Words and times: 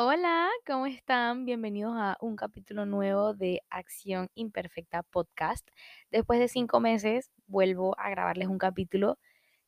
Hola, 0.00 0.48
¿cómo 0.64 0.86
están? 0.86 1.44
Bienvenidos 1.44 1.92
a 1.96 2.16
un 2.20 2.36
capítulo 2.36 2.86
nuevo 2.86 3.34
de 3.34 3.62
Acción 3.68 4.28
Imperfecta 4.36 5.02
Podcast. 5.02 5.68
Después 6.12 6.38
de 6.38 6.46
cinco 6.46 6.78
meses, 6.78 7.32
vuelvo 7.48 7.98
a 7.98 8.08
grabarles 8.08 8.46
un 8.46 8.58
capítulo 8.58 9.18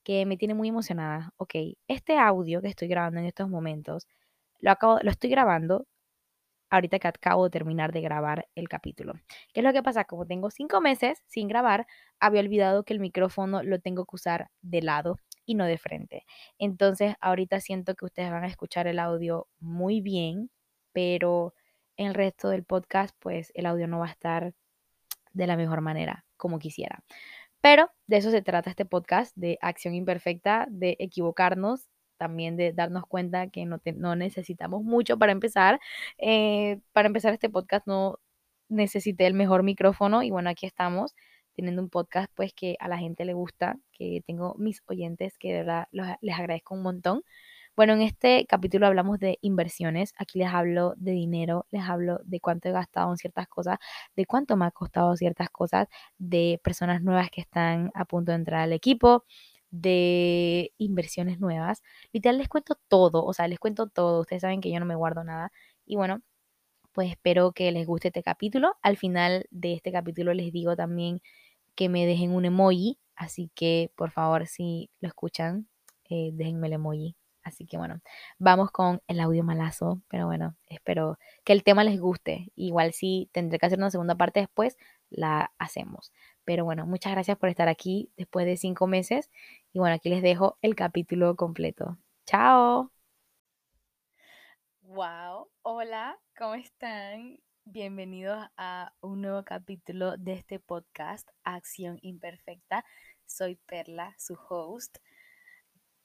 que 0.05 0.27
me 0.27 0.37
tiene 0.37 0.55
muy 0.55 0.69
emocionada. 0.69 1.33
Ok, 1.37 1.55
este 1.89 2.17
audio 2.17 2.63
que 2.63 2.69
estoy 2.69 2.87
grabando 2.87 3.19
en 3.19 3.27
estos 3.27 3.49
momentos, 3.49 4.07
lo, 4.61 4.71
acabo, 4.71 5.01
lo 5.03 5.11
estoy 5.11 5.31
grabando 5.31 5.89
ahorita 6.71 7.01
que 7.01 7.09
acabo 7.09 7.43
de 7.47 7.51
terminar 7.51 7.91
de 7.93 8.01
grabar 8.01 8.47
el 8.55 8.69
capítulo. 8.69 9.15
¿Qué 9.53 9.61
es 9.61 9.65
lo 9.65 9.73
que 9.73 9.83
pasa? 9.83 10.05
Como 10.05 10.27
tengo 10.27 10.53
cinco 10.53 10.81
meses 10.81 11.25
sin 11.27 11.49
grabar, 11.49 11.89
había 12.21 12.41
olvidado 12.41 12.85
que 12.85 12.93
el 12.93 13.01
micrófono 13.01 13.65
lo 13.65 13.81
tengo 13.81 14.05
que 14.07 14.15
usar 14.15 14.49
de 14.63 14.83
lado 14.83 15.19
y 15.51 15.55
no 15.57 15.65
de 15.67 15.79
frente. 15.79 16.25
Entonces, 16.59 17.17
ahorita 17.21 17.59
siento 17.59 17.97
que 17.97 18.05
ustedes 18.05 18.31
van 18.31 18.45
a 18.45 18.47
escuchar 18.47 18.87
el 18.87 19.01
audio 19.01 19.49
muy 19.59 20.01
bien, 20.01 20.49
pero 20.93 21.55
el 21.97 22.15
resto 22.15 22.51
del 22.51 22.63
podcast, 22.63 23.17
pues 23.19 23.51
el 23.57 23.67
audio 23.67 23.89
no 23.89 23.99
va 23.99 24.07
a 24.07 24.11
estar 24.11 24.55
de 25.33 25.47
la 25.49 25.57
mejor 25.57 25.81
manera, 25.81 26.25
como 26.37 26.61
quisiera. 26.61 27.03
Pero 27.61 27.91
de 28.07 28.19
eso 28.19 28.31
se 28.31 28.43
trata 28.43 28.71
este 28.71 28.85
podcast, 28.85 29.37
de 29.37 29.59
acción 29.61 29.95
imperfecta, 29.95 30.69
de 30.71 30.97
equivocarnos, 31.01 31.89
también 32.17 32.57
de 32.57 32.73
darnos 32.73 33.05
cuenta 33.07 33.49
que 33.49 33.67
no, 33.67 33.81
no 33.97 34.15
necesitamos 34.15 34.85
mucho 34.85 35.19
para 35.19 35.33
empezar. 35.33 35.81
Eh, 36.19 36.79
para 36.93 37.09
empezar 37.09 37.33
este 37.35 37.51
podcast 37.51 37.89
no 37.89 38.21
necesité 38.69 39.27
el 39.27 39.35
mejor 39.35 39.65
micrófono 39.65 40.23
y 40.23 40.31
bueno, 40.31 40.49
aquí 40.49 40.67
estamos 40.67 41.17
teniendo 41.61 41.83
un 41.83 41.91
podcast 41.91 42.31
pues 42.35 42.53
que 42.55 42.77
a 42.81 42.89
la 42.89 42.99
gente 42.99 43.25
le 43.25 43.35
gusta, 43.35 43.79
que 43.93 44.23
tengo 44.27 44.55
mis 44.59 44.83
oyentes 44.87 45.39
que 45.39 45.49
de 45.53 45.63
verdad 45.63 45.89
les 45.93 46.39
agradezco 46.39 46.75
un 46.75 46.83
montón. 46.83 47.23
Bueno, 47.77 47.95
en 47.95 48.03
este 48.03 48.47
capítulo 48.47 48.87
hablamos 48.87 49.19
de 49.21 49.39
inversiones. 49.43 50.13
Aquí 50.19 50.39
les 50.39 50.49
hablo 50.49 50.95
de 50.97 51.13
dinero, 51.13 51.67
les 51.71 51.83
hablo 51.89 52.19
de 52.25 52.41
cuánto 52.41 52.69
he 52.69 52.73
gastado 52.73 53.11
en 53.11 53.17
ciertas 53.17 53.49
cosas, 53.49 53.79
de 54.17 54.27
cuánto 54.27 54.57
me 54.57 54.67
ha 54.67 54.71
costado 54.71 55.17
ciertas 55.17 55.51
cosas, 55.51 55.89
de 56.19 56.61
personas 56.65 57.03
nuevas 57.03 57.31
que 57.31 57.41
están 57.43 57.91
a 57.95 58.05
punto 58.05 58.33
de 58.33 58.37
entrar 58.37 58.61
al 58.63 58.73
equipo, 58.73 59.25
de 59.71 60.73
inversiones 60.79 61.41
nuevas. 61.41 61.83
Literal 62.13 62.39
les 62.39 62.49
cuento 62.49 62.77
todo, 62.89 63.25
o 63.25 63.33
sea, 63.33 63.49
les 63.49 63.59
cuento 63.59 63.89
todo. 63.89 64.23
Ustedes 64.23 64.43
saben 64.43 64.61
que 64.61 64.71
yo 64.71 64.81
no 64.81 64.87
me 64.87 64.97
guardo 64.97 65.25
nada. 65.25 65.53
Y 65.87 65.97
bueno, 65.97 66.23
pues 66.93 67.11
espero 67.11 67.53
que 67.53 67.71
les 67.73 67.87
guste 67.87 68.09
este 68.09 68.23
capítulo. 68.23 68.77
Al 68.83 68.97
final 68.97 69.47
de 69.51 69.75
este 69.75 69.93
capítulo 69.93 70.35
les 70.35 70.53
digo 70.53 70.77
también 70.77 71.21
que 71.75 71.89
me 71.89 72.07
dejen 72.07 72.33
un 72.33 72.45
emoji, 72.45 72.99
así 73.17 73.51
que 73.55 73.93
por 73.97 74.11
favor 74.11 74.47
si 74.47 74.91
lo 75.01 75.09
escuchan, 75.09 75.69
eh, 76.09 76.31
déjenme 76.33 76.69
el 76.69 76.75
emoji. 76.75 77.17
Así 77.43 77.67
que 77.67 77.79
bueno, 77.79 78.01
vamos 78.39 78.71
con 78.71 79.03
el 79.09 79.21
audio 79.21 79.43
malazo, 79.45 80.03
pero 80.09 80.27
bueno, 80.27 80.57
espero 80.69 81.19
que 81.45 81.53
el 81.53 81.65
tema 81.65 81.85
les 81.85 81.99
guste. 82.01 82.53
Igual 82.55 82.93
si 82.93 83.31
tendré 83.33 83.59
que 83.59 83.67
hacer 83.67 83.79
una 83.79 83.91
segunda 83.91 84.15
parte 84.15 84.41
después, 84.41 84.77
la 85.09 85.53
hacemos. 85.59 86.13
Pero 86.45 86.65
bueno, 86.65 86.87
muchas 86.87 87.13
gracias 87.13 87.39
por 87.39 87.49
estar 87.49 87.69
aquí 87.69 88.11
después 88.17 88.47
de 88.47 88.57
cinco 88.57 88.87
meses. 88.87 89.31
Y 89.73 89.79
bueno, 89.79 89.95
aquí 89.97 90.09
les 90.11 90.23
dejo 90.23 90.59
el 90.63 90.75
capítulo 90.75 91.37
completo. 91.37 91.99
Chao. 92.27 92.93
Wow, 94.83 95.49
hola, 95.63 96.19
¿cómo 96.37 96.55
están? 96.55 97.39
Bienvenidos 97.73 98.49
a 98.57 98.93
un 99.01 99.23
nuevo 99.23 99.45
capítulo 99.45 100.17
de 100.17 100.33
este 100.33 100.59
podcast, 100.59 101.29
Acción 101.45 102.01
Imperfecta. 102.03 102.85
Soy 103.27 103.61
Perla, 103.65 104.13
su 104.19 104.37
host. 104.49 104.99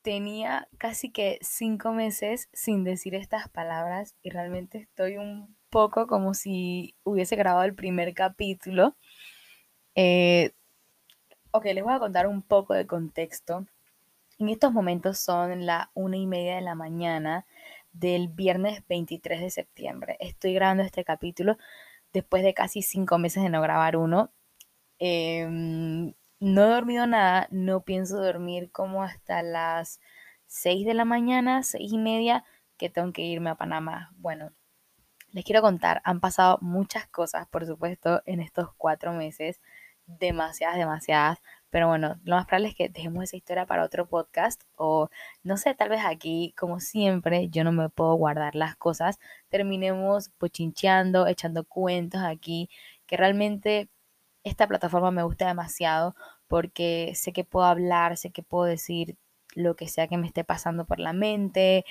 Tenía 0.04 0.68
casi 0.78 1.12
que 1.12 1.40
cinco 1.42 1.92
meses 1.92 2.50
sin 2.54 2.84
decir 2.84 3.16
estas 3.16 3.50
palabras 3.50 4.14
y 4.22 4.30
realmente 4.30 4.78
estoy 4.78 5.18
un 5.18 5.58
poco 5.72 6.06
como 6.06 6.36
si 6.36 6.94
hubiese 7.04 7.36
grabado 7.36 7.66
el 7.66 7.74
primer 7.74 8.14
capítulo. 8.14 8.96
Eh, 9.96 10.54
ok, 11.50 11.66
les 11.66 11.84
voy 11.84 11.96
a 11.96 12.00
contar 12.00 12.28
un 12.28 12.44
poco 12.44 12.76
de 12.76 12.86
contexto. 12.86 13.66
En 14.38 14.50
estos 14.50 14.72
momentos 14.72 15.18
son 15.18 15.66
la 15.66 15.90
una 15.96 16.18
y 16.18 16.28
media 16.28 16.58
de 16.58 16.62
la 16.62 16.76
mañana 16.76 17.48
del 18.00 18.28
viernes 18.28 18.84
23 18.88 19.42
de 19.42 19.50
septiembre. 19.50 20.18
Estoy 20.20 20.54
grabando 20.54 20.84
este 20.84 21.04
capítulo 21.04 21.58
después 22.14 22.44
de 22.44 22.54
casi 22.54 22.82
cinco 22.82 23.18
meses 23.18 23.44
de 23.44 23.50
no 23.50 23.62
grabar 23.62 23.98
uno. 23.98 24.32
Em, 25.00 26.14
no 26.40 26.64
he 26.66 26.70
dormido 26.70 27.08
nada, 27.08 27.48
no 27.52 27.84
pienso 27.84 28.22
dormir 28.22 28.72
como 28.72 29.04
hasta 29.04 29.44
las 29.44 30.00
6 30.48 30.86
de 30.86 30.94
la 30.94 31.06
mañana, 31.06 31.64
seis 31.64 31.92
y 31.94 31.98
media, 31.98 32.44
que 32.78 32.90
tengo 32.90 33.14
que 33.14 33.24
irme 33.24 33.50
a 33.50 33.56
Panamá. 33.56 34.12
Bueno, 34.18 34.52
les 35.32 35.44
quiero 35.46 35.62
contar, 35.62 36.02
han 36.06 36.20
pasado 36.20 36.60
muchas 36.62 37.08
cosas, 37.08 37.48
por 37.48 37.66
supuesto, 37.66 38.22
en 38.26 38.42
estos 38.42 38.74
cuatro 38.78 39.14
meses, 39.14 39.62
demasiadas, 40.06 40.78
demasiadas. 40.78 41.42
Pero 41.76 41.90
bueno, 41.90 42.22
lo 42.24 42.38
más 42.38 42.46
probable 42.46 42.70
es 42.70 42.76
que 42.76 42.88
dejemos 42.88 43.26
esa 43.26 43.36
historia 43.36 43.66
para 43.66 43.84
otro 43.84 44.08
podcast 44.08 44.62
o 44.78 45.10
no 45.44 45.58
sé, 45.58 45.76
tal 45.76 45.90
vez 45.90 46.06
aquí, 46.06 46.54
como 46.58 46.80
siempre, 46.80 47.50
yo 47.50 47.66
no 47.66 47.74
me 47.74 47.90
puedo 47.90 48.16
guardar 48.16 48.56
las 48.56 48.78
cosas. 48.78 49.20
Terminemos 49.50 50.30
pochincheando, 50.38 51.28
echando 51.28 51.66
cuentos 51.66 52.22
aquí, 52.22 52.70
que 53.06 53.18
realmente 53.18 53.90
esta 54.46 54.68
plataforma 54.70 55.12
me 55.12 55.24
gusta 55.24 55.48
demasiado 55.48 56.16
porque 56.48 57.12
sé 57.14 57.34
que 57.34 57.44
puedo 57.44 57.66
hablar, 57.66 58.16
sé 58.16 58.32
que 58.32 58.42
puedo 58.42 58.64
decir 58.64 59.18
lo 59.54 59.76
que 59.76 59.90
sea 59.90 60.08
que 60.08 60.16
me 60.16 60.28
esté 60.28 60.46
pasando 60.46 60.86
por 60.86 61.00
la 61.00 61.12
mente, 61.12 61.84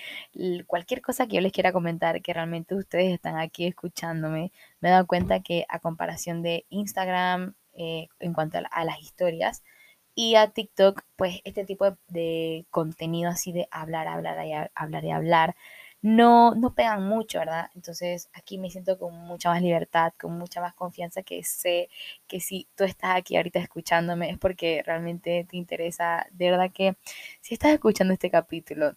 cualquier 0.66 1.02
cosa 1.02 1.26
que 1.26 1.36
yo 1.36 1.40
les 1.42 1.52
quiera 1.52 1.72
comentar, 1.72 2.22
que 2.22 2.32
realmente 2.32 2.74
ustedes 2.74 3.12
están 3.12 3.36
aquí 3.36 3.66
escuchándome, 3.66 4.50
me 4.80 4.88
he 4.88 4.92
dado 4.92 5.06
cuenta 5.06 5.40
que 5.40 5.66
a 5.68 5.78
comparación 5.78 6.42
de 6.42 6.64
Instagram, 6.70 7.54
eh, 7.76 8.08
en 8.20 8.32
cuanto 8.32 8.58
a, 8.70 8.84
las 8.84 9.00
historias, 9.00 9.64
y 10.14 10.36
a 10.36 10.48
TikTok, 10.50 11.02
pues 11.16 11.40
este 11.44 11.64
tipo 11.64 11.96
de, 12.08 12.66
contenido 12.70 13.30
así 13.30 13.52
de 13.52 13.68
hablar, 13.70 14.06
hablar 14.08 14.46
y 14.46 14.52
hablar 14.74 15.04
y 15.04 15.10
hablar, 15.10 15.56
no, 16.02 16.54
no 16.54 16.74
pegan 16.74 17.02
mucho, 17.08 17.38
¿verdad? 17.38 17.70
Entonces 17.74 18.28
aquí 18.34 18.58
me 18.58 18.70
siento 18.70 18.98
con 18.98 19.14
mucha 19.14 19.50
más 19.50 19.62
libertad, 19.62 20.12
con 20.20 20.38
mucha 20.38 20.60
más 20.60 20.74
confianza 20.74 21.22
que 21.22 21.42
sé 21.44 21.88
que 22.26 22.40
si 22.40 22.68
tú 22.76 22.84
estás 22.84 23.16
aquí 23.16 23.36
ahorita 23.36 23.58
escuchándome 23.58 24.30
es 24.30 24.38
porque 24.38 24.82
realmente 24.84 25.46
te 25.48 25.56
interesa. 25.56 26.26
De 26.32 26.50
verdad 26.50 26.70
que 26.72 26.96
si 27.40 27.54
estás 27.54 27.72
escuchando 27.72 28.12
este 28.12 28.30
capítulo 28.30 28.96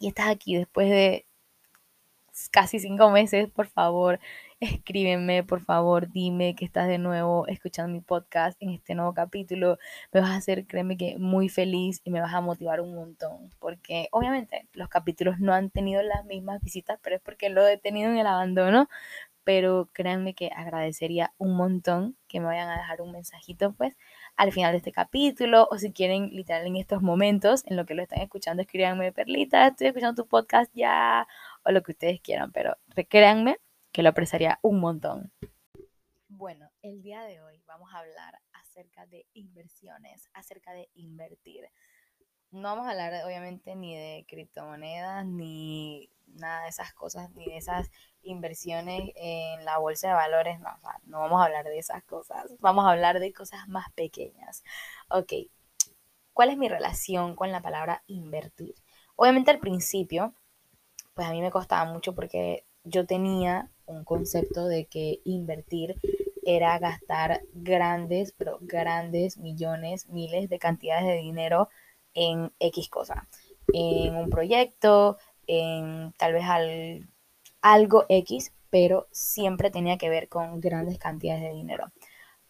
y 0.00 0.08
estás 0.08 0.28
aquí 0.28 0.56
después 0.56 0.90
de 0.90 1.26
casi 2.50 2.80
cinco 2.80 3.10
meses, 3.10 3.48
por 3.50 3.68
favor, 3.68 4.20
escríbeme, 4.62 5.42
por 5.42 5.60
favor, 5.60 6.10
dime 6.12 6.54
que 6.54 6.64
estás 6.64 6.86
de 6.86 6.98
nuevo 6.98 7.46
escuchando 7.48 7.92
mi 7.92 8.00
podcast 8.00 8.56
en 8.62 8.70
este 8.70 8.94
nuevo 8.94 9.12
capítulo. 9.12 9.78
Me 10.12 10.20
vas 10.20 10.30
a 10.30 10.36
hacer, 10.36 10.66
créeme 10.66 10.96
que 10.96 11.18
muy 11.18 11.48
feliz 11.48 12.00
y 12.04 12.10
me 12.10 12.20
vas 12.20 12.32
a 12.32 12.40
motivar 12.40 12.80
un 12.80 12.94
montón, 12.94 13.50
porque 13.58 14.08
obviamente 14.12 14.68
los 14.72 14.88
capítulos 14.88 15.40
no 15.40 15.52
han 15.52 15.70
tenido 15.70 16.02
las 16.02 16.24
mismas 16.26 16.62
visitas, 16.62 16.98
pero 17.02 17.16
es 17.16 17.22
porque 17.22 17.50
lo 17.50 17.66
he 17.66 17.76
tenido 17.76 18.10
en 18.10 18.18
el 18.18 18.26
abandono. 18.26 18.88
Pero 19.44 19.90
créanme 19.92 20.34
que 20.34 20.50
agradecería 20.54 21.32
un 21.38 21.56
montón 21.56 22.16
que 22.28 22.38
me 22.38 22.46
vayan 22.46 22.68
a 22.70 22.76
dejar 22.78 23.02
un 23.02 23.10
mensajito, 23.12 23.72
pues, 23.72 23.96
al 24.36 24.52
final 24.52 24.72
de 24.72 24.78
este 24.78 24.92
capítulo, 24.92 25.66
o 25.72 25.78
si 25.78 25.92
quieren, 25.92 26.30
literal, 26.30 26.64
en 26.66 26.76
estos 26.76 27.02
momentos, 27.02 27.64
en 27.66 27.76
lo 27.76 27.84
que 27.84 27.94
lo 27.94 28.02
están 28.02 28.20
escuchando, 28.20 28.62
escríbanme, 28.62 29.12
Perlita, 29.12 29.66
estoy 29.66 29.88
escuchando 29.88 30.22
tu 30.22 30.28
podcast 30.28 30.70
ya, 30.74 31.26
o 31.64 31.72
lo 31.72 31.82
que 31.82 31.92
ustedes 31.92 32.20
quieran, 32.20 32.52
pero 32.52 32.76
créanme 33.08 33.58
que 33.92 34.02
lo 34.02 34.08
apreciaría 34.08 34.58
un 34.62 34.80
montón. 34.80 35.32
Bueno, 36.28 36.70
el 36.80 37.02
día 37.02 37.22
de 37.24 37.40
hoy 37.42 37.62
vamos 37.66 37.92
a 37.92 37.98
hablar 37.98 38.40
acerca 38.52 39.06
de 39.06 39.26
inversiones, 39.34 40.30
acerca 40.32 40.72
de 40.72 40.88
invertir. 40.94 41.68
No 42.50 42.62
vamos 42.62 42.86
a 42.86 42.90
hablar 42.90 43.24
obviamente 43.24 43.76
ni 43.76 43.96
de 43.96 44.24
criptomonedas, 44.26 45.26
ni 45.26 46.10
nada 46.26 46.62
de 46.62 46.68
esas 46.68 46.92
cosas, 46.94 47.30
ni 47.32 47.46
de 47.46 47.58
esas 47.58 47.90
inversiones 48.22 49.10
en 49.16 49.64
la 49.64 49.78
bolsa 49.78 50.08
de 50.08 50.14
valores, 50.14 50.60
no, 50.60 50.70
no 51.04 51.20
vamos 51.20 51.40
a 51.40 51.44
hablar 51.44 51.64
de 51.64 51.78
esas 51.78 52.02
cosas, 52.04 52.54
vamos 52.60 52.86
a 52.86 52.90
hablar 52.90 53.20
de 53.20 53.32
cosas 53.32 53.68
más 53.68 53.90
pequeñas. 53.92 54.62
Ok, 55.08 55.32
¿cuál 56.32 56.50
es 56.50 56.56
mi 56.56 56.68
relación 56.68 57.36
con 57.36 57.52
la 57.52 57.60
palabra 57.60 58.04
invertir? 58.06 58.74
Obviamente 59.16 59.50
al 59.50 59.58
principio, 59.58 60.34
pues 61.14 61.26
a 61.26 61.32
mí 61.32 61.40
me 61.40 61.50
costaba 61.50 61.90
mucho 61.90 62.14
porque 62.14 62.66
yo 62.84 63.06
tenía 63.06 63.71
un 63.86 64.04
concepto 64.04 64.66
de 64.66 64.86
que 64.86 65.20
invertir 65.24 65.96
era 66.44 66.78
gastar 66.78 67.42
grandes, 67.52 68.32
pero 68.32 68.58
grandes 68.60 69.38
millones, 69.38 70.08
miles 70.08 70.48
de 70.48 70.58
cantidades 70.58 71.06
de 71.06 71.16
dinero 71.16 71.68
en 72.14 72.52
X 72.58 72.88
cosa, 72.88 73.28
en 73.72 74.16
un 74.16 74.28
proyecto, 74.28 75.18
en 75.46 76.12
tal 76.18 76.32
vez 76.32 76.44
algo 77.60 78.04
X, 78.08 78.52
pero 78.70 79.06
siempre 79.12 79.70
tenía 79.70 79.98
que 79.98 80.08
ver 80.08 80.28
con 80.28 80.60
grandes 80.60 80.98
cantidades 80.98 81.42
de 81.42 81.52
dinero. 81.52 81.92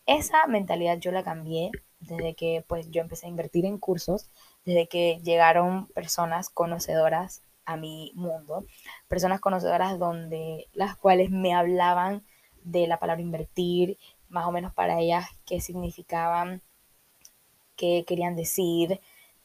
Esa 0.07 0.47
mentalidad 0.47 0.99
yo 0.99 1.13
la 1.13 1.23
cambié 1.23 1.71
desde 2.01 2.35
que 2.35 2.65
pues 2.67 2.91
yo 2.91 3.01
empecé 3.01 3.27
a 3.27 3.31
invertir 3.31 3.65
en 3.65 3.79
cursos, 3.79 4.31
desde 4.65 4.89
que 4.89 5.21
llegaron 5.23 5.87
personas 5.89 6.51
conocedoras 6.51 7.43
a 7.65 7.77
mi 7.77 8.13
mundo, 8.15 8.65
personas 9.09 9.41
conocedoras 9.41 9.99
donde 9.99 10.69
las 10.73 10.97
cuales 10.97 11.31
me 11.31 11.55
hablaban 11.55 12.25
de 12.65 12.87
la 12.87 12.99
palabra 12.99 13.23
invertir, 13.23 13.99
más 14.29 14.47
o 14.47 14.53
menos 14.53 14.73
para 14.73 14.99
ellas 15.01 15.27
qué 15.47 15.61
significaban, 15.61 16.63
qué 17.77 18.05
querían 18.07 18.37
decir. 18.37 19.01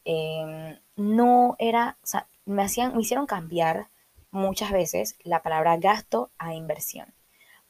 Em, 0.05 0.79
no 0.95 1.55
era, 1.59 1.97
o 2.03 2.19
me, 2.45 2.63
hacían, 2.63 2.95
me 2.95 3.01
hicieron 3.01 3.25
cambiar 3.25 3.89
muchas 4.31 4.71
veces 4.71 5.17
la 5.23 5.41
palabra 5.41 5.77
gasto 5.77 6.31
a 6.37 6.53
inversión. 6.53 7.13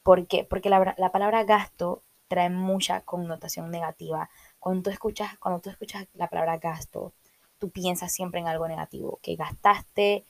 ¿Por 0.02 0.26
qué? 0.26 0.44
Porque 0.44 0.70
la, 0.70 0.94
la 0.96 1.12
palabra 1.12 1.44
gasto 1.44 2.02
trae 2.28 2.50
mucha 2.50 3.00
connotación 3.00 3.70
negativa. 3.70 4.30
Cuando 4.60 4.82
tú, 4.84 4.90
escuchas, 4.90 5.36
cuando 5.38 5.60
tú 5.60 5.70
escuchas 5.70 6.06
la 6.14 6.28
palabra 6.28 6.58
gasto, 6.58 7.12
tú 7.58 7.70
piensas 7.70 8.12
siempre 8.12 8.40
en 8.40 8.48
algo 8.48 8.68
negativo, 8.68 9.18
que 9.22 9.34
gastaste 9.34 10.24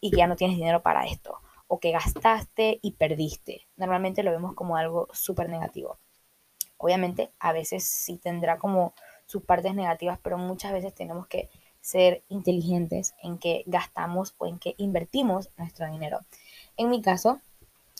y 0.00 0.10
que 0.10 0.16
ya 0.18 0.26
no 0.26 0.36
tienes 0.36 0.56
dinero 0.56 0.82
para 0.82 1.06
esto, 1.06 1.40
o 1.66 1.80
que 1.80 1.92
gastaste 1.92 2.78
y 2.82 2.92
perdiste. 2.92 3.66
Normalmente 3.76 4.22
lo 4.22 4.30
vemos 4.30 4.54
como 4.54 4.76
algo 4.76 5.08
súper 5.12 5.48
negativo. 5.48 5.98
Obviamente, 6.76 7.30
a 7.38 7.52
veces 7.52 7.84
sí 7.84 8.18
tendrá 8.18 8.58
como 8.58 8.94
sus 9.26 9.42
partes 9.42 9.74
negativas, 9.74 10.18
pero 10.22 10.38
muchas 10.38 10.72
veces 10.72 10.94
tenemos 10.94 11.26
que 11.26 11.48
ser 11.80 12.24
inteligentes 12.28 13.14
en 13.22 13.38
que 13.38 13.62
gastamos 13.66 14.34
o 14.38 14.46
en 14.46 14.58
que 14.58 14.74
invertimos 14.78 15.50
nuestro 15.56 15.90
dinero. 15.90 16.20
En 16.76 16.88
mi 16.90 17.02
caso, 17.02 17.40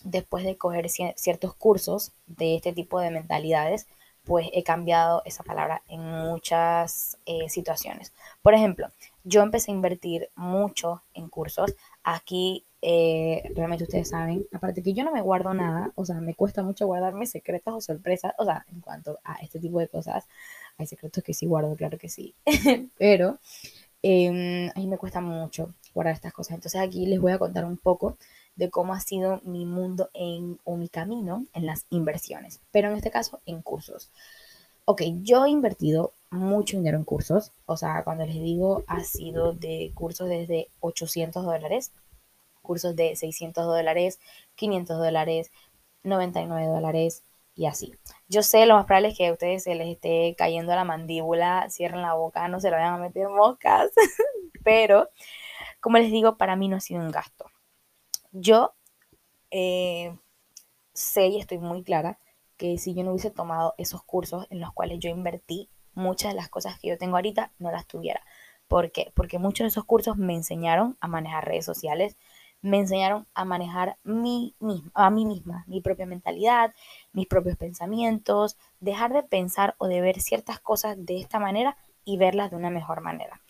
después 0.05 0.45
de 0.45 0.57
coger 0.57 0.89
ciertos 0.89 1.55
cursos 1.55 2.13
de 2.27 2.57
este 2.57 2.73
tipo 2.73 3.01
de 3.01 3.11
mentalidades, 3.11 3.87
pues 4.25 4.49
he 4.53 4.63
cambiado 4.63 5.23
esa 5.25 5.43
palabra 5.43 5.83
en 5.89 6.01
muchas 6.01 7.19
eh, 7.27 7.49
situaciones. 7.49 8.13
Por 8.43 8.55
ejemplo, 8.55 8.89
yo 9.25 9.43
empecé 9.43 9.71
a 9.71 9.75
invertir 9.75 10.31
mucho 10.37 11.03
en 11.15 11.29
cursos. 11.29 11.75
Aquí, 12.05 12.65
eh, 12.83 13.51
realmente 13.55 13.85
ustedes 13.85 14.11
saben, 14.11 14.47
aparte 14.53 14.83
que 14.83 14.93
yo 14.93 15.05
no 15.05 15.13
me 15.13 15.23
guardo 15.23 15.55
nada, 15.55 15.93
o 15.97 16.05
sea, 16.05 16.17
me 16.21 16.35
cuesta 16.35 16.63
mucho 16.63 16.87
guardarme 16.87 17.27
secretos 17.27 17.75
o 17.75 17.81
sorpresas, 17.81 18.35
o 18.39 18.45
sea, 18.45 18.67
en 18.73 18.81
cuanto 18.81 19.19
a 19.25 19.35
este 19.43 19.59
tipo 19.59 19.81
de 19.81 19.89
cosas, 19.89 20.29
hay 20.79 20.87
secretos 20.87 21.25
que 21.25 21.35
sí 21.35 21.47
guardo, 21.47 21.75
claro 21.77 21.99
que 21.99 22.09
sí, 22.09 22.35
pero 22.99 23.39
eh, 24.03 24.71
a 24.75 24.79
mí 24.79 24.87
me 24.87 24.99
cuesta 24.99 25.23
mucho 25.23 25.75
guardar 25.95 26.15
estas 26.15 26.33
cosas. 26.35 26.57
Entonces 26.57 26.81
aquí 26.81 27.07
les 27.07 27.21
voy 27.21 27.33
a 27.33 27.39
contar 27.39 27.65
un 27.65 27.79
poco 27.79 28.19
de 28.55 28.71
cómo 28.71 28.93
ha 28.95 29.01
sido 29.01 29.41
mi 29.45 29.65
mundo 29.65 30.11
en, 30.13 30.59
o 30.65 30.77
mi 30.77 30.89
camino 30.89 31.47
en 31.55 31.67
las 31.67 31.87
inversiones, 31.91 32.61
pero 32.71 32.91
en 32.91 32.97
este 32.97 33.11
caso 33.11 33.41
en 33.47 33.63
cursos. 33.63 34.11
Ok, 34.87 35.03
yo 35.23 35.47
he 35.47 35.51
invertido 35.51 36.13
mucho 36.31 36.77
dinero 36.77 36.99
en 36.99 37.05
cursos, 37.05 37.53
o 37.65 37.77
sea, 37.77 38.05
cuando 38.05 38.27
les 38.27 38.35
digo 38.35 38.85
ha 38.87 39.01
sido 39.01 39.55
de 39.55 39.93
cursos 39.95 40.29
desde 40.29 40.69
800 40.81 41.43
dólares, 41.43 41.93
cursos 42.61 42.95
de 42.95 43.17
600 43.17 43.65
dólares, 43.65 44.21
500 44.57 44.99
dólares, 44.99 45.51
99 46.03 46.67
dólares 46.67 47.23
y 47.55 47.65
así. 47.65 47.95
Yo 48.29 48.43
sé, 48.43 48.67
lo 48.67 48.75
más 48.75 48.85
probable 48.85 49.09
es 49.09 49.17
que 49.17 49.29
a 49.29 49.33
ustedes 49.33 49.63
se 49.63 49.75
les 49.75 49.89
esté 49.89 50.35
cayendo 50.37 50.75
la 50.75 50.85
mandíbula, 50.85 51.71
cierren 51.71 52.03
la 52.03 52.13
boca, 52.13 52.47
no 52.49 52.61
se 52.61 52.69
lo 52.71 52.77
vayan 52.77 52.95
a 52.95 52.99
meter 52.99 53.29
moscas, 53.29 53.91
pero 54.65 55.09
como 55.81 55.97
les 55.97 56.13
digo, 56.13 56.37
para 56.37 56.57
mí 56.57 56.69
no 56.69 56.77
ha 56.77 56.81
sido 56.81 57.01
un 57.01 57.11
gasto. 57.11 57.47
Yo 58.33 58.75
eh, 59.51 60.15
sé 60.93 61.29
y 61.29 61.41
estoy 61.41 61.59
muy 61.59 61.83
clara 61.85 62.19
si 62.79 62.95
yo 62.95 63.05
no 63.05 63.11
hubiese 63.11 63.31
tomado 63.31 63.75
esos 63.79 64.03
cursos 64.03 64.47
en 64.51 64.61
los 64.61 64.73
cuales 64.73 64.99
yo 64.99 65.11
invertí, 65.11 65.71
muchas 65.95 66.33
de 66.33 66.37
las 66.37 66.49
cosas 66.49 66.79
que 66.79 66.89
yo 66.89 66.99
tengo 66.99 67.17
ahorita 67.17 67.53
no 67.59 67.71
las 67.71 67.87
tuviera. 67.87 68.23
¿Por 68.69 68.93
qué? 68.93 69.13
Porque 69.15 69.39
muchos 69.39 69.65
de 69.65 69.69
esos 69.69 69.85
cursos 69.85 70.17
me 70.17 70.35
enseñaron 70.35 70.97
a 71.01 71.09
manejar 71.09 71.47
redes 71.47 71.65
sociales, 71.65 72.17
me 72.63 72.79
enseñaron 72.79 73.27
a 73.35 73.45
manejar 73.45 73.99
mi, 74.05 74.57
a 74.95 75.11
mí 75.11 75.27
misma, 75.27 75.65
mi 75.67 75.83
propia 75.83 76.07
mentalidad, 76.07 76.75
mis 77.13 77.27
propios 77.27 77.57
pensamientos, 77.57 78.57
dejar 78.81 79.13
de 79.13 79.23
pensar 79.23 79.75
o 79.79 79.87
de 79.87 80.01
ver 80.01 80.21
ciertas 80.21 80.61
cosas 80.61 80.97
de 80.99 81.21
esta 81.21 81.39
manera 81.39 81.77
y 82.05 82.17
verlas 82.17 82.51
de 82.51 82.57
una 82.57 82.71
mejor 82.71 83.03
manera. 83.03 83.43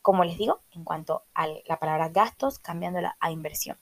Como 0.00 0.24
les 0.24 0.38
digo, 0.38 0.62
en 0.70 0.84
cuanto 0.84 1.22
a 1.34 1.46
la 1.66 1.78
palabra 1.78 2.08
gastos, 2.08 2.58
cambiándola 2.58 3.16
a 3.20 3.30
inversión. 3.30 3.78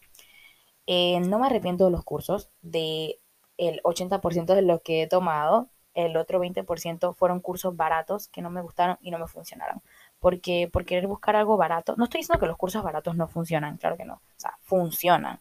Eh, 0.87 1.21
no 1.21 1.39
me 1.39 1.47
arrepiento 1.47 1.85
de 1.85 1.93
los 1.93 2.03
cursos, 2.03 2.51
de 2.61 3.20
el 3.61 3.83
80% 3.83 4.55
de 4.55 4.63
los 4.63 4.81
que 4.81 5.03
he 5.03 5.07
tomado, 5.07 5.69
el 5.93 6.17
otro 6.17 6.41
20% 6.41 7.15
fueron 7.15 7.41
cursos 7.41 7.77
baratos 7.77 8.29
que 8.29 8.41
no 8.41 8.49
me 8.49 8.63
gustaron 8.63 8.97
y 9.03 9.11
no 9.11 9.19
me 9.19 9.27
funcionaron. 9.27 9.83
Porque 10.19 10.69
por 10.73 10.87
querer 10.87 11.07
buscar 11.07 11.37
algo 11.37 11.57
barato, 11.59 11.95
no 11.97 12.05
estoy 12.05 12.21
diciendo 12.21 12.41
que 12.41 12.47
los 12.47 12.57
cursos 12.57 12.83
baratos 12.83 13.17
no 13.17 13.29
funcionan, 13.29 13.77
claro 13.77 13.97
que 13.99 14.07
no, 14.07 14.15
o 14.15 14.21
sea, 14.41 14.57
funcionan, 14.63 15.41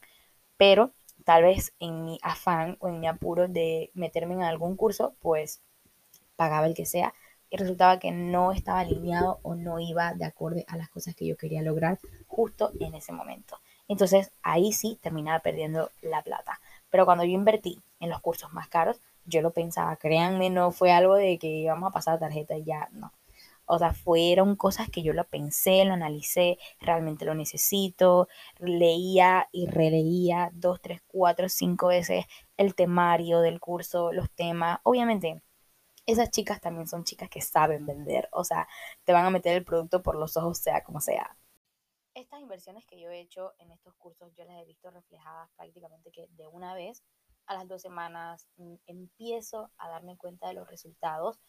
pero 0.58 0.92
tal 1.24 1.44
vez 1.44 1.74
en 1.80 2.04
mi 2.04 2.20
afán 2.22 2.78
o 2.80 2.90
en 2.90 3.00
mi 3.00 3.08
apuro 3.08 3.48
de 3.48 3.92
meterme 3.94 4.34
en 4.34 4.44
algún 4.44 4.76
curso, 4.76 5.16
pues 5.22 5.62
pagaba 6.36 6.68
el 6.68 6.74
que 6.74 6.86
sea 6.86 7.14
y 7.50 7.58
resultaba 7.58 8.00
que 8.00 8.12
no 8.12 8.52
estaba 8.52 8.82
alineado 8.82 9.40
o 9.44 9.56
no 9.56 9.80
iba 9.80 10.14
de 10.14 10.26
acuerdo 10.26 10.62
a 10.68 10.78
las 10.78 10.90
cosas 10.90 11.16
que 11.16 11.26
yo 11.26 11.38
quería 11.38 11.62
lograr 11.62 12.00
justo 12.28 12.72
en 12.80 12.96
ese 12.96 13.12
momento. 13.14 13.60
Entonces 13.88 14.32
ahí 14.44 14.74
sí 14.74 15.00
terminaba 15.02 15.40
perdiendo 15.40 15.90
la 16.02 16.22
plata. 16.22 16.60
Pero 16.90 17.06
cuando 17.06 17.24
yo 17.24 17.32
invertí 17.32 17.82
en 18.00 18.10
los 18.10 18.22
cursos 18.22 18.54
más 18.54 18.68
caros, 18.70 19.02
yo 19.26 19.42
lo 19.42 19.52
pensaba, 19.52 19.96
créanme, 19.98 20.50
no 20.50 20.72
fue 20.72 20.92
algo 20.92 21.16
de 21.16 21.38
que 21.38 21.48
íbamos 21.48 21.90
a 21.90 21.94
pasar 21.94 22.20
tarjeta 22.20 22.58
y 22.58 22.64
ya, 22.64 22.90
no. 22.92 23.14
O 23.66 23.78
sea, 23.78 23.94
fueron 23.94 24.56
cosas 24.56 24.90
que 24.90 25.04
yo 25.04 25.14
lo 25.14 25.26
pensé, 25.26 25.86
lo 25.86 25.94
analicé, 25.94 26.58
realmente 26.80 27.26
lo 27.26 27.36
necesito, 27.36 28.28
leía 28.58 29.48
y 29.52 29.68
releía 29.68 30.50
dos, 30.54 30.82
tres, 30.82 31.02
cuatro, 31.08 31.50
cinco 31.50 31.88
veces 31.88 32.26
el 32.58 32.74
temario 32.76 33.42
del 33.42 33.60
curso, 33.60 34.12
los 34.12 34.32
temas. 34.32 34.80
Obviamente, 34.84 35.44
esas 36.08 36.32
chicas 36.32 36.62
también 36.62 36.88
son 36.88 37.04
chicas 37.04 37.30
que 37.30 37.42
saben 37.42 37.86
vender, 37.86 38.28
o 38.32 38.44
sea, 38.44 38.68
te 39.04 39.14
van 39.14 39.26
a 39.26 39.30
meter 39.30 39.56
el 39.56 39.66
producto 39.66 40.02
por 40.02 40.16
los 40.16 40.36
ojos, 40.38 40.58
sea 40.58 40.84
como 40.84 41.00
sea 41.02 41.38
estas 42.20 42.42
inversiones 42.42 42.86
que 42.86 43.00
yo 43.00 43.10
he 43.10 43.20
hecho 43.20 43.54
en 43.60 43.72
estos 43.72 43.96
cursos, 43.96 44.34
yo 44.36 44.44
las 44.46 44.62
he 44.62 44.66
visto 44.66 44.92
reflejadas 44.92 45.50
prácticamente 45.56 46.12
que 46.12 46.28
de 46.32 46.48
una 46.48 46.74
vez 46.74 47.04
a 47.50 47.56
las 47.56 47.68
dos 47.68 47.82
semanas 47.82 48.48
mm, 48.58 48.76
empiezo 48.88 49.70
a 49.78 49.90
darme 49.90 50.16
cuenta 50.16 50.48
de 50.48 50.54
los 50.54 50.70
resultados 50.70 51.40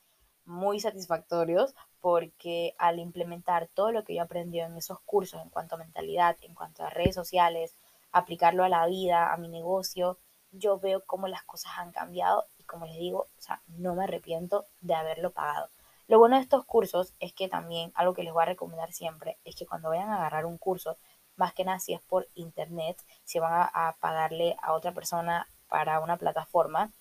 muy 0.46 0.80
satisfactorios 0.80 1.74
porque 2.00 2.74
al 2.78 2.98
implementar 2.98 3.68
todo 3.68 3.92
lo 3.92 4.02
que 4.02 4.14
yo 4.14 4.22
aprendí 4.22 4.58
en 4.58 4.76
esos 4.76 4.98
cursos 5.00 5.40
en 5.40 5.50
cuanto 5.50 5.76
a 5.76 5.78
mentalidad, 5.78 6.36
en 6.40 6.54
cuanto 6.54 6.82
a 6.82 6.90
redes 6.90 7.14
sociales, 7.14 7.76
aplicarlo 8.10 8.64
a 8.64 8.68
la 8.68 8.86
vida, 8.86 9.32
a 9.32 9.36
mi 9.36 9.48
negocio, 9.48 10.18
yo 10.50 10.80
veo 10.80 11.04
cómo 11.04 11.28
las 11.28 11.44
cosas 11.44 11.72
han 11.76 11.92
cambiado 11.92 12.46
y 12.58 12.64
como 12.64 12.86
les 12.86 12.96
digo, 12.96 13.26
o 13.38 13.40
sea, 13.40 13.62
no 13.68 13.94
me 13.94 14.04
arrepiento 14.04 14.64
de 14.80 14.94
haberlo 14.94 15.30
pagado. 15.30 15.68
Lo 16.08 16.18
bueno 16.18 16.36
de 16.36 16.42
estos 16.42 16.64
cursos 16.64 17.14
es 17.20 17.32
que 17.34 17.48
también 17.48 17.92
algo 17.94 18.14
que 18.14 18.24
les 18.24 18.32
voy 18.32 18.42
a 18.42 18.46
recomendar 18.46 18.92
siempre 18.92 19.38
es 19.44 19.54
que 19.54 19.66
cuando 19.66 19.90
vayan 19.90 20.08
a 20.08 20.16
agarrar 20.16 20.46
un 20.46 20.58
curso, 20.58 20.96
más 21.36 21.52
que 21.52 21.64
nada 21.64 21.78
si 21.78 21.92
es 21.92 22.00
por 22.00 22.26
internet, 22.34 23.00
si 23.22 23.38
van 23.38 23.68
a, 23.72 23.96
pagarle 24.00 24.56
a 24.60 24.72
otra 24.72 24.92
persona 24.92 25.46
para 25.70 26.00
una 26.00 26.18
plataforma, 26.18 26.92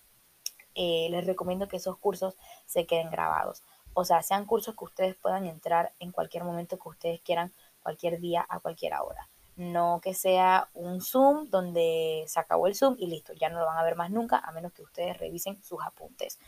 eh, 0.75 1.07
les 1.09 1.25
recomiendo 1.25 1.67
que 1.67 1.77
esos 1.77 1.97
cursos 1.97 2.37
se 2.65 2.85
queden 2.85 3.09
grabados. 3.09 3.63
O 3.93 4.05
sea, 4.05 4.21
sean 4.23 4.45
cursos 4.45 4.75
que 4.77 4.85
ustedes 4.85 5.15
puedan 5.15 5.45
entrar 5.45 5.93
en 5.99 6.11
cualquier 6.11 6.45
momento 6.45 6.79
que 6.79 6.87
ustedes 6.87 7.21
quieran, 7.21 7.51
cualquier 7.83 8.19
día, 8.19 8.45
a 8.47 8.59
cualquier 8.59 8.93
hora. 8.93 9.27
No 9.57 9.99
que 10.01 10.13
sea 10.13 10.69
un 10.73 11.01
Zoom 11.01 11.49
donde 11.49 12.23
se 12.27 12.39
acabó 12.39 12.67
el 12.67 12.75
Zoom 12.75 12.95
y 12.97 13.07
listo, 13.07 13.33
ya 13.33 13.49
no 13.49 13.59
lo 13.59 13.65
van 13.65 13.77
a 13.77 13.83
ver 13.83 13.97
más 13.97 14.09
nunca, 14.09 14.37
a 14.37 14.51
menos 14.53 14.71
que 14.71 14.83
ustedes 14.83 15.17
revisen 15.17 15.61
sus 15.61 15.83
apuntes. 15.83 16.39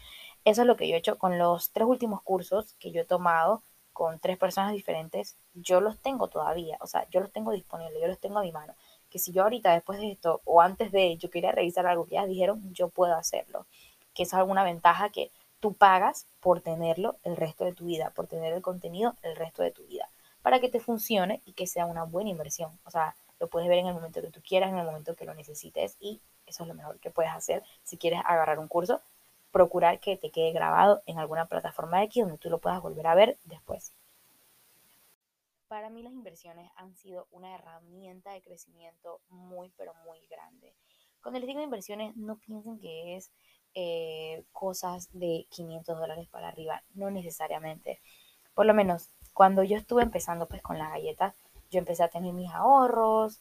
Eso 0.45 0.61
es 0.61 0.67
lo 0.67 0.77
que 0.77 0.87
yo 0.87 0.95
he 0.95 0.99
hecho 0.99 1.17
con 1.17 1.37
los 1.37 1.71
tres 1.71 1.87
últimos 1.87 2.21
cursos 2.21 2.75
que 2.79 2.91
yo 2.91 3.01
he 3.01 3.05
tomado 3.05 3.63
con 3.91 4.19
tres 4.19 4.37
personas 4.37 4.71
diferentes. 4.73 5.37
Yo 5.53 5.81
los 5.81 5.99
tengo 5.99 6.29
todavía, 6.29 6.77
o 6.79 6.87
sea, 6.87 7.07
yo 7.09 7.19
los 7.19 7.31
tengo 7.31 7.51
disponibles, 7.51 8.01
yo 8.01 8.07
los 8.07 8.19
tengo 8.19 8.39
a 8.39 8.43
mi 8.43 8.51
mano. 8.51 8.75
Que 9.12 9.20
si 9.20 9.32
yo 9.32 9.44
ahorita, 9.44 9.74
después 9.74 10.00
de 10.00 10.12
esto, 10.12 10.41
o 10.46 10.62
antes 10.62 10.91
de, 10.91 11.18
yo 11.18 11.30
quería 11.30 11.51
revisar 11.51 11.86
algo 11.86 12.06
que 12.06 12.15
ya 12.15 12.25
dijeron, 12.25 12.62
yo 12.74 12.89
puedo 12.89 13.13
hacerlo. 13.15 13.68
Que 14.15 14.24
es 14.24 14.34
alguna 14.34 14.63
ventaja 14.63 15.10
que 15.10 15.32
tú 15.60 15.74
pagas 15.74 16.25
por 16.39 16.62
tenerlo 16.62 17.18
el 17.24 17.36
resto 17.36 17.65
de 17.65 17.74
tu 17.74 17.86
vida, 17.86 18.12
por 18.15 18.27
tener 18.27 18.53
el 18.53 18.62
contenido 18.62 19.15
el 19.22 19.36
resto 19.36 19.62
de 19.62 19.72
tu 19.72 19.84
vida, 19.84 20.10
para 20.41 20.60
que 20.60 20.70
te 20.70 20.80
funcione 20.80 21.41
y 21.46 21.53
que 21.53 21.68
sea 21.68 21.86
una 21.86 22.03
buena 22.03 22.32
inversión. 22.32 22.72
O 22.86 22.89
sea, 22.89 23.15
lo 23.39 23.48
puedes 23.48 23.70
ver 23.70 23.77
en 23.77 23.88
el 23.88 23.94
momento 23.94 24.22
que 24.22 24.32
tú 24.32 24.41
quieras, 24.41 24.72
en 24.72 24.80
el 24.80 24.86
momento 24.86 25.15
que 25.15 25.25
lo 25.25 25.36
necesites 25.36 25.98
y 26.00 26.20
eso 26.48 26.63
es 26.63 26.68
lo 26.68 26.74
mejor 26.74 27.00
que 27.00 27.12
puedes 27.12 27.32
hacer 27.32 27.63
si 27.84 27.98
quieres 27.98 28.22
agarrar 28.25 28.60
un 28.60 28.68
curso 28.68 29.01
procurar 29.51 30.00
que 30.00 30.18
te 30.18 30.32
quede 30.32 30.51
grabado 30.51 31.01
en 31.06 31.20
alguna 31.20 31.46
plataforma 31.46 32.03
X 32.03 32.24
donde 32.24 32.38
tú 32.38 32.50
lo 32.50 32.60
puedas 32.60 32.82
volver 32.82 33.08
a 33.08 33.15
ver 33.15 33.38
después. 33.46 33.94
Para 35.71 35.89
mí 35.89 36.03
las 36.03 36.11
inversiones 36.11 36.69
han 36.75 36.97
sido 36.97 37.29
una 37.31 37.55
herramienta 37.55 38.33
de 38.33 38.41
crecimiento 38.41 39.21
muy, 39.29 39.71
pero 39.77 39.93
muy 40.05 40.19
grande. 40.27 40.75
Cuando 41.23 41.39
les 41.39 41.47
digo 41.47 41.61
inversiones, 41.61 42.13
no 42.17 42.35
piensen 42.39 42.77
que 42.77 43.15
es 43.15 43.31
eh, 43.73 44.43
cosas 44.51 45.07
de 45.13 45.47
500 45.49 45.97
dólares 45.97 46.27
para 46.27 46.49
arriba, 46.49 46.83
no 46.93 47.09
necesariamente. 47.09 48.01
Por 48.53 48.65
lo 48.65 48.73
menos, 48.73 49.11
cuando 49.33 49.63
yo 49.63 49.77
estuve 49.77 50.03
empezando 50.03 50.45
pues 50.49 50.61
con 50.61 50.77
las 50.77 50.89
galletas, 50.89 51.37
yo 51.69 51.79
empecé 51.79 52.03
a 52.03 52.09
tener 52.09 52.33
mis 52.33 52.51
ahorros, 52.51 53.39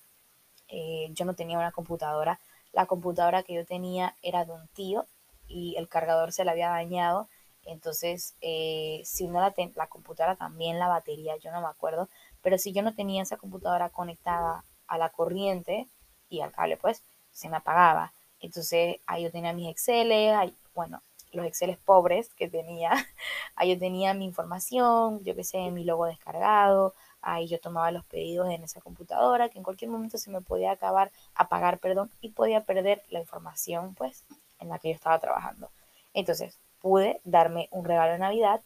eh, 0.68 1.08
yo 1.10 1.24
no 1.24 1.34
tenía 1.34 1.58
una 1.58 1.72
computadora. 1.72 2.38
La 2.70 2.86
computadora 2.86 3.42
que 3.42 3.54
yo 3.54 3.66
tenía 3.66 4.14
era 4.22 4.44
de 4.44 4.52
un 4.52 4.68
tío 4.68 5.04
y 5.48 5.74
el 5.78 5.88
cargador 5.88 6.30
se 6.30 6.44
le 6.44 6.52
había 6.52 6.68
dañado. 6.68 7.28
Entonces, 7.64 8.34
eh, 8.40 9.02
si 9.04 9.28
no 9.28 9.40
la, 9.40 9.54
la 9.74 9.86
computadora 9.88 10.36
también, 10.36 10.78
la 10.78 10.88
batería, 10.88 11.36
yo 11.36 11.52
no 11.52 11.60
me 11.60 11.68
acuerdo. 11.68 12.08
Pero 12.42 12.58
si 12.58 12.72
yo 12.72 12.82
no 12.82 12.94
tenía 12.94 13.22
esa 13.22 13.36
computadora 13.36 13.90
conectada 13.90 14.64
a 14.86 14.98
la 14.98 15.10
corriente 15.10 15.88
y 16.28 16.40
al 16.40 16.52
cable, 16.52 16.76
pues 16.76 17.02
se 17.32 17.48
me 17.48 17.56
apagaba. 17.58 18.12
Entonces, 18.40 18.96
ahí 19.06 19.24
yo 19.24 19.30
tenía 19.30 19.52
mis 19.52 19.68
Excel, 19.70 20.10
ahí, 20.12 20.54
bueno, 20.74 21.02
los 21.32 21.46
Excel 21.46 21.76
pobres 21.84 22.34
que 22.34 22.48
tenía. 22.48 22.90
Ahí 23.56 23.74
yo 23.74 23.78
tenía 23.78 24.14
mi 24.14 24.24
información, 24.24 25.22
yo 25.24 25.34
qué 25.36 25.44
sé, 25.44 25.70
mi 25.70 25.84
logo 25.84 26.06
descargado. 26.06 26.94
Ahí 27.22 27.46
yo 27.48 27.60
tomaba 27.60 27.90
los 27.90 28.04
pedidos 28.06 28.48
en 28.48 28.62
esa 28.64 28.80
computadora 28.80 29.48
que 29.50 29.58
en 29.58 29.64
cualquier 29.64 29.90
momento 29.90 30.18
se 30.18 30.30
me 30.30 30.40
podía 30.40 30.72
acabar, 30.72 31.12
apagar, 31.34 31.78
perdón, 31.78 32.10
y 32.20 32.30
podía 32.30 32.64
perder 32.64 33.02
la 33.10 33.20
información, 33.20 33.94
pues, 33.94 34.24
en 34.58 34.70
la 34.70 34.78
que 34.78 34.88
yo 34.88 34.94
estaba 34.94 35.18
trabajando. 35.18 35.70
Entonces, 36.14 36.58
pude 36.80 37.20
darme 37.24 37.68
un 37.70 37.84
regalo 37.84 38.12
de 38.12 38.18
Navidad 38.18 38.60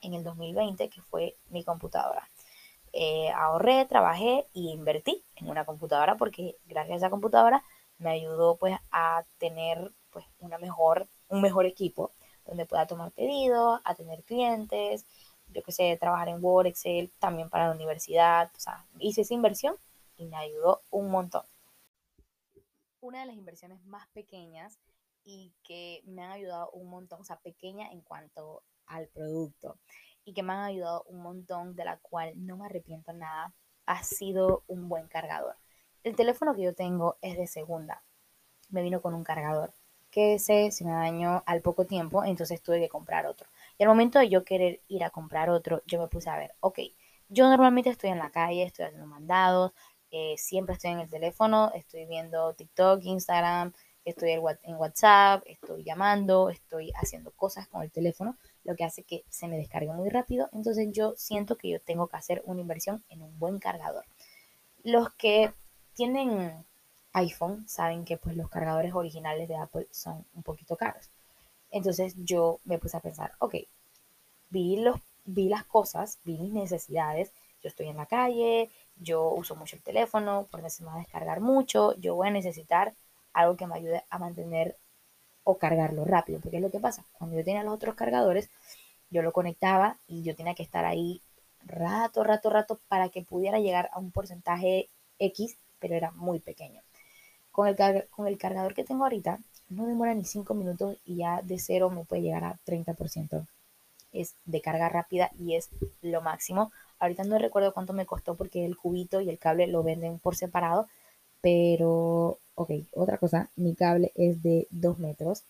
en 0.00 0.14
el 0.14 0.24
2020, 0.24 0.88
que 0.88 1.02
fue 1.02 1.36
mi 1.50 1.64
computadora. 1.64 2.28
Eh, 2.92 3.30
ahorré, 3.30 3.86
trabajé 3.86 4.46
y 4.52 4.70
invertí 4.70 5.24
en 5.36 5.50
una 5.50 5.64
computadora 5.64 6.16
porque 6.16 6.56
gracias 6.66 6.94
a 6.94 6.96
esa 6.96 7.10
computadora 7.10 7.64
me 7.98 8.10
ayudó 8.10 8.56
pues 8.56 8.76
a 8.92 9.24
tener 9.38 9.90
pues 10.10 10.24
una 10.38 10.58
mejor 10.58 11.08
un 11.28 11.40
mejor 11.40 11.66
equipo 11.66 12.12
donde 12.46 12.66
pueda 12.66 12.86
tomar 12.86 13.10
pedidos, 13.12 13.80
a 13.84 13.94
tener 13.94 14.22
clientes, 14.22 15.06
yo 15.48 15.62
que 15.62 15.72
sé, 15.72 15.96
trabajar 15.98 16.28
en 16.28 16.44
Word, 16.44 16.66
Excel, 16.66 17.10
también 17.18 17.48
para 17.48 17.68
la 17.68 17.74
universidad. 17.74 18.50
O 18.56 18.60
sea, 18.60 18.84
hice 18.98 19.22
esa 19.22 19.34
inversión 19.34 19.76
y 20.16 20.26
me 20.26 20.36
ayudó 20.36 20.82
un 20.90 21.10
montón. 21.10 21.42
Una 23.00 23.20
de 23.20 23.26
las 23.26 23.36
inversiones 23.36 23.82
más 23.84 24.06
pequeñas 24.08 24.78
y 25.24 25.52
que 25.62 26.02
me 26.04 26.22
han 26.22 26.32
ayudado 26.32 26.70
un 26.72 26.88
montón, 26.88 27.20
o 27.20 27.24
sea, 27.24 27.36
pequeña 27.40 27.90
en 27.90 28.02
cuanto 28.02 28.62
al 28.86 29.08
producto 29.08 29.78
y 30.24 30.32
que 30.32 30.42
me 30.42 30.52
han 30.52 30.60
ayudado 30.60 31.04
un 31.08 31.22
montón, 31.22 31.74
de 31.74 31.84
la 31.84 31.98
cual 31.98 32.32
no 32.36 32.56
me 32.56 32.66
arrepiento 32.66 33.12
nada, 33.12 33.54
ha 33.86 34.02
sido 34.04 34.64
un 34.66 34.88
buen 34.88 35.08
cargador. 35.08 35.56
El 36.02 36.16
teléfono 36.16 36.54
que 36.54 36.62
yo 36.62 36.74
tengo 36.74 37.18
es 37.20 37.36
de 37.36 37.46
segunda. 37.46 38.04
Me 38.70 38.82
vino 38.82 39.02
con 39.02 39.14
un 39.14 39.24
cargador 39.24 39.72
que 40.10 40.34
ese 40.34 40.70
se 40.70 40.84
me 40.84 40.92
dañó 40.92 41.42
al 41.44 41.60
poco 41.60 41.86
tiempo, 41.86 42.24
entonces 42.24 42.62
tuve 42.62 42.78
que 42.78 42.88
comprar 42.88 43.26
otro. 43.26 43.48
Y 43.76 43.82
al 43.82 43.88
momento 43.88 44.20
de 44.20 44.28
yo 44.28 44.44
querer 44.44 44.80
ir 44.86 45.02
a 45.02 45.10
comprar 45.10 45.50
otro, 45.50 45.82
yo 45.86 46.00
me 46.00 46.06
puse 46.06 46.30
a 46.30 46.36
ver, 46.36 46.54
ok, 46.60 46.78
yo 47.28 47.48
normalmente 47.48 47.90
estoy 47.90 48.10
en 48.10 48.20
la 48.20 48.30
calle, 48.30 48.62
estoy 48.62 48.84
haciendo 48.84 49.08
mandados, 49.08 49.72
eh, 50.12 50.36
siempre 50.38 50.74
estoy 50.74 50.92
en 50.92 51.00
el 51.00 51.10
teléfono, 51.10 51.72
estoy 51.74 52.06
viendo 52.06 52.54
TikTok, 52.54 53.02
Instagram, 53.02 53.72
estoy 54.04 54.32
en 54.32 54.76
WhatsApp, 54.76 55.42
estoy 55.46 55.82
llamando, 55.82 56.50
estoy 56.50 56.92
haciendo 56.94 57.30
cosas 57.30 57.66
con 57.68 57.82
el 57.82 57.90
teléfono, 57.90 58.36
lo 58.64 58.76
que 58.76 58.84
hace 58.84 59.02
que 59.02 59.24
se 59.28 59.48
me 59.48 59.56
descargue 59.56 59.92
muy 59.92 60.10
rápido. 60.10 60.48
Entonces 60.52 60.88
yo 60.92 61.14
siento 61.16 61.56
que 61.56 61.68
yo 61.68 61.80
tengo 61.80 62.08
que 62.08 62.16
hacer 62.16 62.42
una 62.44 62.60
inversión 62.60 63.02
en 63.08 63.22
un 63.22 63.38
buen 63.38 63.58
cargador. 63.58 64.04
Los 64.82 65.12
que 65.14 65.52
tienen 65.94 66.64
iPhone 67.12 67.66
saben 67.68 68.04
que 68.04 68.16
pues 68.16 68.36
los 68.36 68.50
cargadores 68.50 68.94
originales 68.94 69.48
de 69.48 69.56
Apple 69.56 69.86
son 69.90 70.24
un 70.34 70.42
poquito 70.42 70.76
caros. 70.76 71.10
Entonces 71.70 72.14
yo 72.18 72.60
me 72.64 72.78
puse 72.78 72.96
a 72.96 73.00
pensar, 73.00 73.32
ok, 73.38 73.54
vi, 74.50 74.76
los, 74.76 75.00
vi 75.24 75.48
las 75.48 75.64
cosas, 75.64 76.18
vi 76.24 76.38
mis 76.38 76.52
necesidades, 76.52 77.32
yo 77.62 77.68
estoy 77.68 77.88
en 77.88 77.96
la 77.96 78.06
calle, 78.06 78.70
yo 78.96 79.30
uso 79.30 79.56
mucho 79.56 79.76
el 79.76 79.82
teléfono, 79.82 80.46
porque 80.50 80.70
se 80.70 80.84
me 80.84 80.90
va 80.90 80.96
a 80.96 80.98
descargar 80.98 81.40
mucho, 81.40 81.94
yo 81.98 82.14
voy 82.14 82.28
a 82.28 82.30
necesitar 82.30 82.94
algo 83.34 83.56
que 83.56 83.66
me 83.66 83.74
ayude 83.74 84.04
a 84.08 84.18
mantener 84.18 84.76
o 85.44 85.58
cargarlo 85.58 86.04
rápido, 86.04 86.40
porque 86.40 86.56
es 86.56 86.62
lo 86.62 86.70
que 86.70 86.80
pasa, 86.80 87.04
cuando 87.12 87.36
yo 87.36 87.44
tenía 87.44 87.62
los 87.62 87.74
otros 87.74 87.94
cargadores, 87.94 88.48
yo 89.10 89.22
lo 89.22 89.32
conectaba 89.32 89.98
y 90.08 90.22
yo 90.22 90.34
tenía 90.34 90.54
que 90.54 90.62
estar 90.62 90.84
ahí 90.84 91.20
rato, 91.66 92.24
rato, 92.24 92.50
rato 92.50 92.80
para 92.88 93.08
que 93.10 93.22
pudiera 93.22 93.58
llegar 93.58 93.90
a 93.92 93.98
un 93.98 94.10
porcentaje 94.10 94.88
X, 95.18 95.56
pero 95.78 95.94
era 95.94 96.10
muy 96.12 96.40
pequeño. 96.40 96.80
Con 97.52 97.68
el, 97.68 97.76
con 98.10 98.26
el 98.26 98.38
cargador 98.38 98.74
que 98.74 98.84
tengo 98.84 99.04
ahorita, 99.04 99.38
no 99.68 99.86
demora 99.86 100.14
ni 100.14 100.24
5 100.24 100.54
minutos 100.54 100.96
y 101.04 101.16
ya 101.16 101.42
de 101.42 101.58
cero 101.58 101.90
me 101.90 102.04
puede 102.04 102.22
llegar 102.22 102.44
a 102.44 102.58
30%. 102.64 103.46
Es 104.12 104.34
de 104.44 104.60
carga 104.60 104.88
rápida 104.88 105.30
y 105.38 105.54
es 105.56 105.70
lo 106.02 106.20
máximo. 106.20 106.72
Ahorita 106.98 107.24
no 107.24 107.38
recuerdo 107.38 107.74
cuánto 107.74 107.92
me 107.92 108.06
costó 108.06 108.34
porque 108.36 108.64
el 108.64 108.76
cubito 108.76 109.20
y 109.20 109.28
el 109.30 109.38
cable 109.38 109.66
lo 109.66 109.82
venden 109.82 110.18
por 110.18 110.36
separado. 110.36 110.88
Pero, 111.40 112.38
ok, 112.54 112.70
otra 112.92 113.18
cosa, 113.18 113.50
mi 113.56 113.74
cable 113.74 114.12
es 114.14 114.42
de 114.42 114.66
2 114.70 114.98
metros. 114.98 115.44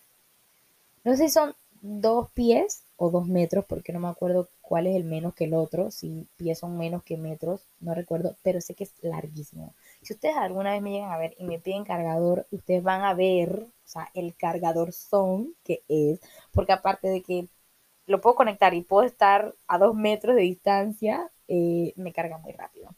No 1.03 1.15
sé 1.15 1.27
si 1.27 1.29
son 1.29 1.55
dos 1.81 2.31
pies 2.31 2.83
o 2.97 3.11
dos 3.11 3.27
metros, 3.27 3.65
porque 3.65 3.93
no 3.93 3.99
me 3.99 4.07
acuerdo 4.07 4.49
cuál 4.61 4.87
es 4.87 4.95
el 4.95 5.03
menos 5.03 5.35
que 5.35 5.45
el 5.45 5.53
otro, 5.53 5.91
si 5.91 6.27
pies 6.35 6.59
son 6.59 6.77
menos 6.77 7.03
que 7.03 7.17
metros, 7.17 7.61
no 7.79 7.93
recuerdo, 7.93 8.35
pero 8.41 8.59
sé 8.61 8.73
que 8.73 8.85
es 8.85 8.93
larguísimo. 9.01 9.73
Si 10.01 10.13
ustedes 10.13 10.35
alguna 10.35 10.71
vez 10.73 10.81
me 10.81 10.91
llegan 10.91 11.11
a 11.11 11.17
ver 11.17 11.35
y 11.37 11.43
me 11.45 11.59
piden 11.59 11.83
cargador, 11.83 12.47
ustedes 12.51 12.81
van 12.83 13.03
a 13.03 13.13
ver, 13.13 13.67
o 13.67 13.87
sea, 13.87 14.09
el 14.15 14.35
cargador 14.35 14.93
son 14.93 15.53
que 15.63 15.83
es, 15.87 16.19
porque 16.51 16.73
aparte 16.73 17.07
de 17.09 17.21
que 17.21 17.47
lo 18.07 18.21
puedo 18.21 18.35
conectar 18.35 18.73
y 18.73 18.81
puedo 18.81 19.05
estar 19.05 19.53
a 19.67 19.77
dos 19.77 19.95
metros 19.95 20.35
de 20.35 20.41
distancia, 20.43 21.31
eh, 21.47 21.93
me 21.97 22.13
carga 22.13 22.37
muy 22.39 22.51
rápido. 22.53 22.89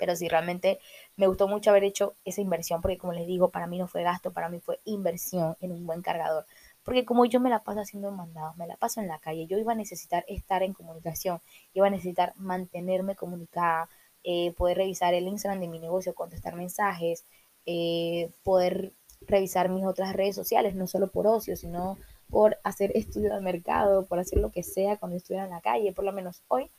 Pero 0.00 0.16
sí, 0.16 0.28
realmente 0.28 0.80
me 1.16 1.26
gustó 1.26 1.46
mucho 1.46 1.70
haber 1.70 1.84
hecho 1.84 2.14
esa 2.24 2.40
inversión, 2.40 2.80
porque 2.80 2.96
como 2.96 3.12
les 3.12 3.26
digo, 3.26 3.50
para 3.50 3.66
mí 3.66 3.78
no 3.78 3.86
fue 3.86 4.02
gasto, 4.02 4.32
para 4.32 4.48
mí 4.48 4.58
fue 4.60 4.80
inversión 4.84 5.56
en 5.60 5.72
un 5.72 5.86
buen 5.86 6.00
cargador. 6.00 6.46
Porque 6.82 7.04
como 7.04 7.26
yo 7.26 7.38
me 7.38 7.50
la 7.50 7.62
paso 7.62 7.80
haciendo 7.80 8.10
mandados, 8.10 8.56
me 8.56 8.66
la 8.66 8.76
paso 8.78 9.00
en 9.00 9.08
la 9.08 9.18
calle, 9.18 9.46
yo 9.46 9.58
iba 9.58 9.72
a 9.72 9.76
necesitar 9.76 10.24
estar 10.26 10.62
en 10.62 10.72
comunicación, 10.72 11.40
iba 11.74 11.86
a 11.86 11.90
necesitar 11.90 12.32
mantenerme 12.36 13.14
comunicada, 13.14 13.90
eh, 14.24 14.54
poder 14.56 14.78
revisar 14.78 15.12
el 15.12 15.28
Instagram 15.28 15.60
de 15.60 15.68
mi 15.68 15.78
negocio, 15.78 16.14
contestar 16.14 16.54
mensajes, 16.56 17.26
eh, 17.66 18.30
poder 18.42 18.94
revisar 19.20 19.68
mis 19.68 19.84
otras 19.84 20.14
redes 20.14 20.34
sociales, 20.34 20.74
no 20.74 20.86
solo 20.86 21.08
por 21.08 21.26
ocio, 21.26 21.56
sino 21.56 21.98
por 22.30 22.58
hacer 22.64 22.92
estudio 22.96 23.34
de 23.34 23.40
mercado, 23.42 24.06
por 24.06 24.18
hacer 24.18 24.38
lo 24.38 24.50
que 24.50 24.62
sea 24.62 24.96
cuando 24.96 25.16
estuviera 25.18 25.44
en 25.44 25.50
la 25.50 25.60
calle, 25.60 25.92
por 25.92 26.04
lo 26.04 26.12
menos 26.12 26.42
hoy, 26.48 26.70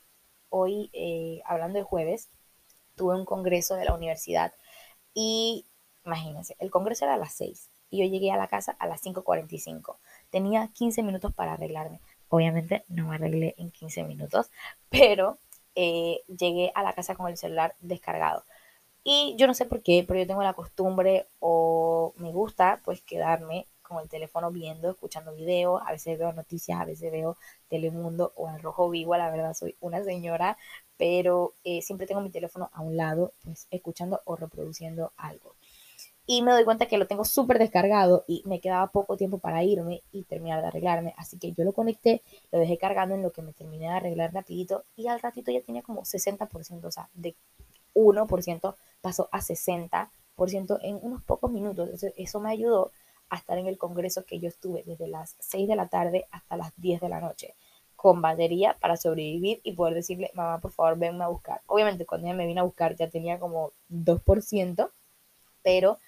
hoy 0.49 0.89
eh, 0.93 1.41
hablando 1.45 1.77
de 1.77 1.83
jueves, 1.83 2.29
tuve 2.95 3.15
un 3.15 3.25
congreso 3.25 3.75
de 3.75 3.85
la 3.85 3.93
universidad 3.93 4.53
y 5.13 5.65
imagínense, 6.05 6.55
el 6.59 6.71
congreso 6.71 7.05
era 7.05 7.15
a 7.15 7.17
las 7.17 7.33
6 7.33 7.69
y 7.89 7.99
yo 7.99 8.05
llegué 8.05 8.31
a 8.31 8.37
la 8.37 8.47
casa 8.47 8.75
a 8.79 8.87
las 8.87 9.03
5.45. 9.03 9.97
Tenía 10.29 10.69
15 10.73 11.03
minutos 11.03 11.33
para 11.33 11.53
arreglarme. 11.53 11.99
Obviamente 12.29 12.85
no 12.87 13.07
me 13.07 13.15
arreglé 13.15 13.53
en 13.57 13.69
15 13.69 14.03
minutos, 14.03 14.49
pero 14.89 15.37
eh, 15.75 16.21
llegué 16.27 16.71
a 16.73 16.83
la 16.83 16.93
casa 16.93 17.15
con 17.15 17.27
el 17.27 17.37
celular 17.37 17.75
descargado. 17.81 18.45
Y 19.03 19.35
yo 19.37 19.47
no 19.47 19.53
sé 19.53 19.65
por 19.65 19.81
qué, 19.83 20.05
pero 20.07 20.19
yo 20.19 20.27
tengo 20.27 20.43
la 20.43 20.53
costumbre 20.53 21.27
o 21.39 22.13
me 22.17 22.31
gusta 22.31 22.81
pues 22.85 23.01
quedarme 23.01 23.67
con 23.81 24.01
el 24.01 24.09
teléfono 24.09 24.51
viendo, 24.51 24.89
escuchando 24.91 25.33
videos, 25.33 25.81
a 25.85 25.91
veces 25.91 26.17
veo 26.17 26.31
noticias, 26.31 26.79
a 26.79 26.85
veces 26.85 27.11
veo 27.11 27.37
Telemundo 27.67 28.31
o 28.37 28.49
el 28.49 28.61
Rojo 28.61 28.89
Vivo, 28.89 29.17
la 29.17 29.29
verdad 29.29 29.53
soy 29.53 29.75
una 29.81 30.03
señora, 30.03 30.57
pero 31.01 31.55
eh, 31.63 31.81
siempre 31.81 32.05
tengo 32.05 32.21
mi 32.21 32.29
teléfono 32.29 32.69
a 32.73 32.81
un 32.81 32.95
lado, 32.95 33.33
pues 33.43 33.65
escuchando 33.71 34.21
o 34.23 34.35
reproduciendo 34.35 35.13
algo 35.17 35.55
y 36.27 36.43
me 36.43 36.51
doy 36.51 36.63
cuenta 36.63 36.85
que 36.85 36.99
lo 36.99 37.07
tengo 37.07 37.25
súper 37.25 37.57
descargado 37.57 38.23
y 38.27 38.43
me 38.45 38.59
quedaba 38.59 38.91
poco 38.91 39.17
tiempo 39.17 39.39
para 39.39 39.63
irme 39.63 40.03
y 40.11 40.21
terminar 40.25 40.61
de 40.61 40.67
arreglarme. 40.67 41.15
Así 41.17 41.39
que 41.39 41.53
yo 41.53 41.63
lo 41.63 41.73
conecté, 41.73 42.21
lo 42.51 42.59
dejé 42.59 42.77
cargando 42.77 43.15
en 43.15 43.23
lo 43.23 43.31
que 43.31 43.41
me 43.41 43.51
terminé 43.51 43.85
de 43.85 43.93
arreglar 43.93 44.31
rapidito 44.31 44.83
y 44.95 45.07
al 45.07 45.19
ratito 45.19 45.51
ya 45.51 45.61
tenía 45.61 45.81
como 45.81 46.03
60%, 46.03 46.85
o 46.85 46.91
sea, 46.91 47.09
de 47.15 47.35
1% 47.95 48.75
pasó 49.01 49.27
a 49.31 49.41
60% 49.41 50.79
en 50.83 50.99
unos 51.01 51.23
pocos 51.23 51.51
minutos. 51.51 51.89
eso 52.15 52.39
me 52.39 52.51
ayudó 52.51 52.91
a 53.31 53.37
estar 53.37 53.57
en 53.57 53.65
el 53.65 53.79
congreso 53.79 54.23
que 54.23 54.39
yo 54.39 54.49
estuve 54.49 54.83
desde 54.85 55.07
las 55.07 55.35
6 55.39 55.67
de 55.67 55.75
la 55.75 55.87
tarde 55.87 56.27
hasta 56.29 56.57
las 56.57 56.71
10 56.77 57.01
de 57.01 57.09
la 57.09 57.19
noche 57.21 57.55
con 58.01 58.19
batería 58.19 58.75
para 58.81 58.97
sobrevivir 58.97 59.61
y 59.63 59.73
poder 59.73 59.93
decirle, 59.93 60.31
mamá, 60.33 60.59
por 60.59 60.71
favor, 60.71 60.97
venme 60.97 61.23
a 61.23 61.27
buscar. 61.27 61.61
Obviamente 61.67 62.07
cuando 62.07 62.25
ella 62.25 62.35
me 62.35 62.47
vino 62.47 62.61
a 62.61 62.63
buscar 62.63 62.95
ya 62.95 63.07
tenía 63.11 63.37
como 63.37 63.73
2%, 63.89 64.89
pero 65.61 65.99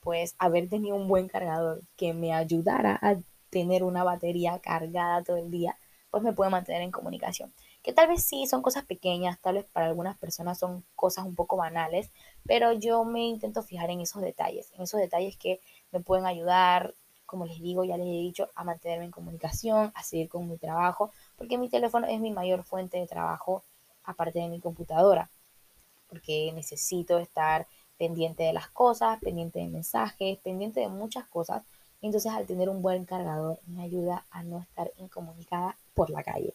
pues 0.00 0.34
haber 0.40 0.68
tenido 0.68 0.96
un 0.96 1.06
buen 1.06 1.28
cargador 1.28 1.82
que 1.96 2.14
me 2.14 2.34
ayudara 2.34 2.98
a 3.00 3.14
tener 3.50 3.84
una 3.84 4.02
batería 4.02 4.58
cargada 4.58 5.22
todo 5.22 5.36
el 5.36 5.52
día, 5.52 5.78
pues 6.10 6.24
me 6.24 6.32
puede 6.32 6.50
mantener 6.50 6.82
en 6.82 6.90
comunicación. 6.90 7.52
Que 7.84 7.92
tal 7.92 8.08
vez 8.08 8.24
sí 8.24 8.48
son 8.48 8.60
cosas 8.60 8.84
pequeñas, 8.84 9.38
tal 9.40 9.54
vez 9.54 9.66
para 9.66 9.86
algunas 9.86 10.18
personas 10.18 10.58
son 10.58 10.84
cosas 10.96 11.26
un 11.26 11.36
poco 11.36 11.56
banales, 11.56 12.10
pero 12.44 12.72
yo 12.72 13.04
me 13.04 13.24
intento 13.24 13.62
fijar 13.62 13.90
en 13.90 14.00
esos 14.00 14.20
detalles, 14.20 14.72
en 14.72 14.82
esos 14.82 14.98
detalles 14.98 15.36
que 15.36 15.60
me 15.92 16.00
pueden 16.00 16.26
ayudar, 16.26 16.92
como 17.26 17.44
les 17.44 17.60
digo, 17.60 17.84
ya 17.84 17.96
les 17.96 18.06
he 18.06 18.10
dicho, 18.10 18.48
a 18.54 18.64
mantenerme 18.64 19.04
en 19.04 19.10
comunicación, 19.10 19.92
a 19.94 20.02
seguir 20.02 20.28
con 20.28 20.48
mi 20.48 20.56
trabajo, 20.56 21.10
porque 21.36 21.58
mi 21.58 21.68
teléfono 21.68 22.06
es 22.06 22.20
mi 22.20 22.30
mayor 22.30 22.64
fuente 22.64 22.98
de 22.98 23.06
trabajo 23.06 23.62
aparte 24.04 24.38
de 24.38 24.48
mi 24.48 24.60
computadora, 24.60 25.30
porque 26.08 26.52
necesito 26.54 27.18
estar 27.18 27.66
pendiente 27.98 28.42
de 28.42 28.52
las 28.52 28.68
cosas, 28.68 29.18
pendiente 29.20 29.58
de 29.58 29.68
mensajes, 29.68 30.38
pendiente 30.38 30.80
de 30.80 30.88
muchas 30.88 31.26
cosas. 31.28 31.64
Entonces 32.02 32.32
al 32.32 32.46
tener 32.46 32.68
un 32.68 32.82
buen 32.82 33.04
cargador 33.04 33.58
me 33.66 33.82
ayuda 33.82 34.26
a 34.30 34.42
no 34.42 34.60
estar 34.60 34.92
incomunicada 34.98 35.76
por 35.94 36.10
la 36.10 36.22
calle. 36.22 36.54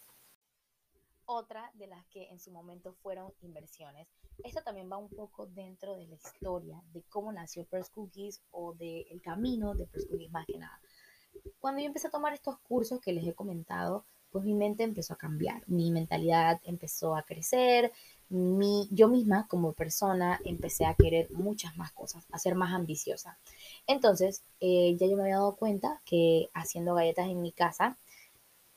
Otra 1.25 1.71
de 1.75 1.87
las 1.87 2.05
que 2.07 2.29
en 2.29 2.39
su 2.39 2.51
momento 2.51 2.93
fueron 3.01 3.31
inversiones. 3.41 4.07
Esto 4.43 4.61
también 4.63 4.91
va 4.91 4.97
un 4.97 5.09
poco 5.09 5.45
dentro 5.45 5.95
de 5.95 6.07
la 6.07 6.15
historia 6.15 6.81
de 6.93 7.01
cómo 7.03 7.31
nació 7.31 7.65
Press 7.65 7.89
Cookies 7.89 8.41
o 8.51 8.73
del 8.73 9.21
camino 9.21 9.73
de 9.73 9.87
Press 9.87 10.07
Cookies 10.07 10.31
más 10.31 10.45
que 10.45 10.57
nada. 10.57 10.79
Cuando 11.59 11.79
yo 11.79 11.87
empecé 11.87 12.07
a 12.07 12.11
tomar 12.11 12.33
estos 12.33 12.59
cursos 12.59 12.99
que 12.99 13.13
les 13.13 13.25
he 13.25 13.33
comentado, 13.33 14.05
pues 14.31 14.45
mi 14.45 14.53
mente 14.53 14.83
empezó 14.83 15.13
a 15.13 15.17
cambiar, 15.17 15.63
mi 15.67 15.91
mentalidad 15.91 16.59
empezó 16.63 17.15
a 17.15 17.23
crecer, 17.23 17.91
mi, 18.29 18.87
yo 18.91 19.09
misma 19.09 19.45
como 19.47 19.73
persona 19.73 20.39
empecé 20.45 20.85
a 20.85 20.93
querer 20.93 21.29
muchas 21.31 21.75
más 21.77 21.91
cosas, 21.91 22.25
a 22.31 22.39
ser 22.39 22.55
más 22.55 22.73
ambiciosa. 22.73 23.37
Entonces, 23.87 24.43
eh, 24.61 24.95
ya 24.97 25.07
yo 25.07 25.17
me 25.17 25.23
había 25.23 25.35
dado 25.35 25.55
cuenta 25.57 26.01
que 26.05 26.49
haciendo 26.53 26.95
galletas 26.95 27.27
en 27.27 27.41
mi 27.41 27.51
casa, 27.51 27.97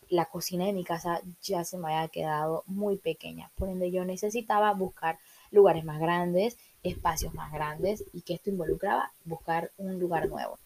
la 0.09 0.27
cocina 0.27 0.67
de 0.67 0.73
mi 0.73 0.85
casa 0.85 1.21
ya 1.41 1.65
se 1.65 1.79
me 1.79 1.93
había 1.93 2.09
quedado 2.09 2.65
muy 2.67 2.97
pequeña, 2.99 3.51
por 3.55 3.69
ende 3.69 3.91
yo 3.91 4.05
necesitaba 4.05 4.73
buscar 4.75 5.19
lugares 5.51 5.85
más 5.85 6.01
grandes, 6.01 6.59
espacios 6.83 7.33
más 7.35 7.53
grandes 7.53 8.05
y 8.13 8.23
que 8.23 8.35
esto 8.35 8.51
involucraba 8.51 9.13
buscar 9.25 9.71
un 9.77 9.99
lugar 9.99 10.29
nuevo. 10.29 10.59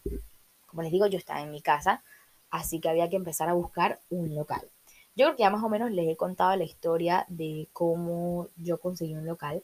Como 0.65 0.81
les 0.81 0.91
digo, 0.91 1.07
yo 1.07 1.17
estaba 1.17 1.41
en 1.41 1.51
mi 1.51 1.61
casa, 1.61 2.03
así 2.49 2.79
que 2.79 2.89
había 2.89 3.09
que 3.09 3.15
empezar 3.15 3.49
a 3.49 3.53
buscar 3.53 3.99
un 4.09 4.35
local. 4.35 4.61
Yo 5.15 5.25
creo 5.25 5.35
que 5.35 5.43
ya 5.43 5.49
más 5.49 5.63
o 5.63 5.69
menos 5.69 5.91
les 5.91 6.07
he 6.07 6.15
contado 6.15 6.55
la 6.55 6.63
historia 6.63 7.25
de 7.29 7.67
cómo 7.73 8.47
yo 8.57 8.79
conseguí 8.79 9.15
un 9.15 9.25
local, 9.25 9.63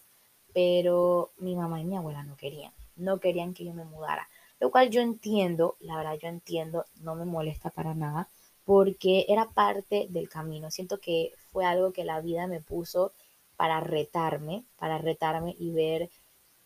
pero 0.53 1.31
mi 1.37 1.55
mamá 1.55 1.81
y 1.81 1.85
mi 1.85 1.97
abuela 1.97 2.23
no 2.23 2.35
querían, 2.37 2.73
no 2.95 3.19
querían 3.19 3.53
que 3.53 3.65
yo 3.65 3.73
me 3.73 3.85
mudara, 3.85 4.27
lo 4.59 4.71
cual 4.71 4.89
yo 4.89 5.01
entiendo, 5.01 5.75
la 5.79 5.97
verdad 5.97 6.17
yo 6.21 6.27
entiendo, 6.27 6.85
no 7.01 7.15
me 7.15 7.25
molesta 7.25 7.69
para 7.69 7.93
nada, 7.93 8.29
porque 8.65 9.25
era 9.29 9.49
parte 9.49 10.07
del 10.09 10.27
camino. 10.29 10.71
Siento 10.71 10.99
que 10.99 11.31
fue 11.51 11.65
algo 11.65 11.93
que 11.93 12.03
la 12.03 12.19
vida 12.21 12.47
me 12.47 12.61
puso 12.61 13.13
para 13.57 13.79
retarme, 13.79 14.65
para 14.77 14.97
retarme 14.97 15.55
y 15.59 15.71
ver 15.71 16.09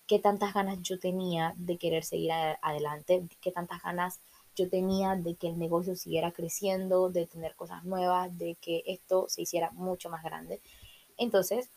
qué 0.08 0.20
tantas 0.20 0.54
ganas 0.54 0.82
yo 0.82 1.00
tenía 1.00 1.54
de 1.58 1.78
querer 1.78 2.04
seguir 2.04 2.32
adelante, 2.32 3.28
qué 3.42 3.52
tantas 3.52 3.84
ganas 3.84 4.20
yo 4.64 4.70
tenía 4.70 5.16
de 5.16 5.36
que 5.36 5.48
el 5.48 5.58
negocio 5.60 5.96
siguiera 5.96 6.32
creciendo, 6.32 7.10
de 7.10 7.26
tener 7.28 7.56
cosas 7.56 7.84
nuevas, 7.86 8.38
de 8.38 8.56
que 8.56 8.84
esto 8.86 9.28
se 9.30 9.42
hiciera 9.44 9.72
mucho 9.72 10.10
más 10.10 10.24
grande. 10.24 10.62
Entonces, 11.18 11.70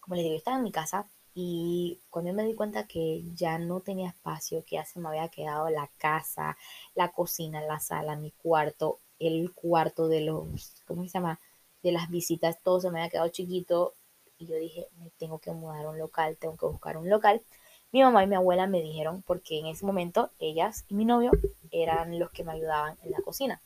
como 0.00 0.16
les 0.16 0.24
digo, 0.24 0.36
estaba 0.36 0.58
en 0.58 0.64
mi 0.64 0.72
casa 0.72 1.06
y 1.34 2.00
cuando 2.10 2.30
yo 2.30 2.36
me 2.36 2.44
di 2.44 2.54
cuenta 2.54 2.86
que 2.86 3.22
ya 3.34 3.58
no 3.58 3.80
tenía 3.80 4.10
espacio, 4.10 4.64
que 4.64 4.76
ya 4.76 4.84
se 4.84 5.00
me 5.00 5.08
había 5.08 5.28
quedado 5.28 5.70
la 5.70 5.88
casa, 5.98 6.56
la 6.94 7.10
cocina, 7.12 7.60
la 7.62 7.80
sala, 7.80 8.16
mi 8.16 8.30
cuarto, 8.32 8.98
el 9.18 9.52
cuarto 9.54 10.08
de 10.08 10.22
los, 10.22 10.74
¿cómo 10.86 11.02
se 11.04 11.10
llama? 11.10 11.40
De 11.82 11.92
las 11.92 12.10
visitas, 12.10 12.60
todo 12.62 12.80
se 12.80 12.90
me 12.90 13.00
había 13.00 13.10
quedado 13.10 13.28
chiquito 13.28 13.94
y 14.38 14.46
yo 14.46 14.56
dije, 14.56 14.88
me 14.98 15.10
tengo 15.18 15.38
que 15.38 15.52
mudar 15.52 15.86
a 15.86 15.90
un 15.90 15.98
local, 15.98 16.36
tengo 16.38 16.56
que 16.56 16.66
buscar 16.66 16.96
un 16.96 17.08
local. 17.08 17.42
Mi 17.92 18.02
mamá 18.02 18.24
y 18.24 18.26
mi 18.26 18.36
abuela 18.36 18.66
me 18.66 18.80
dijeron, 18.80 19.22
porque 19.22 19.58
en 19.58 19.66
ese 19.66 19.84
momento 19.84 20.30
ellas 20.38 20.86
y 20.88 20.94
mi 20.94 21.04
novio 21.04 21.30
eran 21.70 22.18
los 22.18 22.30
que 22.30 22.42
me 22.42 22.52
ayudaban 22.52 22.96
en 23.02 23.10
la 23.10 23.20
cocina, 23.20 23.60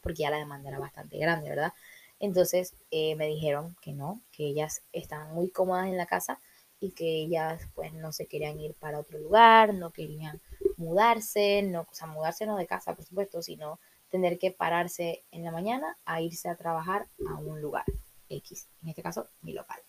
porque 0.00 0.22
ya 0.22 0.30
la 0.30 0.38
demanda 0.38 0.70
era 0.70 0.78
bastante 0.78 1.18
grande, 1.18 1.50
¿verdad? 1.50 1.74
Entonces 2.20 2.74
eh, 2.90 3.14
me 3.16 3.26
dijeron 3.26 3.76
que 3.82 3.92
no, 3.92 4.22
que 4.32 4.46
ellas 4.46 4.80
estaban 4.92 5.34
muy 5.34 5.50
cómodas 5.50 5.88
en 5.88 5.98
la 5.98 6.06
casa 6.06 6.40
y 6.80 6.92
que 6.92 7.04
ellas 7.04 7.68
pues 7.74 7.92
no 7.92 8.12
se 8.12 8.26
querían 8.26 8.58
ir 8.58 8.72
para 8.74 8.98
otro 8.98 9.18
lugar, 9.18 9.74
no 9.74 9.90
querían 9.90 10.40
mudarse, 10.78 11.60
no, 11.62 11.82
o 11.82 11.94
sea, 11.94 12.06
mudarse 12.06 12.46
no 12.46 12.56
de 12.56 12.66
casa, 12.66 12.94
por 12.94 13.04
supuesto, 13.04 13.42
sino 13.42 13.78
tener 14.08 14.38
que 14.38 14.52
pararse 14.52 15.22
en 15.32 15.44
la 15.44 15.52
mañana 15.52 15.98
a 16.06 16.22
irse 16.22 16.48
a 16.48 16.56
trabajar 16.56 17.06
a 17.28 17.34
un 17.34 17.60
lugar 17.60 17.84
X, 18.30 18.68
en 18.82 18.88
este 18.88 19.02
caso 19.02 19.28
mi 19.42 19.52
local 19.52 19.80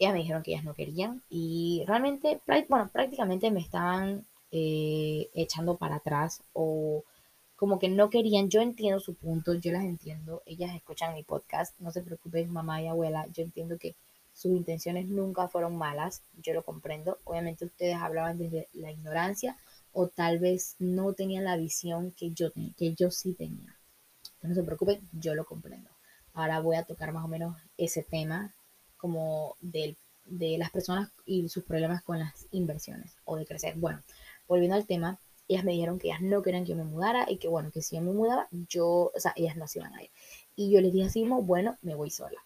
ellas 0.00 0.14
me 0.14 0.20
dijeron 0.20 0.42
que 0.42 0.52
ellas 0.52 0.64
no 0.64 0.74
querían 0.74 1.22
y 1.28 1.84
realmente, 1.86 2.40
bueno, 2.68 2.88
prácticamente 2.90 3.50
me 3.50 3.60
estaban 3.60 4.24
eh, 4.50 5.28
echando 5.34 5.76
para 5.76 5.96
atrás 5.96 6.42
o 6.54 7.04
como 7.54 7.78
que 7.78 7.90
no 7.90 8.08
querían, 8.08 8.48
yo 8.48 8.62
entiendo 8.62 8.98
su 8.98 9.14
punto, 9.14 9.52
yo 9.52 9.72
las 9.72 9.84
entiendo, 9.84 10.42
ellas 10.46 10.74
escuchan 10.74 11.14
mi 11.14 11.22
podcast, 11.22 11.78
no 11.78 11.90
se 11.90 12.00
preocupen 12.00 12.50
mamá 12.50 12.80
y 12.80 12.86
abuela, 12.86 13.26
yo 13.34 13.42
entiendo 13.42 13.76
que 13.76 13.94
sus 14.32 14.52
intenciones 14.52 15.06
nunca 15.06 15.48
fueron 15.48 15.76
malas, 15.76 16.22
yo 16.42 16.54
lo 16.54 16.64
comprendo, 16.64 17.18
obviamente 17.24 17.66
ustedes 17.66 17.96
hablaban 17.96 18.38
desde 18.38 18.68
la 18.72 18.90
ignorancia 18.90 19.58
o 19.92 20.08
tal 20.08 20.38
vez 20.38 20.76
no 20.78 21.12
tenían 21.12 21.44
la 21.44 21.58
visión 21.58 22.12
que 22.12 22.30
yo, 22.30 22.50
que 22.78 22.94
yo 22.94 23.10
sí 23.10 23.34
tenía. 23.34 23.76
No 24.40 24.54
se 24.54 24.62
preocupen, 24.62 25.06
yo 25.12 25.34
lo 25.34 25.44
comprendo. 25.44 25.90
Ahora 26.32 26.60
voy 26.60 26.76
a 26.76 26.84
tocar 26.84 27.12
más 27.12 27.24
o 27.24 27.28
menos 27.28 27.58
ese 27.76 28.02
tema 28.02 28.54
como 29.00 29.56
de 29.60 29.96
las 30.30 30.70
personas 30.70 31.10
y 31.26 31.48
sus 31.48 31.64
problemas 31.64 32.02
con 32.02 32.18
las 32.18 32.46
inversiones 32.52 33.16
o 33.24 33.36
de 33.36 33.46
crecer. 33.46 33.74
Bueno, 33.76 34.00
volviendo 34.46 34.76
al 34.76 34.86
tema, 34.86 35.18
ellas 35.48 35.64
me 35.64 35.72
dijeron 35.72 35.98
que 35.98 36.08
ellas 36.08 36.20
no 36.20 36.42
querían 36.42 36.64
que 36.64 36.70
yo 36.70 36.76
me 36.76 36.84
mudara 36.84 37.26
y 37.28 37.38
que 37.38 37.48
bueno, 37.48 37.72
que 37.72 37.82
si 37.82 37.96
yo 37.96 38.02
me 38.02 38.12
mudaba, 38.12 38.46
yo, 38.68 39.10
o 39.14 39.18
sea, 39.18 39.32
ellas 39.34 39.56
no 39.56 39.66
se 39.66 39.80
iban 39.80 39.94
a 39.94 40.02
ir. 40.02 40.10
Y 40.54 40.70
yo 40.70 40.80
les 40.80 40.92
dije 40.92 41.06
así 41.06 41.24
bueno, 41.24 41.76
me 41.82 41.94
voy 41.96 42.10
sola. 42.10 42.38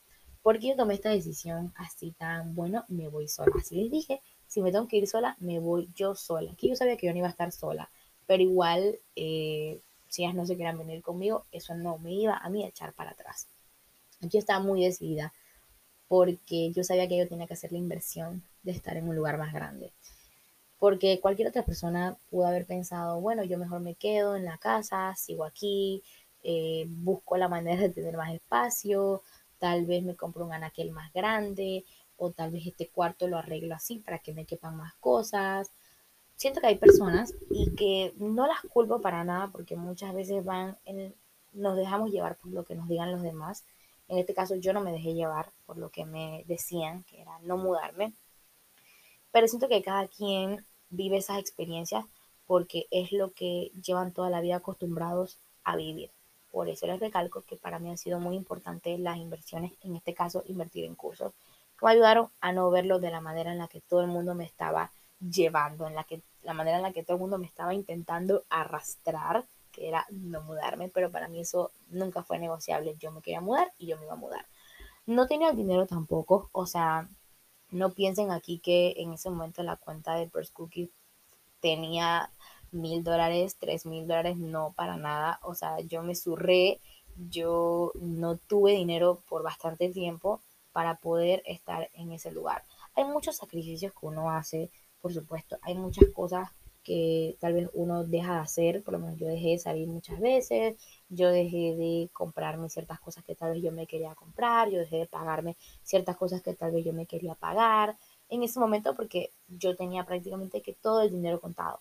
Porque 0.43 0.69
yo 0.69 0.77
tomé 0.77 0.95
esta 0.95 1.11
decisión 1.11 1.73
así 1.77 2.13
tan, 2.13 2.55
bueno, 2.55 2.85
me 2.89 3.09
voy 3.09 3.29
sola. 3.29 3.53
Así 3.59 3.77
les 3.77 3.91
dije, 3.91 4.21
si 4.47 4.63
me 4.63 4.73
tengo 4.73 4.89
que 4.89 4.97
ir 4.97 5.07
sola, 5.07 5.37
me 5.41 5.59
voy 5.59 5.91
yo 5.95 6.15
sola. 6.15 6.53
Aquí 6.53 6.69
yo 6.69 6.77
sabía 6.77 6.97
que 6.97 7.07
yo 7.07 7.13
no 7.13 7.19
iba 7.19 7.27
a 7.27 7.31
estar 7.31 7.51
sola, 7.53 7.91
pero 8.27 8.43
igual, 8.43 8.99
eh, 9.17 9.81
si 10.09 10.23
ellas 10.23 10.35
no 10.35 10.47
se 10.47 10.57
querían 10.57 10.79
venir 10.79 11.03
conmigo, 11.03 11.45
eso 11.53 11.75
no 11.75 11.99
me 11.99 12.13
iba 12.13 12.37
a 12.37 12.49
mí 12.49 12.65
a 12.65 12.69
echar 12.69 12.93
para 12.95 13.11
atrás. 13.11 13.49
Aquí 14.23 14.39
estaba 14.39 14.61
muy 14.61 14.83
decidida 14.83 15.33
porque 16.09 16.71
yo 16.73 16.85
sabía 16.85 17.09
que 17.09 17.19
yo 17.19 17.29
tenía 17.29 17.47
que 17.47 17.55
hacer 17.55 17.73
la 17.73 17.79
inversión 17.79 18.43
de 18.63 18.73
estar 18.73 18.97
en 18.97 19.09
un 19.09 19.17
lugar 19.17 19.39
más 19.39 19.53
grande. 19.53 19.93
Porque 20.79 21.21
cualquier 21.21 21.49
otra 21.49 21.65
persona 21.65 22.17
pudo 22.31 22.47
haber 22.47 22.67
pensado, 22.67 23.21
bueno, 23.21 23.45
yo 23.45 23.59
mejor 23.59 23.81
me 23.81 23.95
quedo 23.95 24.37
en 24.37 24.45
la 24.45 24.59
casa, 24.59 25.15
sigo 25.17 25.45
aquí, 25.45 26.03
eh, 26.43 26.87
busco 26.89 27.37
la 27.37 27.49
manera 27.49 27.81
de 27.81 27.89
tener 27.89 28.17
más 28.17 28.33
espacio, 28.35 29.23
tal 29.59 29.87
vez 29.87 30.05
me 30.05 30.17
compro 30.17 30.45
un 30.45 30.53
anaquel 30.53 30.91
más 30.91 31.13
grande, 31.13 31.85
o 32.17 32.31
tal 32.31 32.51
vez 32.51 32.67
este 32.67 32.89
cuarto 32.89 33.29
lo 33.29 33.39
arreglo 33.39 33.75
así 33.75 33.99
para 33.99 34.19
que 34.19 34.35
me 34.35 34.47
quepan 34.47 34.77
más 34.77 34.95
cosas. 34.97 35.71
Siento 36.37 36.61
que 36.61 36.67
hay 36.67 36.77
personas 36.77 37.33
y 37.51 37.75
que 37.75 38.13
no 38.19 38.47
las 38.47 38.61
culpo 38.73 39.01
para 39.01 39.25
nada 39.25 39.51
porque 39.53 39.77
muchas 39.77 40.15
veces 40.15 40.45
van 40.45 40.77
nos 41.53 41.77
dejamos 41.77 42.11
llevar 42.11 42.37
por 42.37 42.51
lo 42.51 42.65
que 42.65 42.75
nos 42.75 42.89
digan 42.89 43.13
los 43.13 43.23
demás 43.23 43.65
en 44.09 44.19
este 44.19 44.35
caso 44.35 44.55
yo 44.57 44.73
no 44.73 44.81
me 44.81 44.93
dejé 44.93 45.15
llevar 45.15 45.51
por 45.67 45.79
lo 45.79 45.91
que 45.91 46.05
me 46.05 46.45
decían, 46.47 47.05
que 47.05 47.21
era 47.21 47.39
no 47.41 47.57
mudarme. 47.57 48.13
Pero 49.33 49.49
siento 49.49 49.69
que 49.69 49.83
cada 49.83 50.07
quien 50.09 50.65
vive 50.91 51.17
esas 51.17 51.39
experiencias 51.39 52.05
porque 52.47 52.87
es 52.91 53.13
lo 53.13 53.33
que 53.33 53.71
llevan 53.83 54.13
toda 54.13 54.31
la 54.31 54.41
vida 54.41 54.57
acostumbrados 54.57 55.39
a 55.65 55.77
vivir. 55.77 56.11
Por 56.51 56.69
eso 56.69 56.87
les 56.87 57.01
recalco 57.01 57.43
que 57.43 57.57
para 57.57 57.79
mí 57.79 57.91
han 57.91 57.99
sido 57.99 58.21
muy 58.21 58.37
importantes 58.37 59.01
las 59.01 59.17
inversiones, 59.17 59.73
en 59.83 59.97
este 59.97 60.15
caso 60.15 60.45
invertir 60.47 60.85
en 60.85 60.95
cursos, 60.95 61.33
que 61.79 61.87
me 61.87 61.93
ayudaron 61.93 62.29
a 62.41 62.53
no 62.53 62.71
verlo 62.71 63.01
de 63.01 63.11
la 63.11 63.21
manera 63.21 63.51
en 63.51 63.59
la 63.59 63.67
que 63.67 63.81
todo 63.81 64.03
el 64.03 64.07
mundo 64.07 64.35
me 64.35 64.45
estaba 64.45 64.93
llevando, 65.19 65.87
en 65.89 65.95
la 65.95 66.05
que 66.05 66.23
la 66.43 66.53
manera 66.53 66.77
en 66.77 66.83
la 66.83 66.93
que 66.93 67.03
todo 67.03 67.17
el 67.17 67.21
mundo 67.21 67.39
me 67.39 67.47
estaba 67.47 67.75
intentando 67.75 68.45
arrastrar 68.51 69.45
que 69.75 69.89
era 69.89 70.07
no 70.11 70.43
mudarme, 70.43 70.89
pero 70.89 71.11
para 71.11 71.29
mí 71.29 71.41
eso 71.41 71.73
nunca 71.89 72.23
fue 72.23 72.39
negociable. 72.39 72.97
Yo 72.99 73.11
me 73.11 73.21
quería 73.21 73.41
mudar 73.41 73.73
y 73.79 73.87
yo 73.87 73.97
me 73.99 74.05
iba 74.05 74.15
a 74.15 74.17
mudar. 74.17 74.47
No 75.07 75.27
tenía 75.27 75.53
dinero 75.53 75.87
tampoco, 75.87 76.49
o 76.53 76.67
sea, 76.67 77.09
no 77.71 77.91
piensen 77.91 78.31
aquí 78.31 78.59
que 78.61 78.95
en 78.99 79.13
ese 79.13 79.31
momento 79.31 79.63
la 79.63 79.77
cuenta 79.77 80.15
de 80.15 80.27
Burst 80.27 80.53
Cookie 80.53 80.91
tenía 81.61 82.31
mil 82.71 83.03
dólares, 83.03 83.57
tres 83.59 83.87
mil 83.87 84.07
dólares, 84.07 84.37
no 84.37 84.73
para 84.73 84.97
nada. 84.97 85.41
O 85.43 85.55
sea, 85.55 85.81
yo 85.81 86.03
me 86.03 86.15
surré, 86.15 86.81
yo 87.29 87.93
no 87.97 88.37
tuve 88.37 88.73
dinero 88.73 89.23
por 89.29 89.43
bastante 89.43 89.89
tiempo 89.91 90.41
para 90.73 90.97
poder 90.97 91.43
estar 91.47 91.91
en 91.95 92.13
ese 92.13 92.33
lugar. 92.33 92.65
Hay 92.95 93.05
muchos 93.05 93.37
sacrificios 93.37 93.93
que 93.93 94.07
uno 94.07 94.31
hace, 94.31 94.71
por 95.01 95.13
supuesto, 95.13 95.59
hay 95.63 95.75
muchas 95.75 96.09
cosas 96.15 96.51
que 96.85 97.37
tal 97.41 97.55
vez 97.55 97.69
uno 97.73 98.05
deja 98.05 98.35
de 98.35 98.41
hacer, 98.41 98.83
por 98.83 98.93
lo 98.93 99.01
menos 99.01 99.19
yo 99.19 99.27
dejé 99.27 99.49
de 99.49 99.59
salir 99.59 99.89
muchas 99.89 100.21
veces, 100.21 100.77
yo 101.09 101.31
dejé 101.31 101.75
de 101.75 102.11
comprarme 102.13 102.69
ciertas 102.69 103.01
cosas 103.01 103.25
que 103.25 103.35
tal 103.35 103.55
vez 103.55 103.63
yo 103.63 103.73
me 103.73 103.87
quería 103.87 104.15
comprar, 104.15 104.71
yo 104.71 104.79
dejé 104.79 104.99
de 104.99 105.07
pagarme 105.07 105.57
ciertas 105.83 106.17
cosas 106.17 106.43
que 106.43 106.55
tal 106.55 106.73
vez 106.73 106.85
yo 106.85 106.93
me 106.93 107.07
quería 107.07 107.35
pagar 107.35 107.97
en 108.29 108.43
ese 108.43 108.61
momento 108.61 108.95
porque 108.95 109.33
yo 109.49 109.75
tenía 109.75 110.05
prácticamente 110.05 110.63
que 110.63 110.75
todo 110.75 111.03
el 111.03 111.11
dinero 111.11 111.41
contado. 111.41 111.81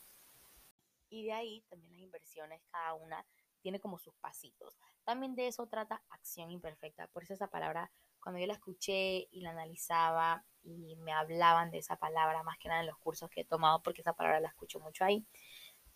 Y 1.10 1.26
de 1.26 1.34
ahí 1.34 1.64
también 1.70 1.94
las 1.94 2.02
inversiones, 2.02 2.62
cada 2.72 2.94
una 2.96 3.24
tiene 3.62 3.80
como 3.80 4.00
sus 4.00 4.16
pasitos. 4.16 4.78
También 5.04 5.36
de 5.36 5.48
eso 5.48 5.68
trata 5.68 6.02
acción 6.10 6.50
imperfecta, 6.50 7.08
por 7.08 7.24
eso 7.24 7.34
esa 7.34 7.48
palabra 7.48 7.92
cuando 8.24 8.40
yo 8.40 8.48
la 8.48 8.54
escuché 8.54 9.28
y 9.32 9.42
la 9.42 9.52
analizaba 9.52 10.44
y 10.64 10.96
me 10.96 11.12
hablaban 11.12 11.72
de 11.72 11.80
esa 11.80 11.98
palabra, 11.98 12.42
más 12.44 12.58
que 12.58 12.70
nada 12.70 12.82
en 12.82 12.88
los 12.88 12.98
cursos 12.98 13.30
que 13.30 13.42
he 13.42 13.46
tomado, 13.46 13.82
porque 13.84 14.02
esa 14.02 14.14
palabra 14.14 14.40
la 14.40 14.48
escucho 14.48 14.80
mucho 14.80 15.04
ahí, 15.04 15.26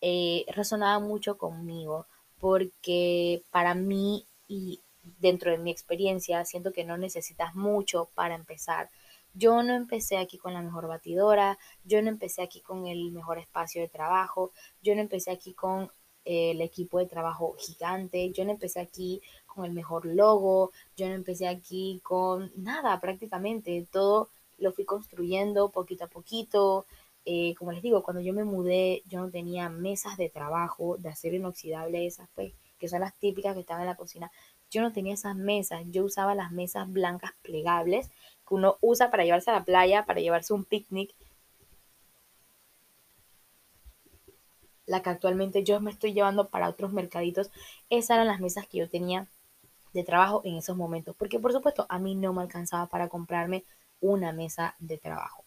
eh, 0.02 0.44
resonaba 0.48 0.98
mucho 0.98 1.38
conmigo, 1.38 2.06
porque 2.38 3.42
para 3.50 3.74
mí 3.74 4.26
y 4.46 4.82
dentro 5.18 5.50
de 5.50 5.58
mi 5.58 5.70
experiencia, 5.70 6.44
siento 6.44 6.72
que 6.72 6.84
no 6.84 6.98
necesitas 6.98 7.54
mucho 7.54 8.10
para 8.14 8.34
empezar. 8.34 8.90
Yo 9.34 9.62
no 9.62 9.74
empecé 9.74 10.18
aquí 10.18 10.38
con 10.38 10.52
la 10.54 10.62
mejor 10.62 10.86
batidora, 10.88 11.58
yo 11.84 12.02
no 12.02 12.08
empecé 12.08 12.42
aquí 12.42 12.60
con 12.60 12.86
el 12.86 13.10
mejor 13.12 13.38
espacio 13.38 13.80
de 13.80 13.88
trabajo, 13.88 14.52
yo 14.82 14.94
no 14.94 15.00
empecé 15.00 15.30
aquí 15.30 15.54
con 15.54 15.90
eh, 16.24 16.50
el 16.52 16.60
equipo 16.60 16.98
de 16.98 17.06
trabajo 17.06 17.54
gigante, 17.58 18.30
yo 18.32 18.44
no 18.44 18.52
empecé 18.52 18.80
aquí 18.80 19.22
con 19.58 19.66
el 19.66 19.72
mejor 19.72 20.06
logo, 20.06 20.70
yo 20.96 21.08
no 21.08 21.14
empecé 21.14 21.48
aquí 21.48 22.00
con 22.04 22.52
nada 22.54 23.00
prácticamente, 23.00 23.84
todo 23.90 24.28
lo 24.58 24.72
fui 24.72 24.84
construyendo 24.84 25.70
poquito 25.70 26.04
a 26.04 26.08
poquito. 26.08 26.86
Eh, 27.24 27.54
como 27.58 27.72
les 27.72 27.82
digo, 27.82 28.04
cuando 28.04 28.22
yo 28.22 28.32
me 28.32 28.44
mudé, 28.44 29.02
yo 29.08 29.20
no 29.20 29.30
tenía 29.30 29.68
mesas 29.68 30.16
de 30.16 30.30
trabajo 30.30 30.96
de 30.98 31.08
acero 31.08 31.34
inoxidable, 31.34 32.06
esas 32.06 32.28
pues, 32.36 32.52
que 32.78 32.88
son 32.88 33.00
las 33.00 33.14
típicas 33.16 33.54
que 33.54 33.60
están 33.60 33.80
en 33.80 33.86
la 33.86 33.96
cocina. 33.96 34.30
Yo 34.70 34.80
no 34.80 34.92
tenía 34.92 35.14
esas 35.14 35.34
mesas, 35.34 35.82
yo 35.90 36.04
usaba 36.04 36.36
las 36.36 36.52
mesas 36.52 36.90
blancas 36.90 37.32
plegables 37.42 38.10
que 38.46 38.54
uno 38.54 38.76
usa 38.80 39.10
para 39.10 39.24
llevarse 39.24 39.50
a 39.50 39.54
la 39.54 39.64
playa, 39.64 40.06
para 40.06 40.20
llevarse 40.20 40.52
un 40.54 40.64
picnic. 40.64 41.12
La 44.86 45.02
que 45.02 45.10
actualmente 45.10 45.64
yo 45.64 45.80
me 45.80 45.90
estoy 45.90 46.12
llevando 46.14 46.48
para 46.48 46.68
otros 46.68 46.92
mercaditos, 46.92 47.50
esas 47.90 48.10
eran 48.16 48.28
las 48.28 48.40
mesas 48.40 48.68
que 48.68 48.78
yo 48.78 48.88
tenía 48.88 49.26
de 49.92 50.04
trabajo 50.04 50.42
en 50.44 50.56
esos 50.56 50.76
momentos, 50.76 51.14
porque 51.16 51.38
por 51.38 51.52
supuesto 51.52 51.86
a 51.88 51.98
mí 51.98 52.14
no 52.14 52.32
me 52.32 52.42
alcanzaba 52.42 52.86
para 52.86 53.08
comprarme 53.08 53.64
una 54.00 54.32
mesa 54.32 54.74
de 54.78 54.98
trabajo. 54.98 55.44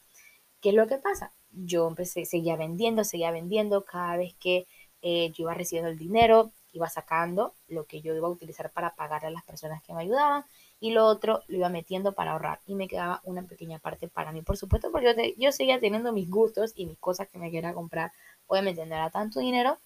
¿Qué 0.61 0.69
es 0.69 0.75
lo 0.75 0.87
que 0.87 0.97
pasa? 0.97 1.31
Yo 1.51 1.87
empecé, 1.87 2.25
seguía 2.25 2.55
vendiendo, 2.55 3.03
seguía 3.03 3.31
vendiendo, 3.31 3.83
cada 3.83 4.17
vez 4.17 4.35
que 4.35 4.67
eh, 5.01 5.31
yo 5.31 5.43
iba 5.43 5.53
recibiendo 5.53 5.89
el 5.89 5.97
dinero, 5.97 6.51
iba 6.73 6.87
sacando 6.89 7.53
lo 7.67 7.85
que 7.85 8.01
yo 8.01 8.15
iba 8.15 8.27
a 8.27 8.31
utilizar 8.31 8.69
para 8.71 8.95
pagar 8.95 9.25
a 9.25 9.31
las 9.31 9.43
personas 9.43 9.81
que 9.83 9.93
me 9.93 10.01
ayudaban 10.01 10.45
y 10.79 10.91
lo 10.91 11.05
otro 11.05 11.41
lo 11.47 11.57
iba 11.57 11.69
metiendo 11.69 12.13
para 12.13 12.31
ahorrar 12.31 12.59
y 12.65 12.75
me 12.75 12.87
quedaba 12.87 13.21
una 13.23 13.43
pequeña 13.43 13.79
parte 13.79 14.07
para 14.07 14.31
mí, 14.31 14.41
por 14.41 14.57
supuesto, 14.57 14.91
porque 14.91 15.35
yo, 15.37 15.45
yo 15.45 15.51
seguía 15.51 15.79
teniendo 15.79 16.11
mis 16.13 16.29
gustos 16.29 16.73
y 16.75 16.85
mis 16.85 16.97
cosas 16.97 17.27
que 17.27 17.39
me 17.39 17.51
quería 17.51 17.73
comprar. 17.73 18.11
Obviamente 18.47 18.85
no 18.85 18.95
era 18.95 19.09
tanto 19.09 19.39
dinero 19.39 19.79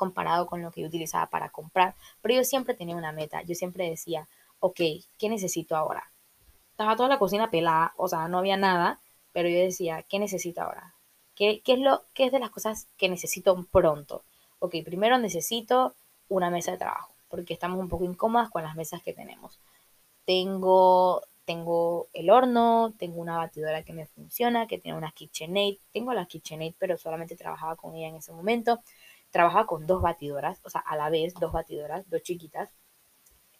comparado 0.00 0.46
con 0.46 0.62
lo 0.62 0.70
que 0.72 0.80
yo 0.80 0.86
utilizaba 0.86 1.26
para 1.26 1.50
comprar, 1.50 1.94
pero 2.22 2.34
yo 2.34 2.42
siempre 2.42 2.72
tenía 2.72 2.96
una 2.96 3.12
meta, 3.12 3.42
yo 3.42 3.54
siempre 3.54 3.90
decía, 3.90 4.26
ok, 4.58 4.80
¿qué 5.18 5.28
necesito 5.28 5.76
ahora? 5.76 6.10
Estaba 6.70 6.96
toda 6.96 7.10
la 7.10 7.18
cocina 7.18 7.50
pelada, 7.50 7.92
o 7.98 8.08
sea, 8.08 8.26
no 8.26 8.38
había 8.38 8.56
nada, 8.56 8.98
pero 9.34 9.50
yo 9.50 9.58
decía, 9.58 10.02
¿qué 10.08 10.18
necesito 10.18 10.62
ahora? 10.62 10.94
¿Qué, 11.36 11.60
es, 11.62 11.78
lo, 11.78 12.04
qué 12.14 12.24
es 12.24 12.32
de 12.32 12.38
las 12.38 12.48
cosas 12.48 12.86
que 12.96 13.10
necesito 13.10 13.62
pronto? 13.70 14.22
Ok, 14.58 14.76
primero 14.86 15.18
necesito 15.18 15.94
una 16.30 16.48
mesa 16.48 16.72
de 16.72 16.78
trabajo, 16.78 17.12
porque 17.28 17.52
estamos 17.52 17.78
un 17.78 17.90
poco 17.90 18.06
incómodas 18.06 18.48
con 18.48 18.62
las 18.62 18.76
mesas 18.76 19.02
que 19.02 19.12
tenemos. 19.12 19.58
Tengo, 20.24 21.20
tengo 21.44 22.08
el 22.14 22.30
horno, 22.30 22.94
tengo 22.98 23.20
una 23.20 23.36
batidora 23.36 23.82
que 23.82 23.92
me 23.92 24.06
funciona, 24.06 24.66
que 24.66 24.78
tiene 24.78 24.96
una 24.96 25.12
KitchenAid. 25.12 25.76
Tengo 25.92 26.14
la 26.14 26.24
KitchenAid, 26.24 26.74
pero 26.78 26.96
solamente 26.96 27.36
trabajaba 27.36 27.76
con 27.76 27.94
ella 27.94 28.08
en 28.08 28.16
ese 28.16 28.32
momento. 28.32 28.80
Trabajaba 29.30 29.66
con 29.66 29.86
dos 29.86 30.02
batidoras, 30.02 30.60
o 30.64 30.70
sea, 30.70 30.80
a 30.80 30.96
la 30.96 31.10
vez 31.10 31.34
dos 31.34 31.52
batidoras, 31.52 32.08
dos 32.10 32.22
chiquitas, 32.22 32.70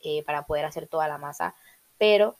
eh, 0.03 0.23
para 0.25 0.47
poder 0.47 0.65
hacer 0.65 0.87
toda 0.87 1.09
la 1.09 1.19
masa, 1.19 1.55
pero 1.99 2.37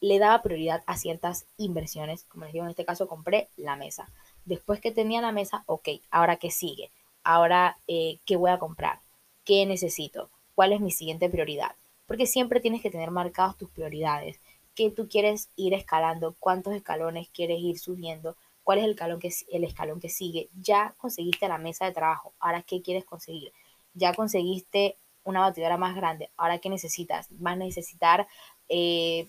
le 0.00 0.18
daba 0.18 0.42
prioridad 0.42 0.82
a 0.86 0.96
ciertas 0.96 1.46
inversiones. 1.56 2.24
Como 2.24 2.44
les 2.44 2.52
digo, 2.52 2.64
en 2.64 2.70
este 2.70 2.84
caso 2.84 3.08
compré 3.08 3.48
la 3.56 3.76
mesa. 3.76 4.10
Después 4.44 4.80
que 4.80 4.90
tenía 4.90 5.22
la 5.22 5.32
mesa, 5.32 5.62
ok, 5.66 5.88
ahora 6.10 6.36
qué 6.36 6.50
sigue, 6.50 6.90
ahora 7.22 7.78
eh, 7.86 8.18
qué 8.26 8.36
voy 8.36 8.50
a 8.50 8.58
comprar, 8.58 9.00
qué 9.44 9.64
necesito, 9.66 10.30
cuál 10.54 10.72
es 10.72 10.80
mi 10.80 10.90
siguiente 10.90 11.30
prioridad. 11.30 11.76
Porque 12.06 12.26
siempre 12.26 12.60
tienes 12.60 12.82
que 12.82 12.90
tener 12.90 13.10
marcadas 13.10 13.56
tus 13.56 13.70
prioridades, 13.70 14.40
qué 14.74 14.90
tú 14.90 15.08
quieres 15.08 15.48
ir 15.56 15.72
escalando, 15.72 16.34
cuántos 16.38 16.74
escalones 16.74 17.28
quieres 17.30 17.60
ir 17.60 17.78
subiendo, 17.78 18.36
cuál 18.64 18.78
es 18.78 18.84
el 18.84 19.64
escalón 19.64 20.00
que, 20.00 20.08
sigue. 20.08 20.50
Ya 20.60 20.94
conseguiste 20.98 21.48
la 21.48 21.58
mesa 21.58 21.84
de 21.86 21.92
trabajo, 21.92 22.34
ahora 22.40 22.62
qué 22.62 22.82
quieres 22.82 23.04
conseguir. 23.04 23.52
Ya 23.94 24.14
conseguiste 24.14 24.98
una 25.22 25.40
batidora 25.40 25.76
más 25.76 25.94
grande, 25.94 26.30
ahora 26.36 26.58
qué 26.58 26.68
necesitas. 26.68 27.28
Vas 27.30 27.54
a 27.54 27.56
necesitar 27.56 28.26
eh, 28.68 29.28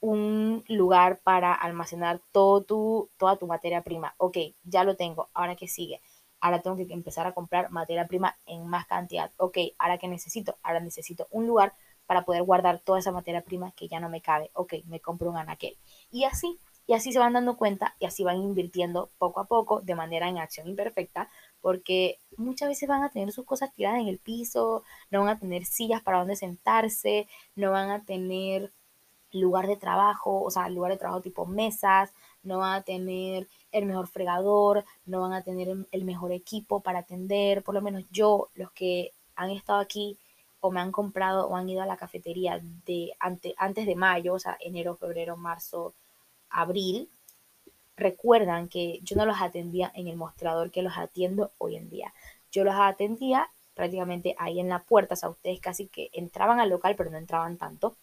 un 0.00 0.64
lugar 0.68 1.20
para 1.22 1.54
almacenar 1.54 2.20
todo 2.32 2.62
tu, 2.62 3.10
toda 3.16 3.36
tu 3.36 3.46
materia 3.46 3.82
prima. 3.82 4.14
Ok, 4.18 4.38
ya 4.64 4.84
lo 4.84 4.96
tengo, 4.96 5.30
ahora 5.32 5.56
qué 5.56 5.68
sigue 5.68 6.02
ahora 6.42 6.60
tengo 6.60 6.76
que 6.76 6.92
empezar 6.92 7.26
a 7.26 7.32
comprar 7.32 7.70
materia 7.70 8.06
prima 8.08 8.36
en 8.46 8.66
más 8.66 8.86
cantidad. 8.86 9.30
Ok, 9.38 9.58
ahora 9.78 9.96
que 9.96 10.08
necesito, 10.08 10.58
ahora 10.62 10.80
necesito 10.80 11.28
un 11.30 11.46
lugar 11.46 11.72
para 12.04 12.24
poder 12.24 12.42
guardar 12.42 12.80
toda 12.80 12.98
esa 12.98 13.12
materia 13.12 13.42
prima 13.42 13.72
que 13.72 13.88
ya 13.88 14.00
no 14.00 14.08
me 14.08 14.20
cabe. 14.20 14.50
Ok, 14.54 14.74
me 14.86 15.00
compro 15.00 15.30
un 15.30 15.36
anaquel. 15.38 15.78
Y 16.10 16.24
así, 16.24 16.58
y 16.86 16.94
así 16.94 17.12
se 17.12 17.18
van 17.18 17.32
dando 17.32 17.56
cuenta 17.56 17.94
y 17.98 18.06
así 18.06 18.24
van 18.24 18.42
invirtiendo 18.42 19.10
poco 19.18 19.40
a 19.40 19.44
poco 19.44 19.80
de 19.80 19.94
manera 19.94 20.28
en 20.28 20.38
acción 20.38 20.68
imperfecta, 20.68 21.28
porque 21.60 22.18
muchas 22.36 22.68
veces 22.68 22.88
van 22.88 23.02
a 23.02 23.10
tener 23.10 23.32
sus 23.32 23.44
cosas 23.44 23.72
tiradas 23.72 24.00
en 24.00 24.08
el 24.08 24.18
piso, 24.18 24.82
no 25.10 25.20
van 25.20 25.28
a 25.30 25.38
tener 25.38 25.64
sillas 25.64 26.02
para 26.02 26.18
donde 26.18 26.36
sentarse, 26.36 27.28
no 27.54 27.70
van 27.70 27.90
a 27.90 28.04
tener 28.04 28.72
lugar 29.32 29.66
de 29.66 29.76
trabajo, 29.76 30.42
o 30.42 30.50
sea, 30.50 30.68
lugar 30.68 30.92
de 30.92 30.98
trabajo 30.98 31.22
tipo 31.22 31.46
mesas, 31.46 32.12
no 32.42 32.58
van 32.58 32.74
a 32.74 32.82
tener 32.82 33.48
el 33.70 33.86
mejor 33.86 34.08
fregador, 34.08 34.84
no 35.06 35.22
van 35.22 35.32
a 35.32 35.42
tener 35.42 35.68
el 35.90 36.04
mejor 36.04 36.32
equipo 36.32 36.80
para 36.80 37.00
atender, 37.00 37.62
por 37.62 37.74
lo 37.74 37.82
menos 37.82 38.04
yo, 38.10 38.48
los 38.54 38.70
que 38.72 39.12
han 39.36 39.50
estado 39.50 39.80
aquí 39.80 40.18
o 40.60 40.70
me 40.70 40.80
han 40.80 40.92
comprado 40.92 41.48
o 41.48 41.56
han 41.56 41.68
ido 41.68 41.82
a 41.82 41.86
la 41.86 41.96
cafetería 41.96 42.60
de 42.86 43.12
antes 43.18 43.86
de 43.86 43.96
mayo, 43.96 44.34
o 44.34 44.38
sea, 44.38 44.56
enero, 44.60 44.94
febrero, 44.96 45.36
marzo, 45.36 45.94
abril, 46.52 47.08
recuerdan 47.96 48.68
que 48.68 49.00
yo 49.02 49.16
no 49.16 49.26
los 49.26 49.40
atendía 49.40 49.90
en 49.94 50.08
el 50.08 50.16
mostrador 50.16 50.70
que 50.70 50.82
los 50.82 50.96
atiendo 50.96 51.52
hoy 51.58 51.76
en 51.76 51.88
día. 51.88 52.12
Yo 52.50 52.64
los 52.64 52.74
atendía 52.76 53.48
prácticamente 53.74 54.34
ahí 54.38 54.60
en 54.60 54.68
la 54.68 54.82
puerta, 54.82 55.14
o 55.14 55.16
sea, 55.16 55.30
ustedes 55.30 55.60
casi 55.60 55.86
que 55.86 56.10
entraban 56.12 56.60
al 56.60 56.70
local, 56.70 56.94
pero 56.96 57.10
no 57.10 57.18
entraban 57.18 57.56
tanto. 57.56 57.96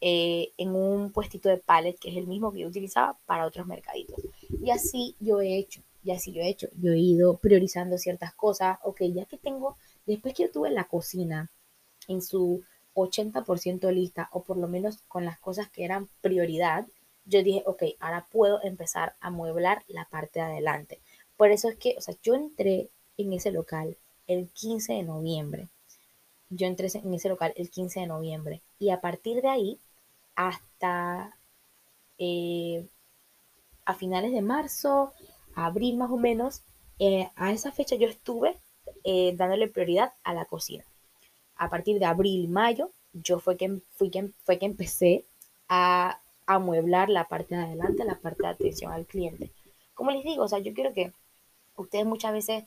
Eh, 0.00 0.50
en 0.58 0.74
un 0.74 1.12
puestito 1.12 1.48
de 1.48 1.58
pallet, 1.58 1.96
que 1.96 2.10
es 2.10 2.16
el 2.16 2.26
mismo 2.26 2.52
que 2.52 2.60
yo 2.60 2.68
utilizaba 2.68 3.16
para 3.24 3.46
otros 3.46 3.66
mercaditos. 3.68 4.20
Y 4.60 4.70
así 4.70 5.14
yo 5.20 5.40
he 5.40 5.56
hecho, 5.56 5.80
y 6.02 6.10
así 6.10 6.32
yo 6.32 6.42
he 6.42 6.48
hecho. 6.48 6.68
Yo 6.80 6.92
he 6.92 6.98
ido 6.98 7.36
priorizando 7.36 7.96
ciertas 7.98 8.34
cosas. 8.34 8.78
Ok, 8.82 9.02
ya 9.14 9.26
que 9.26 9.38
tengo, 9.38 9.76
después 10.04 10.34
que 10.34 10.44
yo 10.44 10.50
tuve 10.50 10.70
la 10.70 10.84
cocina 10.84 11.50
en 12.08 12.20
su 12.20 12.64
80% 12.94 13.92
lista, 13.92 14.28
o 14.32 14.42
por 14.42 14.56
lo 14.56 14.66
menos 14.66 14.98
con 15.06 15.24
las 15.24 15.38
cosas 15.38 15.70
que 15.70 15.84
eran 15.84 16.08
prioridad, 16.20 16.86
yo 17.24 17.42
dije, 17.42 17.62
ok, 17.66 17.82
ahora 18.00 18.26
puedo 18.30 18.62
empezar 18.62 19.14
a 19.20 19.30
mueblar 19.30 19.84
la 19.88 20.06
parte 20.06 20.40
de 20.40 20.46
adelante. 20.46 21.00
Por 21.36 21.50
eso 21.50 21.68
es 21.68 21.76
que, 21.76 21.94
o 21.98 22.00
sea, 22.00 22.14
yo 22.22 22.34
entré 22.34 22.90
en 23.16 23.32
ese 23.32 23.52
local 23.52 23.96
el 24.26 24.48
15 24.48 24.94
de 24.94 25.02
noviembre. 25.02 25.68
Yo 26.50 26.66
entré 26.66 26.88
en 26.94 27.14
ese 27.14 27.28
local 27.28 27.52
el 27.56 27.70
15 27.70 28.00
de 28.00 28.06
noviembre. 28.06 28.62
Y 28.78 28.90
a 28.90 29.00
partir 29.00 29.42
de 29.42 29.48
ahí, 29.48 29.80
hasta 30.34 31.36
eh, 32.18 32.86
a 33.84 33.94
finales 33.94 34.32
de 34.32 34.42
marzo, 34.42 35.12
abril 35.54 35.96
más 35.96 36.10
o 36.10 36.16
menos, 36.16 36.62
eh, 36.98 37.30
a 37.36 37.52
esa 37.52 37.72
fecha 37.72 37.96
yo 37.96 38.08
estuve 38.08 38.56
eh, 39.04 39.34
dándole 39.36 39.68
prioridad 39.68 40.12
a 40.22 40.34
la 40.34 40.44
cocina. 40.44 40.84
A 41.56 41.70
partir 41.70 41.98
de 41.98 42.06
abril, 42.06 42.48
mayo, 42.48 42.90
yo 43.12 43.40
fue 43.40 43.56
que, 43.56 43.80
fui 43.92 44.10
que, 44.10 44.30
fue 44.44 44.58
que 44.58 44.66
empecé 44.66 45.24
a 45.68 46.21
amueblar 46.46 47.08
la 47.08 47.28
parte 47.28 47.54
de 47.54 47.62
adelante, 47.62 48.04
la 48.04 48.18
parte 48.18 48.42
de 48.42 48.48
atención 48.48 48.92
al 48.92 49.06
cliente. 49.06 49.52
Como 49.94 50.10
les 50.10 50.24
digo, 50.24 50.44
o 50.44 50.48
sea, 50.48 50.58
yo 50.58 50.72
quiero 50.74 50.92
que 50.92 51.12
ustedes 51.76 52.06
muchas 52.06 52.32
veces 52.32 52.64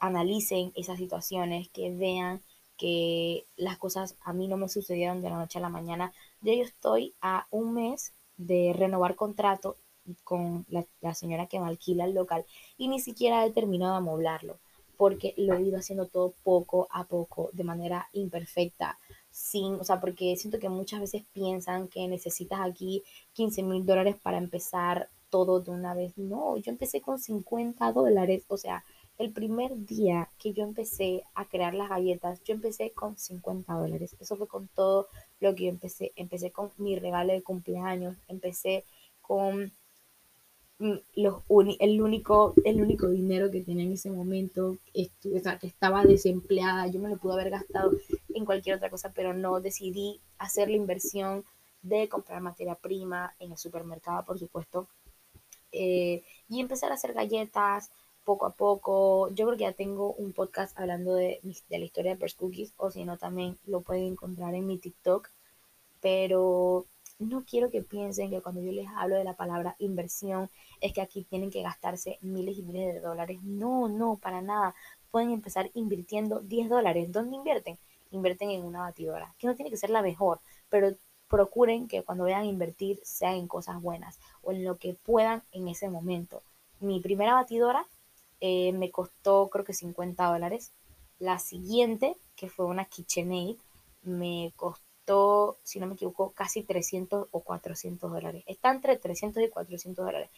analicen 0.00 0.72
esas 0.76 0.98
situaciones, 0.98 1.68
que 1.70 1.90
vean 1.90 2.40
que 2.76 3.46
las 3.56 3.78
cosas 3.78 4.16
a 4.24 4.32
mí 4.32 4.48
no 4.48 4.56
me 4.56 4.68
sucedieron 4.68 5.22
de 5.22 5.30
la 5.30 5.36
noche 5.36 5.58
a 5.58 5.62
la 5.62 5.68
mañana. 5.68 6.12
Yo, 6.40 6.52
yo 6.52 6.62
estoy 6.62 7.14
a 7.20 7.46
un 7.50 7.74
mes 7.74 8.12
de 8.36 8.72
renovar 8.76 9.16
contrato 9.16 9.76
con 10.22 10.66
la, 10.68 11.14
señora 11.14 11.46
que 11.46 11.58
me 11.58 11.66
alquila 11.66 12.04
el 12.04 12.14
local 12.14 12.44
y 12.76 12.88
ni 12.88 13.00
siquiera 13.00 13.44
he 13.46 13.50
terminado 13.50 13.92
de 13.92 13.98
amoblarlo 13.98 14.58
porque 14.96 15.34
lo 15.36 15.54
he 15.54 15.62
ido 15.62 15.78
haciendo 15.78 16.06
todo 16.06 16.34
poco 16.42 16.86
a 16.90 17.04
poco, 17.04 17.50
de 17.52 17.64
manera 17.64 18.08
imperfecta, 18.12 18.98
sin, 19.34 19.74
o 19.74 19.84
sea, 19.84 20.00
porque 20.00 20.36
siento 20.36 20.60
que 20.60 20.68
muchas 20.68 21.00
veces 21.00 21.24
piensan 21.32 21.88
que 21.88 22.06
necesitas 22.06 22.60
aquí 22.60 23.02
15 23.32 23.64
mil 23.64 23.84
dólares 23.84 24.14
para 24.22 24.38
empezar 24.38 25.08
todo 25.28 25.60
de 25.60 25.72
una 25.72 25.92
vez. 25.92 26.16
No, 26.16 26.56
yo 26.58 26.70
empecé 26.70 27.00
con 27.00 27.18
50 27.18 27.90
dólares, 27.90 28.44
o 28.46 28.56
sea, 28.56 28.84
el 29.18 29.32
primer 29.32 29.86
día 29.86 30.30
que 30.38 30.52
yo 30.52 30.62
empecé 30.62 31.24
a 31.34 31.46
crear 31.46 31.74
las 31.74 31.88
galletas, 31.88 32.44
yo 32.44 32.54
empecé 32.54 32.92
con 32.92 33.18
50 33.18 33.72
dólares. 33.74 34.14
Eso 34.20 34.36
fue 34.36 34.46
con 34.46 34.68
todo 34.68 35.08
lo 35.40 35.52
que 35.56 35.64
yo 35.64 35.70
empecé. 35.70 36.12
Empecé 36.14 36.52
con 36.52 36.70
mi 36.76 36.96
regalo 36.96 37.32
de 37.32 37.42
cumpleaños, 37.42 38.16
empecé 38.28 38.84
con 39.20 39.72
mm, 40.78 40.94
los 41.16 41.42
el, 41.80 42.02
único, 42.02 42.54
el 42.64 42.80
único 42.80 43.08
dinero 43.08 43.50
que 43.50 43.62
tenía 43.62 43.84
en 43.84 43.92
ese 43.92 44.10
momento, 44.10 44.78
estuve, 44.92 45.38
o 45.38 45.42
sea, 45.42 45.58
que 45.58 45.66
estaba 45.66 46.04
desempleada, 46.04 46.86
yo 46.88 47.00
me 47.00 47.08
lo 47.08 47.16
pude 47.16 47.34
haber 47.34 47.50
gastado 47.50 47.92
en 48.34 48.44
cualquier 48.44 48.76
otra 48.76 48.90
cosa, 48.90 49.12
pero 49.14 49.34
no 49.34 49.60
decidí 49.60 50.20
hacer 50.38 50.68
la 50.68 50.76
inversión 50.76 51.44
de 51.82 52.08
comprar 52.08 52.40
materia 52.40 52.74
prima 52.74 53.34
en 53.38 53.52
el 53.52 53.58
supermercado, 53.58 54.24
por 54.24 54.38
supuesto, 54.38 54.88
eh, 55.72 56.22
y 56.48 56.60
empezar 56.60 56.90
a 56.90 56.94
hacer 56.94 57.12
galletas 57.12 57.90
poco 58.24 58.46
a 58.46 58.54
poco. 58.54 59.28
Yo 59.30 59.46
creo 59.46 59.58
que 59.58 59.64
ya 59.64 59.72
tengo 59.72 60.14
un 60.14 60.32
podcast 60.32 60.78
hablando 60.78 61.14
de, 61.14 61.40
de 61.42 61.78
la 61.78 61.84
historia 61.84 62.12
de 62.12 62.18
Pers 62.18 62.34
Cookies, 62.34 62.72
o 62.76 62.90
si 62.90 63.04
no, 63.04 63.18
también 63.18 63.58
lo 63.66 63.82
pueden 63.82 64.04
encontrar 64.04 64.54
en 64.54 64.66
mi 64.66 64.78
TikTok. 64.78 65.28
Pero 66.00 66.86
no 67.18 67.44
quiero 67.44 67.70
que 67.70 67.82
piensen 67.82 68.30
que 68.30 68.42
cuando 68.42 68.60
yo 68.60 68.72
les 68.72 68.88
hablo 68.96 69.16
de 69.16 69.24
la 69.24 69.34
palabra 69.34 69.76
inversión 69.78 70.50
es 70.80 70.92
que 70.92 71.00
aquí 71.00 71.24
tienen 71.24 71.50
que 71.50 71.62
gastarse 71.62 72.18
miles 72.22 72.58
y 72.58 72.62
miles 72.62 72.94
de 72.94 73.00
dólares. 73.00 73.38
No, 73.42 73.88
no, 73.88 74.16
para 74.16 74.42
nada. 74.42 74.74
Pueden 75.10 75.30
empezar 75.30 75.70
invirtiendo 75.74 76.40
10 76.40 76.68
dólares. 76.68 77.10
¿Dónde 77.12 77.36
invierten? 77.36 77.78
Invierten 78.10 78.50
en 78.50 78.64
una 78.64 78.80
batidora, 78.80 79.34
que 79.38 79.46
no 79.46 79.54
tiene 79.54 79.70
que 79.70 79.76
ser 79.76 79.90
la 79.90 80.02
mejor, 80.02 80.40
pero 80.68 80.94
procuren 81.28 81.88
que 81.88 82.02
cuando 82.02 82.24
vayan 82.24 82.42
a 82.42 82.46
invertir 82.46 83.00
sean 83.02 83.34
en 83.34 83.48
cosas 83.48 83.80
buenas 83.80 84.18
o 84.42 84.52
en 84.52 84.64
lo 84.64 84.76
que 84.76 84.94
puedan 84.94 85.42
en 85.52 85.68
ese 85.68 85.88
momento. 85.88 86.42
Mi 86.80 87.00
primera 87.00 87.34
batidora 87.34 87.86
eh, 88.40 88.72
me 88.72 88.90
costó 88.90 89.48
creo 89.50 89.64
que 89.64 89.72
50 89.72 90.24
dólares. 90.26 90.72
La 91.18 91.38
siguiente, 91.38 92.16
que 92.36 92.48
fue 92.48 92.66
una 92.66 92.84
KitchenAid, 92.84 93.56
me 94.02 94.52
costó, 94.56 94.83
si 95.62 95.80
no 95.80 95.86
me 95.86 95.94
equivoco, 95.94 96.32
casi 96.32 96.62
300 96.62 97.28
o 97.30 97.40
400 97.40 98.10
dólares. 98.10 98.44
Está 98.46 98.70
entre 98.70 98.96
300 98.96 99.42
y 99.42 99.48
400 99.48 100.04
dólares. 100.04 100.30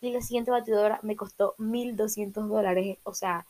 Y 0.00 0.12
la 0.12 0.20
siguiente 0.20 0.50
batidora 0.50 1.00
me 1.02 1.16
costó 1.16 1.54
1200 1.58 2.48
dólares. 2.48 2.98
O 3.04 3.14
sea, 3.14 3.46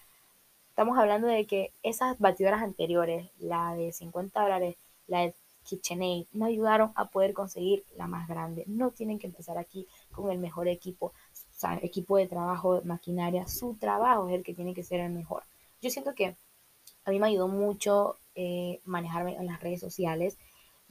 estamos 0.70 0.98
hablando 0.98 1.28
de 1.28 1.46
que 1.46 1.72
esas 1.82 2.18
batidoras 2.18 2.62
anteriores, 2.62 3.30
la 3.38 3.74
de 3.74 3.92
50 3.92 4.40
dólares, 4.42 4.76
la 5.06 5.20
de 5.20 5.34
KitchenAid 5.64 6.26
me 6.32 6.46
ayudaron 6.46 6.92
a 6.94 7.06
poder 7.06 7.32
conseguir 7.32 7.84
la 7.96 8.06
más 8.06 8.28
grande. 8.28 8.64
No 8.66 8.90
tienen 8.90 9.18
que 9.18 9.26
empezar 9.26 9.58
aquí 9.58 9.86
con 10.12 10.30
el 10.30 10.38
mejor 10.38 10.68
equipo, 10.68 11.06
o 11.06 11.12
sea, 11.56 11.78
equipo 11.82 12.16
de 12.16 12.26
trabajo, 12.26 12.82
maquinaria, 12.84 13.48
su 13.48 13.74
trabajo 13.74 14.28
es 14.28 14.34
el 14.34 14.44
que 14.44 14.54
tiene 14.54 14.74
que 14.74 14.84
ser 14.84 15.00
el 15.00 15.12
mejor. 15.12 15.44
Yo 15.80 15.90
siento 15.90 16.14
que 16.14 16.36
a 17.04 17.10
mí 17.10 17.18
me 17.18 17.28
ayudó 17.28 17.48
mucho 17.48 18.16
eh, 18.34 18.80
manejarme 18.84 19.36
en 19.36 19.46
las 19.46 19.60
redes 19.60 19.80
sociales. 19.80 20.38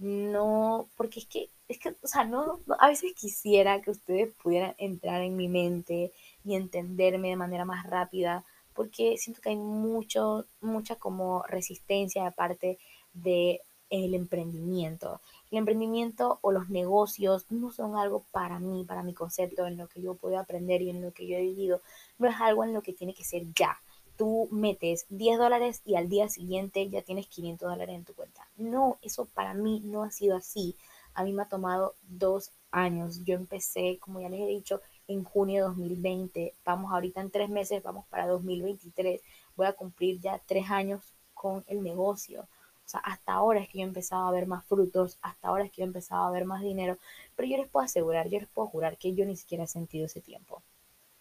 No, 0.03 0.89
porque 0.97 1.21
es 1.21 1.27
que, 1.27 1.49
es 1.69 1.79
que, 1.79 1.95
o 2.03 2.07
sea, 2.07 2.25
no, 2.25 2.59
a 2.79 2.87
veces 2.89 3.13
quisiera 3.15 3.81
que 3.81 3.91
ustedes 3.91 4.33
pudieran 4.43 4.75
entrar 4.77 5.21
en 5.21 5.37
mi 5.37 5.47
mente 5.47 6.11
y 6.43 6.55
entenderme 6.55 7.29
de 7.29 7.37
manera 7.37 7.63
más 7.63 7.85
rápida, 7.87 8.43
porque 8.73 9.17
siento 9.17 9.41
que 9.41 9.49
hay 9.49 9.55
mucho, 9.55 10.45
mucha 10.59 10.97
como 10.97 11.43
resistencia 11.43 12.25
de 12.25 12.31
parte 12.31 12.79
de 13.13 13.61
el 13.89 14.13
emprendimiento. 14.13 15.21
El 15.51 15.59
emprendimiento 15.59 16.37
o 16.41 16.51
los 16.51 16.69
negocios 16.69 17.45
no 17.49 17.71
son 17.71 17.95
algo 17.95 18.25
para 18.31 18.59
mí, 18.59 18.83
para 18.83 19.03
mi 19.03 19.13
concepto, 19.13 19.67
en 19.67 19.77
lo 19.77 19.87
que 19.87 20.01
yo 20.01 20.15
puedo 20.15 20.37
aprender 20.37 20.81
y 20.81 20.89
en 20.89 21.01
lo 21.01 21.13
que 21.13 21.27
yo 21.27 21.37
he 21.37 21.41
vivido. 21.43 21.81
No 22.17 22.27
es 22.27 22.35
algo 22.41 22.65
en 22.65 22.73
lo 22.73 22.81
que 22.81 22.91
tiene 22.91 23.13
que 23.13 23.23
ser 23.23 23.43
ya. 23.55 23.77
Tú 24.17 24.47
metes 24.51 25.05
10 25.09 25.37
dólares 25.37 25.81
y 25.85 25.95
al 25.95 26.09
día 26.09 26.29
siguiente 26.29 26.89
ya 26.89 27.01
tienes 27.01 27.27
500 27.27 27.69
dólares 27.69 27.95
en 27.95 28.05
tu 28.05 28.13
cuenta. 28.13 28.47
No, 28.57 28.97
eso 29.01 29.25
para 29.25 29.53
mí 29.53 29.81
no 29.83 30.03
ha 30.03 30.11
sido 30.11 30.35
así. 30.35 30.75
A 31.13 31.23
mí 31.23 31.33
me 31.33 31.43
ha 31.43 31.47
tomado 31.47 31.95
dos 32.03 32.51
años. 32.71 33.23
Yo 33.23 33.35
empecé, 33.35 33.97
como 33.99 34.19
ya 34.19 34.29
les 34.29 34.41
he 34.41 34.47
dicho, 34.47 34.81
en 35.07 35.23
junio 35.23 35.63
de 35.63 35.67
2020. 35.69 36.53
Vamos 36.65 36.91
ahorita 36.91 37.21
en 37.21 37.31
tres 37.31 37.49
meses, 37.49 37.81
vamos 37.83 38.05
para 38.07 38.27
2023. 38.27 39.21
Voy 39.55 39.67
a 39.67 39.73
cumplir 39.73 40.19
ya 40.19 40.39
tres 40.45 40.69
años 40.69 41.13
con 41.33 41.63
el 41.67 41.83
negocio. 41.83 42.47
O 42.85 42.89
sea, 42.89 42.99
hasta 43.01 43.33
ahora 43.33 43.61
es 43.61 43.69
que 43.69 43.79
yo 43.79 43.83
he 43.83 43.87
empezado 43.87 44.27
a 44.27 44.31
ver 44.31 44.45
más 44.45 44.65
frutos, 44.65 45.17
hasta 45.21 45.47
ahora 45.47 45.65
es 45.65 45.71
que 45.71 45.77
yo 45.77 45.83
he 45.85 45.87
empezado 45.87 46.25
a 46.25 46.31
ver 46.31 46.45
más 46.45 46.61
dinero, 46.61 46.97
pero 47.35 47.47
yo 47.47 47.57
les 47.57 47.69
puedo 47.69 47.85
asegurar, 47.85 48.27
yo 48.27 48.39
les 48.39 48.49
puedo 48.49 48.67
jurar 48.67 48.97
que 48.97 49.13
yo 49.13 49.25
ni 49.25 49.37
siquiera 49.37 49.63
he 49.63 49.67
sentido 49.67 50.05
ese 50.05 50.21
tiempo. 50.21 50.61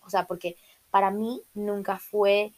O 0.04 0.10
sea, 0.10 0.26
porque 0.26 0.56
para 0.90 1.10
mí 1.10 1.42
nunca 1.54 1.98
fue 1.98 2.52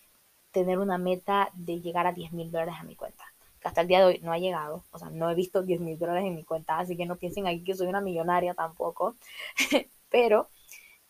tener 0.55 0.79
una 0.79 0.99
meta 0.99 1.51
de 1.53 1.81
llegar 1.81 2.07
a 2.07 2.13
10 2.13 2.33
mil 2.33 2.51
dólares 2.51 2.77
a 2.79 2.85
mi 2.85 2.95
cuenta. 2.95 3.25
Hasta 3.65 3.81
el 3.81 3.89
día 3.89 3.99
de 3.99 4.05
hoy 4.05 4.21
no 4.23 4.33
ha 4.33 4.39
llegado. 4.39 4.85
O 4.93 4.99
sea, 4.99 5.11
no 5.11 5.29
he 5.29 5.35
visto 5.35 5.63
10 5.63 5.81
mil 5.81 5.99
dólares 5.99 6.25
en 6.25 6.37
mi 6.37 6.45
cuenta, 6.45 6.79
así 6.79 6.97
que 6.97 7.07
no 7.07 7.17
piensen 7.17 7.47
aquí 7.47 7.65
que 7.65 7.75
soy 7.75 7.89
una 7.89 8.01
millonaria 8.01 8.55
tampoco. 8.55 9.17
pero 10.11 10.49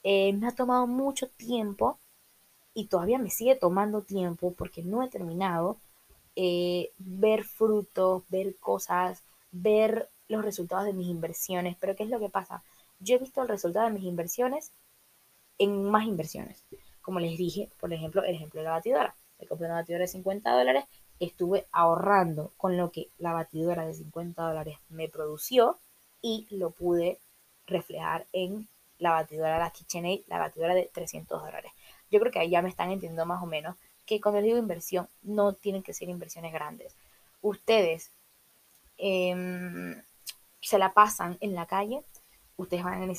eh, 0.02 0.32
me 0.32 0.48
ha 0.48 0.52
tomado 0.54 0.86
mucho 0.86 1.28
tiempo 1.28 1.98
y 2.72 2.86
todavía 2.86 3.18
me 3.18 3.30
sigue 3.30 3.54
tomando 3.54 4.00
tiempo 4.00 4.54
porque 4.54 4.82
no 4.82 5.02
he 5.02 5.08
terminado 5.08 5.76
eh, 6.36 6.90
ver 6.98 7.44
frutos, 7.44 8.22
ver 8.30 8.56
cosas, 8.56 9.22
ver 9.52 10.08
los 10.28 10.42
resultados 10.42 10.86
de 10.86 10.94
mis 10.94 11.08
inversiones. 11.08 11.76
Pero 11.78 11.94
¿qué 11.96 12.04
es 12.04 12.08
lo 12.08 12.18
que 12.18 12.30
pasa? 12.30 12.62
Yo 12.98 13.16
he 13.16 13.18
visto 13.18 13.42
el 13.42 13.48
resultado 13.48 13.86
de 13.86 13.92
mis 13.92 14.04
inversiones 14.04 14.72
en 15.58 15.84
más 15.84 16.06
inversiones. 16.06 16.64
Como 17.02 17.20
les 17.20 17.36
dije, 17.36 17.68
por 17.78 17.92
ejemplo, 17.92 18.24
el 18.24 18.34
ejemplo 18.34 18.60
de 18.60 18.64
la 18.64 18.72
batidora. 18.72 19.14
Me 19.38 19.46
compré 19.46 19.66
una 19.66 19.76
batidora 19.76 20.02
de 20.02 20.08
50 20.08 20.50
dólares, 20.50 20.84
estuve 21.20 21.66
ahorrando 21.72 22.52
con 22.56 22.76
lo 22.76 22.90
que 22.90 23.10
la 23.18 23.32
batidora 23.32 23.86
de 23.86 23.94
50 23.94 24.42
dólares 24.42 24.78
me 24.88 25.08
produció 25.08 25.78
y 26.20 26.46
lo 26.50 26.70
pude 26.70 27.20
reflejar 27.66 28.26
en 28.32 28.68
la 28.98 29.12
batidora, 29.12 29.58
la 29.58 29.70
KitchenAid, 29.70 30.22
la 30.26 30.38
batidora 30.38 30.74
de 30.74 30.90
300 30.92 31.42
dólares. 31.42 31.72
Yo 32.10 32.20
creo 32.20 32.32
que 32.32 32.38
ahí 32.38 32.50
ya 32.50 32.62
me 32.62 32.68
están 32.68 32.90
entendiendo 32.90 33.26
más 33.26 33.42
o 33.42 33.46
menos 33.46 33.76
que 34.06 34.20
cuando 34.20 34.40
digo 34.42 34.58
inversión, 34.58 35.08
no 35.22 35.54
tienen 35.54 35.82
que 35.82 35.94
ser 35.94 36.08
inversiones 36.08 36.52
grandes. 36.52 36.96
Ustedes 37.40 38.12
em, 38.98 40.02
se 40.60 40.78
la 40.78 40.92
pasan 40.92 41.38
en 41.40 41.54
la 41.54 41.66
calle, 41.66 42.02
ustedes, 42.56 42.84
van 42.84 43.10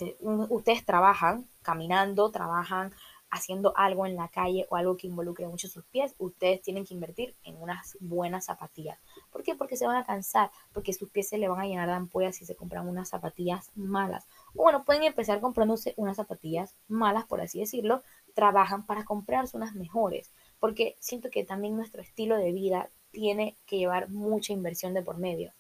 ustedes 0.50 0.86
trabajan 0.86 1.48
caminando, 1.62 2.32
trabajan 2.32 2.94
haciendo 3.30 3.76
algo 3.76 4.06
en 4.06 4.16
la 4.16 4.30
calle 4.30 4.66
o 4.70 4.76
algo 4.76 4.98
que 4.98 5.08
involucre 5.08 5.48
mucho 5.48 5.68
sus 5.68 5.84
pies, 5.86 6.16
ustedes 6.18 6.62
tienen 6.62 6.86
que 6.86 6.94
invertir 6.94 7.36
en 7.44 7.62
unas 7.62 7.98
buenas 8.00 8.46
zapatillas. 8.46 9.00
¿Por 9.32 9.44
qué? 9.44 9.56
Porque 9.56 9.78
se 9.78 9.88
van 9.88 9.98
a 9.98 10.06
cansar, 10.06 10.52
porque 10.74 10.94
sus 10.94 11.10
pies 11.10 11.30
se 11.30 11.38
le 11.38 11.48
van 11.48 11.60
a 11.60 11.66
llenar 11.66 11.88
de 11.88 11.96
ampollas 11.96 12.36
si 12.36 12.46
se 12.46 12.56
compran 12.56 12.88
unas 12.88 13.10
zapatillas 13.10 13.72
malas. 13.76 14.26
O 14.54 14.64
bueno, 14.64 14.86
pueden 14.86 15.04
empezar 15.04 15.42
comprándose 15.42 15.94
unas 15.98 16.18
zapatillas 16.18 16.76
malas, 16.88 17.26
por 17.26 17.42
así 17.42 17.60
decirlo, 17.60 18.04
trabajan 18.34 18.86
para 18.86 19.06
comprarse 19.06 19.58
unas 19.58 19.76
mejores 19.76 20.32
porque 20.60 20.96
siento 21.00 21.30
que 21.30 21.44
también 21.44 21.76
nuestro 21.76 22.02
estilo 22.02 22.38
de 22.38 22.52
vida 22.52 22.90
tiene 23.12 23.58
que 23.66 23.78
llevar 23.78 24.10
mucha 24.10 24.54
inversión 24.54 24.94
de 24.94 25.04
por 25.04 25.18
medio. 25.18 25.54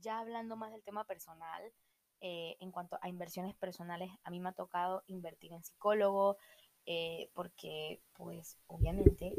Ya 0.00 0.18
hablando 0.18 0.56
más 0.56 0.72
del 0.72 0.82
tema 0.82 1.04
personal, 1.04 1.62
eh, 2.20 2.56
en 2.60 2.70
cuanto 2.70 2.98
a 3.02 3.08
inversiones 3.08 3.54
personales, 3.54 4.10
a 4.24 4.30
mí 4.30 4.40
me 4.40 4.48
ha 4.48 4.52
tocado 4.52 5.02
invertir 5.06 5.52
en 5.52 5.62
psicólogo, 5.62 6.36
eh, 6.86 7.30
porque 7.34 8.00
pues 8.14 8.58
obviamente 8.66 9.34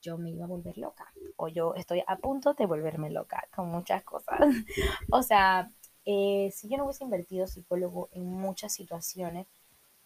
yo 0.00 0.18
me 0.18 0.30
iba 0.30 0.44
a 0.44 0.48
volver 0.48 0.76
loca, 0.78 1.12
o 1.36 1.48
yo 1.48 1.74
estoy 1.74 2.02
a 2.06 2.16
punto 2.18 2.54
de 2.54 2.66
volverme 2.66 3.10
loca 3.10 3.48
con 3.54 3.68
muchas 3.68 4.04
cosas. 4.04 4.38
o 5.10 5.22
sea, 5.22 5.70
eh, 6.04 6.50
si 6.54 6.68
yo 6.68 6.76
no 6.76 6.84
hubiese 6.84 7.04
invertido 7.04 7.46
psicólogo 7.46 8.08
en 8.12 8.26
muchas 8.26 8.72
situaciones, 8.74 9.46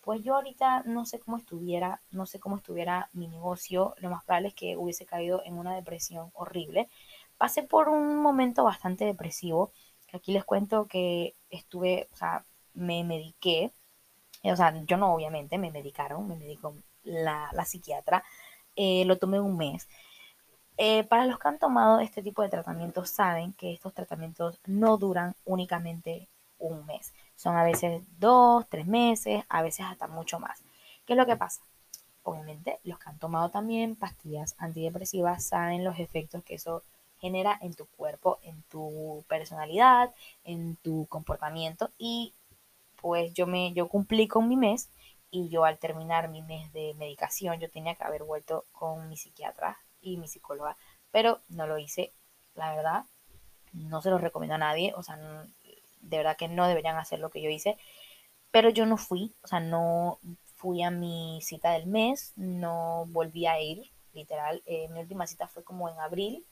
pues 0.00 0.22
yo 0.22 0.36
ahorita 0.36 0.84
no 0.86 1.04
sé 1.04 1.18
cómo 1.18 1.36
estuviera, 1.36 2.00
no 2.10 2.26
sé 2.26 2.40
cómo 2.40 2.56
estuviera 2.56 3.10
mi 3.12 3.28
negocio, 3.28 3.94
lo 3.98 4.10
más 4.10 4.24
probable 4.24 4.48
es 4.48 4.54
que 4.54 4.76
hubiese 4.76 5.04
caído 5.04 5.42
en 5.44 5.58
una 5.58 5.74
depresión 5.74 6.30
horrible. 6.34 6.88
Pasé 7.36 7.62
por 7.62 7.88
un 7.88 8.22
momento 8.22 8.64
bastante 8.64 9.04
depresivo, 9.04 9.72
aquí 10.12 10.32
les 10.32 10.44
cuento 10.44 10.86
que 10.86 11.34
estuve, 11.50 12.08
o 12.12 12.16
sea, 12.16 12.46
me 12.74 13.04
mediqué, 13.04 13.74
o 14.52 14.56
sea, 14.56 14.74
yo 14.86 14.96
no 14.96 15.14
obviamente, 15.14 15.58
me 15.58 15.70
medicaron, 15.70 16.26
me 16.28 16.36
medicó 16.36 16.74
la, 17.04 17.50
psiquiatra, 17.64 18.24
eh, 18.76 19.04
lo 19.04 19.18
tomé 19.18 19.40
un 19.40 19.56
mes. 19.56 19.88
Eh, 20.76 21.04
para 21.04 21.26
los 21.26 21.38
que 21.38 21.48
han 21.48 21.58
tomado 21.58 21.98
este 22.00 22.22
tipo 22.22 22.42
de 22.42 22.48
tratamientos 22.48 23.10
saben 23.10 23.52
que 23.54 23.72
estos 23.72 23.94
tratamientos 23.94 24.60
no 24.66 24.96
duran 24.96 25.34
únicamente 25.44 26.28
un 26.58 26.86
mes. 26.86 27.12
Son 27.34 27.56
a 27.56 27.64
veces 27.64 28.02
dos, 28.18 28.68
tres 28.68 28.86
meses, 28.86 29.44
a 29.48 29.62
veces 29.62 29.86
hasta 29.86 30.06
mucho 30.06 30.38
más. 30.38 30.62
¿Qué 31.04 31.14
es 31.14 31.16
lo 31.16 31.26
que 31.26 31.36
pasa? 31.36 31.62
Obviamente, 32.22 32.78
los 32.84 32.98
que 32.98 33.08
han 33.08 33.18
tomado 33.18 33.50
también 33.50 33.96
pastillas 33.96 34.54
antidepresivas 34.58 35.44
saben 35.44 35.84
los 35.84 35.98
efectos 35.98 36.44
que 36.44 36.54
eso 36.56 36.82
genera 37.20 37.58
en 37.60 37.74
tu 37.74 37.86
cuerpo, 37.86 38.38
en 38.42 38.62
tu 38.64 39.24
personalidad, 39.28 40.14
en 40.44 40.76
tu 40.76 41.06
comportamiento 41.06 41.90
y 41.98 42.34
pues 43.00 43.32
yo 43.34 43.46
me 43.46 43.72
yo 43.72 43.88
cumplí 43.88 44.28
con 44.28 44.48
mi 44.48 44.56
mes 44.56 44.90
y 45.30 45.48
yo 45.48 45.64
al 45.64 45.78
terminar 45.78 46.28
mi 46.28 46.42
mes 46.42 46.72
de 46.72 46.94
medicación 46.94 47.60
yo 47.60 47.70
tenía 47.70 47.94
que 47.94 48.04
haber 48.04 48.24
vuelto 48.24 48.64
con 48.72 49.08
mi 49.08 49.16
psiquiatra 49.16 49.78
y 50.00 50.16
mi 50.16 50.28
psicóloga, 50.28 50.76
pero 51.10 51.40
no 51.48 51.66
lo 51.66 51.78
hice, 51.78 52.12
la 52.54 52.74
verdad, 52.74 53.04
no 53.72 54.02
se 54.02 54.10
lo 54.10 54.18
recomiendo 54.18 54.54
a 54.54 54.58
nadie, 54.58 54.92
o 54.96 55.02
sea, 55.02 55.16
de 56.00 56.16
verdad 56.16 56.36
que 56.36 56.48
no 56.48 56.66
deberían 56.66 56.96
hacer 56.96 57.18
lo 57.18 57.30
que 57.30 57.42
yo 57.42 57.50
hice, 57.50 57.76
pero 58.50 58.70
yo 58.70 58.86
no 58.86 58.96
fui, 58.96 59.34
o 59.42 59.48
sea, 59.48 59.60
no 59.60 60.18
fui 60.56 60.82
a 60.82 60.90
mi 60.90 61.40
cita 61.42 61.72
del 61.72 61.86
mes, 61.86 62.32
no 62.36 63.06
volví 63.08 63.46
a 63.46 63.60
ir, 63.60 63.90
literal, 64.12 64.62
eh, 64.66 64.88
mi 64.88 65.00
última 65.00 65.26
cita 65.26 65.46
fue 65.46 65.62
como 65.64 65.88
en 65.88 65.98
abril 65.98 66.44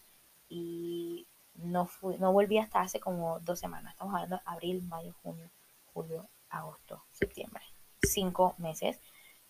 y 0.48 1.26
no, 1.54 1.86
fui, 1.86 2.16
no 2.18 2.32
volví 2.32 2.58
hasta 2.58 2.80
hace 2.80 3.00
como 3.00 3.40
dos 3.40 3.58
semanas, 3.58 3.92
estamos 3.92 4.14
hablando 4.14 4.36
de 4.36 4.42
abril, 4.44 4.82
mayo, 4.82 5.14
junio, 5.22 5.48
julio, 5.94 6.28
agosto, 6.50 7.04
septiembre, 7.12 7.62
cinco 8.02 8.54
meses 8.58 9.00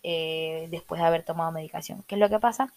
eh, 0.02 0.68
después 0.70 1.00
de 1.00 1.06
haber 1.06 1.24
tomado 1.24 1.52
medicación. 1.52 2.02
¿Qué 2.06 2.14
es 2.14 2.20
lo 2.20 2.28
que 2.28 2.38
pasa? 2.38 2.72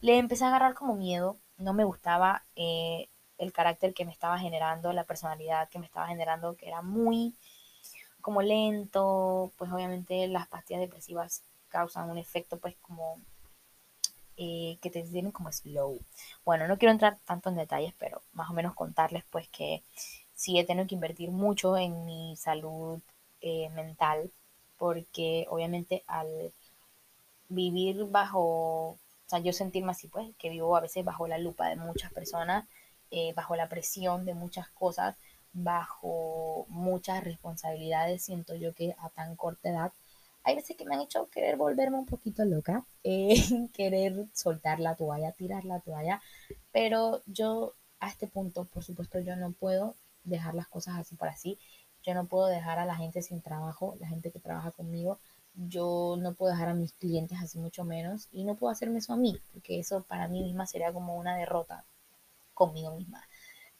Le 0.00 0.18
empecé 0.18 0.44
a 0.44 0.48
agarrar 0.48 0.74
como 0.74 0.94
miedo, 0.94 1.36
no 1.58 1.74
me 1.74 1.84
gustaba 1.84 2.44
eh, 2.56 3.08
el 3.38 3.52
carácter 3.52 3.94
que 3.94 4.04
me 4.04 4.12
estaba 4.12 4.38
generando, 4.38 4.92
la 4.92 5.04
personalidad 5.04 5.68
que 5.68 5.78
me 5.78 5.86
estaba 5.86 6.08
generando, 6.08 6.56
que 6.56 6.68
era 6.68 6.82
muy 6.82 7.34
como 8.20 8.42
lento, 8.42 9.50
pues 9.56 9.70
obviamente 9.72 10.26
las 10.28 10.48
pastillas 10.48 10.80
depresivas 10.80 11.42
causan 11.68 12.10
un 12.10 12.18
efecto 12.18 12.58
pues 12.58 12.76
como 12.82 13.18
eh, 14.36 14.78
que 14.80 14.90
te 14.90 15.02
tienen 15.02 15.32
como 15.32 15.52
slow. 15.52 16.00
Bueno, 16.44 16.66
no 16.66 16.78
quiero 16.78 16.92
entrar 16.92 17.18
tanto 17.24 17.50
en 17.50 17.56
detalles, 17.56 17.94
pero 17.98 18.22
más 18.32 18.50
o 18.50 18.54
menos 18.54 18.74
contarles 18.74 19.24
pues 19.30 19.48
que 19.48 19.82
sí 20.34 20.58
he 20.58 20.64
tenido 20.64 20.86
que 20.86 20.94
invertir 20.94 21.30
mucho 21.30 21.76
en 21.76 22.04
mi 22.06 22.36
salud 22.36 23.00
eh, 23.40 23.68
mental, 23.70 24.30
porque 24.78 25.46
obviamente 25.50 26.04
al 26.06 26.52
vivir 27.48 28.04
bajo, 28.04 28.90
o 28.90 28.98
sea, 29.26 29.40
yo 29.40 29.52
sentirme 29.52 29.92
así 29.92 30.08
pues, 30.08 30.28
que 30.38 30.50
vivo 30.50 30.76
a 30.76 30.80
veces 30.80 31.04
bajo 31.04 31.26
la 31.28 31.38
lupa 31.38 31.68
de 31.68 31.76
muchas 31.76 32.12
personas, 32.12 32.66
eh, 33.10 33.32
bajo 33.34 33.56
la 33.56 33.68
presión 33.68 34.24
de 34.24 34.34
muchas 34.34 34.68
cosas, 34.70 35.16
bajo 35.52 36.66
muchas 36.68 37.24
responsabilidades, 37.24 38.22
siento 38.22 38.54
yo 38.54 38.72
que 38.72 38.94
a 38.98 39.10
tan 39.10 39.36
corta 39.36 39.70
edad, 39.70 39.92
hay 40.42 40.56
veces 40.56 40.76
que 40.76 40.84
me 40.84 40.94
han 40.94 41.02
hecho 41.02 41.28
querer 41.28 41.56
volverme 41.56 41.98
un 41.98 42.06
poquito 42.06 42.44
loca, 42.44 42.84
querer 43.74 44.26
soltar 44.32 44.80
la 44.80 44.94
toalla, 44.94 45.32
tirar 45.32 45.64
la 45.64 45.80
toalla, 45.80 46.22
pero 46.72 47.22
yo 47.26 47.74
a 47.98 48.08
este 48.08 48.26
punto, 48.26 48.64
por 48.64 48.82
supuesto, 48.82 49.20
yo 49.20 49.36
no 49.36 49.52
puedo 49.52 49.94
dejar 50.24 50.54
las 50.54 50.68
cosas 50.68 50.96
así 50.98 51.14
por 51.16 51.28
así, 51.28 51.58
yo 52.02 52.14
no 52.14 52.26
puedo 52.26 52.46
dejar 52.46 52.78
a 52.78 52.86
la 52.86 52.96
gente 52.96 53.22
sin 53.22 53.40
trabajo, 53.40 53.96
la 54.00 54.08
gente 54.08 54.30
que 54.30 54.40
trabaja 54.40 54.70
conmigo, 54.70 55.18
yo 55.54 56.16
no 56.18 56.34
puedo 56.34 56.52
dejar 56.52 56.68
a 56.68 56.74
mis 56.74 56.92
clientes 56.92 57.38
así 57.40 57.58
mucho 57.58 57.84
menos 57.84 58.28
y 58.32 58.44
no 58.44 58.54
puedo 58.54 58.72
hacerme 58.72 58.98
eso 58.98 59.12
a 59.12 59.16
mí, 59.16 59.38
porque 59.52 59.78
eso 59.78 60.02
para 60.04 60.28
mí 60.28 60.42
misma 60.42 60.66
sería 60.66 60.92
como 60.92 61.16
una 61.16 61.36
derrota 61.36 61.84
conmigo 62.54 62.94
misma. 62.94 63.22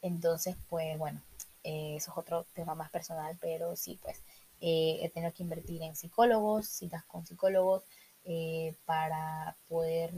Entonces, 0.02 0.56
pues 0.68 0.98
bueno, 0.98 1.20
eh, 1.64 1.96
eso 1.96 2.12
es 2.12 2.18
otro 2.18 2.46
tema 2.54 2.74
más 2.74 2.90
personal, 2.90 3.37
pero 3.40 3.76
sí, 3.76 3.98
pues 4.02 4.22
eh, 4.61 4.98
he 5.02 5.09
tenido 5.11 5.33
que 5.33 5.42
invertir 5.42 5.83
en 5.83 5.96
psicólogos, 5.96 6.66
citas 6.66 7.04
con 7.04 7.26
psicólogos, 7.26 7.83
eh, 8.24 8.74
para 8.85 9.56
poder 9.68 10.12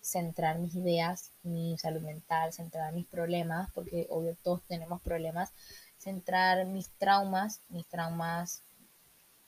centrar 0.00 0.58
mis 0.58 0.74
ideas, 0.74 1.32
mi 1.42 1.76
salud 1.78 2.00
mental, 2.02 2.52
centrar 2.52 2.92
mis 2.92 3.06
problemas, 3.06 3.70
porque 3.74 4.06
obvio 4.10 4.36
todos 4.42 4.62
tenemos 4.66 5.00
problemas, 5.02 5.52
centrar 5.98 6.64
mis 6.66 6.88
traumas, 6.98 7.60
mis 7.68 7.86
traumas 7.86 8.62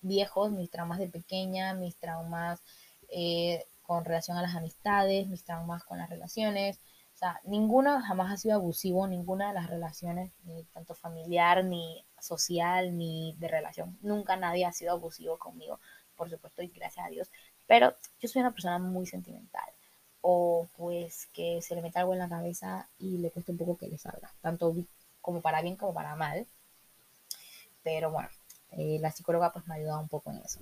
viejos, 0.03 0.51
mis 0.53 0.71
traumas 0.71 0.99
de 0.99 1.09
pequeña, 1.09 1.75
mis 1.75 1.97
traumas 1.97 2.61
con 3.83 4.05
relación 4.05 4.37
a 4.37 4.43
las 4.43 4.55
amistades, 4.55 5.27
mis 5.27 5.45
traumas 5.45 5.83
con 5.85 5.99
las 5.99 6.09
relaciones, 6.09 6.79
sea, 7.21 7.41
ninguno 7.45 8.01
jamás 8.01 8.33
ha 8.33 8.37
sido 8.39 8.55
abusivo, 8.55 9.07
ninguna 9.07 9.49
de 9.49 9.55
las 9.55 9.69
relaciones, 9.69 10.33
ni 10.45 10.65
tanto 10.73 10.95
familiar, 10.95 11.63
ni 11.65 12.05
social, 12.19 12.97
ni 12.97 13.37
de 13.39 13.49
relación. 13.49 13.99
Nunca 14.01 14.37
nadie 14.37 14.65
ha 14.65 14.73
sido 14.73 14.93
abusivo 14.93 15.39
conmigo, 15.39 15.79
por 16.17 16.31
supuesto, 16.31 16.63
y 16.63 16.69
gracias 16.69 17.07
a 17.07 17.11
Dios. 17.11 17.31
Pero 17.67 17.95
yo 18.21 18.29
soy 18.29 18.41
una 18.41 18.53
persona 18.53 18.79
muy 18.79 19.07
sentimental. 19.07 19.69
O 20.23 20.69
pues 20.77 21.29
que 21.35 21.61
se 21.63 21.75
le 21.75 21.83
mete 21.83 21.99
algo 21.99 22.15
en 22.15 22.21
la 22.21 22.29
cabeza 22.29 22.89
y 22.99 23.19
le 23.19 23.31
cuesta 23.31 23.53
un 23.53 23.59
poco 23.59 23.77
que 23.77 23.89
le 23.89 23.99
salga, 23.99 24.33
tanto 24.41 24.75
como 25.21 25.41
para 25.41 25.63
bien 25.63 25.77
como 25.77 25.95
para 25.95 26.17
mal. 26.17 26.47
Pero 27.83 28.11
bueno, 28.11 28.29
eh, 28.73 28.99
la 29.01 29.11
psicóloga 29.11 29.53
pues 29.53 29.67
me 29.67 29.75
ha 29.75 29.77
ayudado 29.79 30.01
un 30.01 30.09
poco 30.09 30.31
en 30.31 30.39
eso. 30.39 30.61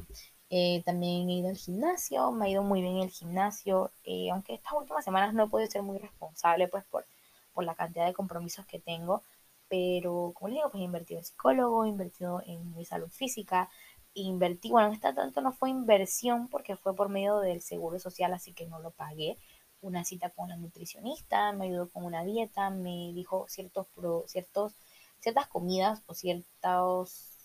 Eh, 0.51 0.83
también 0.85 1.29
he 1.29 1.35
ido 1.35 1.49
al 1.51 1.57
gimnasio, 1.57 2.31
me 2.33 2.47
ha 2.47 2.49
ido 2.49 2.63
muy 2.63 2.81
bien 2.81 2.99
el 2.99 3.11
gimnasio, 3.11 3.91
eh, 4.05 4.31
aunque 4.31 4.55
estas 4.55 4.73
últimas 4.73 5.05
semanas 5.05 5.35
no 5.35 5.45
he 5.45 5.49
podido 5.49 5.71
ser 5.71 5.83
muy 5.83 5.99
responsable 5.99 6.69
pues 6.69 6.85
por, 6.85 7.05
por 7.53 7.65
la 7.65 7.75
cantidad 7.75 8.07
de 8.07 8.15
compromisos 8.15 8.65
que 8.67 8.79
tengo, 8.79 9.23
pero 9.69 10.33
como 10.35 10.49
les 10.49 10.57
digo, 10.57 10.71
pues 10.71 10.81
he 10.81 10.85
invertido 10.85 11.19
en 11.21 11.25
psicólogo, 11.27 11.85
he 11.85 11.89
invertido 11.89 12.43
en 12.47 12.75
mi 12.75 12.87
salud 12.87 13.11
física, 13.11 13.69
invertí, 14.15 14.71
bueno, 14.71 14.93
esta 14.93 15.15
tanto 15.15 15.41
no 15.43 15.53
fue 15.53 15.71
inversión 15.71 16.49
porque 16.49 16.77
fue 16.77 16.95
por 16.95 17.09
medio 17.11 17.41
del 17.41 17.61
seguro 17.61 17.99
social, 17.99 18.33
así 18.33 18.53
que 18.53 18.67
no 18.67 18.79
lo 18.81 18.91
pagué. 18.91 19.37
Una 19.81 20.05
cita 20.05 20.31
con 20.31 20.49
la 20.49 20.57
nutricionista, 20.57 21.53
me 21.53 21.67
ayudó 21.67 21.89
con 21.89 22.05
una 22.05 22.25
dieta, 22.25 22.71
me 22.71 23.13
dijo 23.15 23.47
ciertos, 23.49 23.87
pro, 23.95 24.25
ciertos, 24.27 24.75
ciertas 25.21 25.47
comidas 25.47 26.03
o 26.07 26.15
ciertos 26.15 27.39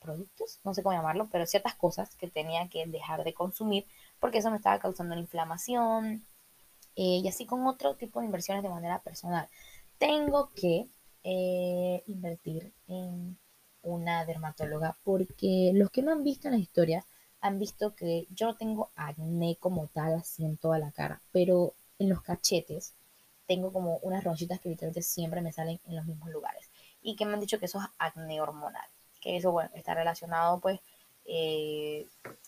productos, 0.00 0.60
no 0.64 0.74
sé 0.74 0.82
cómo 0.82 0.94
llamarlo, 0.94 1.28
pero 1.32 1.46
ciertas 1.46 1.74
cosas 1.74 2.14
que 2.16 2.28
tenía 2.28 2.68
que 2.68 2.86
dejar 2.86 3.24
de 3.24 3.32
consumir 3.32 3.86
porque 4.20 4.38
eso 4.38 4.50
me 4.50 4.56
estaba 4.56 4.78
causando 4.78 5.14
la 5.14 5.20
inflamación 5.22 6.24
eh, 6.96 7.20
y 7.22 7.28
así 7.28 7.46
con 7.46 7.66
otro 7.66 7.96
tipo 7.96 8.20
de 8.20 8.26
inversiones 8.26 8.62
de 8.62 8.68
manera 8.68 9.00
personal. 9.00 9.48
Tengo 9.98 10.50
que 10.54 10.88
eh, 11.24 12.04
invertir 12.06 12.72
en 12.86 13.38
una 13.82 14.24
dermatóloga 14.24 14.96
porque 15.04 15.72
los 15.74 15.90
que 15.90 16.02
no 16.02 16.12
han 16.12 16.22
visto 16.22 16.48
en 16.48 16.54
la 16.54 16.60
historia 16.60 17.04
han 17.44 17.58
visto 17.58 17.94
que 17.94 18.26
yo 18.30 18.54
tengo 18.54 18.90
acné 18.96 19.56
como 19.60 19.86
tal 19.88 20.14
así 20.14 20.44
en 20.44 20.56
toda 20.56 20.78
la 20.78 20.92
cara, 20.92 21.20
pero 21.32 21.74
en 21.98 22.08
los 22.08 22.22
cachetes 22.22 22.94
tengo 23.46 23.72
como 23.72 23.98
unas 23.98 24.24
ronchitas 24.24 24.60
que 24.60 24.70
literalmente 24.70 25.02
siempre 25.02 25.42
me 25.42 25.52
salen 25.52 25.78
en 25.86 25.96
los 25.96 26.06
mismos 26.06 26.30
lugares 26.30 26.70
y 27.02 27.16
que 27.16 27.26
me 27.26 27.34
han 27.34 27.40
dicho 27.40 27.58
que 27.58 27.66
eso 27.66 27.78
es 27.80 27.86
acné 27.98 28.40
hormonal 28.40 28.88
que 29.24 29.38
eso, 29.38 29.52
bueno, 29.52 29.70
está 29.74 29.94
relacionado 29.94 30.60
pues 30.60 30.80
eh, 31.24 32.06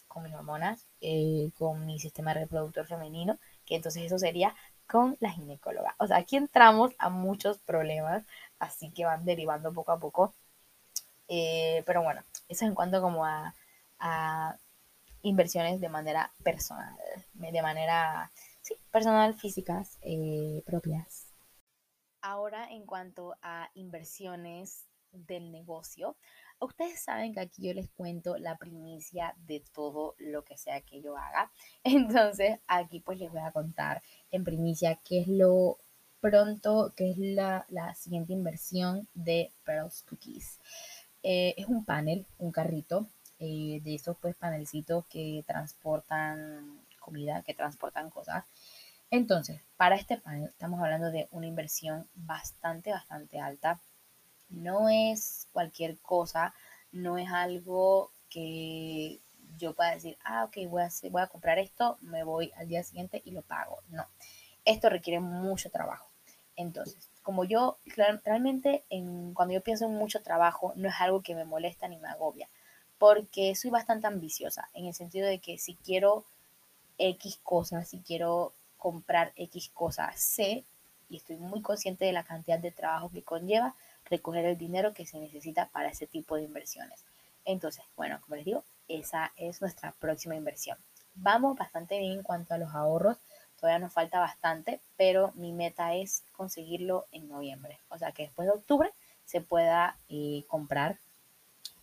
con 0.08 0.22
mis 0.24 0.34
hormonas, 0.34 0.86
eh, 1.00 1.50
con 1.58 1.86
mi 1.86 1.98
sistema 1.98 2.34
reproductor 2.34 2.86
femenino, 2.86 3.38
que 3.64 3.76
entonces 3.76 4.04
eso 4.04 4.18
sería 4.18 4.54
con 4.86 5.16
la 5.20 5.30
ginecóloga. 5.30 5.94
O 5.98 6.06
sea, 6.06 6.18
aquí 6.18 6.36
entramos 6.36 6.92
a 6.98 7.08
muchos 7.08 7.58
problemas, 7.60 8.24
así 8.58 8.90
que 8.90 9.06
van 9.06 9.24
derivando 9.24 9.72
poco 9.72 9.92
a 9.92 9.98
poco. 9.98 10.34
Eh, 11.28 11.82
pero 11.86 12.02
bueno, 12.02 12.22
eso 12.48 12.66
en 12.66 12.74
cuanto 12.74 13.00
como 13.00 13.24
a 13.24 13.54
inversiones 15.26 15.80
de 15.80 15.88
manera 15.88 16.32
personal, 16.42 16.96
de 17.34 17.62
manera, 17.62 18.30
personal, 18.90 19.34
físicas, 19.34 19.98
propias. 20.64 21.26
Ahora, 22.20 22.70
en 22.70 22.86
cuanto 22.86 23.36
a 23.42 23.70
inversiones 23.74 24.86
del 25.12 25.52
negocio, 25.52 26.16
Ustedes 26.58 27.00
saben 27.00 27.34
que 27.34 27.40
aquí 27.40 27.66
yo 27.66 27.74
les 27.74 27.90
cuento 27.90 28.38
la 28.38 28.56
primicia 28.56 29.34
de 29.46 29.62
todo 29.74 30.14
lo 30.18 30.42
que 30.42 30.56
sea 30.56 30.80
que 30.80 31.02
yo 31.02 31.16
haga. 31.16 31.50
Entonces 31.84 32.60
aquí 32.66 33.00
pues 33.00 33.18
les 33.18 33.30
voy 33.30 33.42
a 33.42 33.52
contar 33.52 34.02
en 34.30 34.42
primicia 34.42 34.98
qué 35.04 35.20
es 35.20 35.28
lo 35.28 35.78
pronto, 36.20 36.94
qué 36.96 37.10
es 37.10 37.18
la, 37.18 37.66
siguiente 37.94 38.32
inversión 38.32 39.06
de 39.12 39.52
Pearls 39.64 40.02
Cookies. 40.08 40.58
Eh, 41.22 41.54
es 41.58 41.66
un 41.66 41.84
panel, 41.84 42.26
un 42.38 42.52
carrito 42.52 43.06
eh, 43.38 43.80
de 43.82 43.94
esos 43.94 44.16
pues 44.18 44.34
panelcitos 44.36 45.06
que 45.06 45.44
transportan 45.46 46.80
comida, 47.00 47.42
que 47.42 47.54
transportan 47.54 48.10
cosas. 48.10 48.44
Entonces, 49.10 49.60
para 49.76 49.96
este 49.96 50.18
panel 50.18 50.48
estamos 50.48 50.80
hablando 50.80 51.10
de 51.10 51.28
una 51.30 51.46
inversión 51.46 52.08
bastante, 52.14 52.90
bastante 52.90 53.38
alta 53.38 53.80
no 54.48 54.88
es 54.88 55.48
cualquier 55.52 55.98
cosa, 55.98 56.54
no 56.92 57.18
es 57.18 57.30
algo 57.30 58.10
que 58.28 59.20
yo 59.56 59.74
pueda 59.74 59.92
decir, 59.92 60.16
ah, 60.24 60.44
ok, 60.44 60.68
voy 60.68 60.82
a, 60.82 60.88
voy 61.10 61.22
a 61.22 61.26
comprar 61.26 61.58
esto, 61.58 61.98
me 62.00 62.24
voy 62.24 62.52
al 62.56 62.68
día 62.68 62.82
siguiente 62.82 63.22
y 63.24 63.30
lo 63.30 63.42
pago. 63.42 63.78
No, 63.88 64.06
esto 64.64 64.88
requiere 64.88 65.20
mucho 65.20 65.70
trabajo. 65.70 66.10
Entonces, 66.56 67.10
como 67.22 67.44
yo 67.44 67.78
realmente 68.24 68.84
en, 68.88 69.34
cuando 69.34 69.54
yo 69.54 69.62
pienso 69.62 69.86
en 69.86 69.94
mucho 69.94 70.22
trabajo, 70.22 70.72
no 70.76 70.88
es 70.88 70.94
algo 71.00 71.22
que 71.22 71.34
me 71.34 71.44
molesta 71.44 71.88
ni 71.88 71.98
me 71.98 72.08
agobia, 72.08 72.48
porque 72.98 73.54
soy 73.54 73.70
bastante 73.70 74.06
ambiciosa, 74.06 74.68
en 74.74 74.86
el 74.86 74.94
sentido 74.94 75.26
de 75.26 75.38
que 75.38 75.58
si 75.58 75.74
quiero 75.74 76.24
X 76.98 77.38
cosas, 77.42 77.88
si 77.88 77.98
quiero 77.98 78.52
comprar 78.78 79.32
X 79.36 79.70
cosas, 79.74 80.18
sé 80.18 80.64
y 81.08 81.18
estoy 81.18 81.36
muy 81.36 81.62
consciente 81.62 82.04
de 82.04 82.12
la 82.12 82.24
cantidad 82.24 82.58
de 82.58 82.72
trabajo 82.72 83.10
que 83.10 83.22
conlleva, 83.22 83.74
recoger 84.04 84.44
el 84.44 84.58
dinero 84.58 84.92
que 84.92 85.06
se 85.06 85.18
necesita 85.18 85.68
para 85.68 85.88
ese 85.88 86.06
tipo 86.06 86.36
de 86.36 86.42
inversiones. 86.42 87.04
Entonces, 87.44 87.84
bueno, 87.96 88.20
como 88.22 88.36
les 88.36 88.44
digo, 88.44 88.64
esa 88.88 89.32
es 89.36 89.60
nuestra 89.60 89.92
próxima 89.92 90.34
inversión. 90.34 90.78
Vamos 91.14 91.56
bastante 91.56 91.98
bien 91.98 92.12
en 92.12 92.22
cuanto 92.22 92.54
a 92.54 92.58
los 92.58 92.74
ahorros, 92.74 93.18
todavía 93.58 93.78
nos 93.78 93.92
falta 93.92 94.20
bastante, 94.20 94.80
pero 94.96 95.32
mi 95.34 95.52
meta 95.52 95.94
es 95.94 96.24
conseguirlo 96.32 97.06
en 97.12 97.28
noviembre. 97.28 97.78
O 97.88 97.98
sea, 97.98 98.12
que 98.12 98.24
después 98.24 98.46
de 98.46 98.54
octubre 98.54 98.92
se 99.24 99.40
pueda 99.40 99.96
eh, 100.08 100.44
comprar 100.48 100.98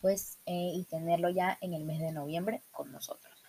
pues 0.04 0.38
eh, 0.46 0.74
y 0.76 0.84
tenerlo 0.84 1.30
ya 1.30 1.58
en 1.62 1.74
el 1.74 1.86
mes 1.86 2.02
de 2.02 2.12
noviembre 2.12 2.62
con 2.74 2.92
nosotros. 2.92 3.42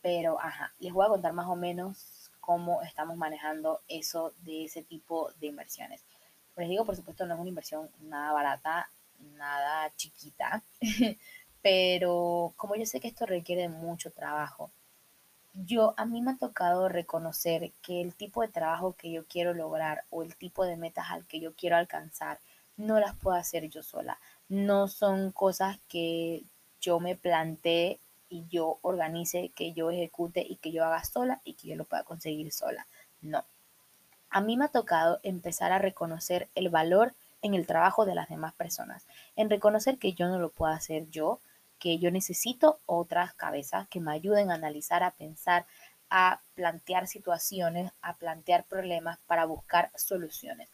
Pero, 0.00 0.40
ajá, 0.40 0.72
les 0.78 0.94
voy 0.94 1.04
a 1.04 1.10
contar 1.10 1.34
más 1.34 1.46
o 1.46 1.56
menos 1.56 2.30
cómo 2.40 2.80
estamos 2.80 3.18
manejando 3.18 3.82
eso 3.86 4.32
de 4.38 4.64
ese 4.64 4.82
tipo 4.82 5.30
de 5.40 5.48
inversiones. 5.48 6.02
Les 6.56 6.70
digo, 6.70 6.86
por 6.86 6.96
supuesto, 6.96 7.26
no 7.26 7.34
es 7.34 7.40
una 7.40 7.50
inversión 7.50 7.90
nada 8.00 8.32
barata, 8.32 8.90
nada 9.36 9.92
chiquita, 9.94 10.62
pero 11.62 12.54
como 12.56 12.76
yo 12.76 12.86
sé 12.86 12.98
que 12.98 13.08
esto 13.08 13.26
requiere 13.26 13.68
mucho 13.68 14.10
trabajo, 14.10 14.70
yo 15.52 15.92
a 15.98 16.06
mí 16.06 16.22
me 16.22 16.30
ha 16.30 16.38
tocado 16.38 16.88
reconocer 16.88 17.72
que 17.82 18.00
el 18.00 18.14
tipo 18.14 18.40
de 18.40 18.48
trabajo 18.48 18.94
que 18.94 19.12
yo 19.12 19.26
quiero 19.26 19.52
lograr 19.52 20.04
o 20.08 20.22
el 20.22 20.34
tipo 20.36 20.64
de 20.64 20.78
metas 20.78 21.10
al 21.10 21.26
que 21.26 21.40
yo 21.40 21.52
quiero 21.54 21.76
alcanzar 21.76 22.40
no 22.78 22.98
las 22.98 23.14
puedo 23.16 23.36
hacer 23.36 23.68
yo 23.68 23.82
sola. 23.82 24.18
No 24.50 24.88
son 24.88 25.32
cosas 25.32 25.78
que 25.88 26.42
yo 26.82 27.00
me 27.00 27.16
plantee 27.16 27.98
y 28.28 28.46
yo 28.48 28.78
organice, 28.82 29.50
que 29.54 29.72
yo 29.72 29.90
ejecute 29.90 30.44
y 30.46 30.56
que 30.56 30.72
yo 30.72 30.84
haga 30.84 31.02
sola 31.04 31.40
y 31.44 31.54
que 31.54 31.68
yo 31.68 31.76
lo 31.76 31.84
pueda 31.84 32.02
conseguir 32.02 32.52
sola. 32.52 32.86
No. 33.22 33.44
A 34.28 34.40
mí 34.40 34.56
me 34.56 34.66
ha 34.66 34.68
tocado 34.68 35.20
empezar 35.22 35.72
a 35.72 35.78
reconocer 35.78 36.48
el 36.54 36.68
valor 36.68 37.14
en 37.42 37.54
el 37.54 37.66
trabajo 37.66 38.04
de 38.04 38.14
las 38.14 38.28
demás 38.28 38.52
personas, 38.52 39.06
en 39.36 39.50
reconocer 39.50 39.98
que 39.98 40.12
yo 40.12 40.28
no 40.28 40.38
lo 40.38 40.50
puedo 40.50 40.72
hacer 40.72 41.08
yo, 41.10 41.40
que 41.78 41.98
yo 41.98 42.10
necesito 42.10 42.78
otras 42.86 43.32
cabezas 43.34 43.88
que 43.88 44.00
me 44.00 44.12
ayuden 44.12 44.50
a 44.50 44.54
analizar, 44.54 45.02
a 45.02 45.12
pensar, 45.12 45.64
a 46.10 46.40
plantear 46.54 47.06
situaciones, 47.06 47.92
a 48.02 48.14
plantear 48.14 48.64
problemas 48.64 49.18
para 49.26 49.46
buscar 49.46 49.90
soluciones, 49.96 50.68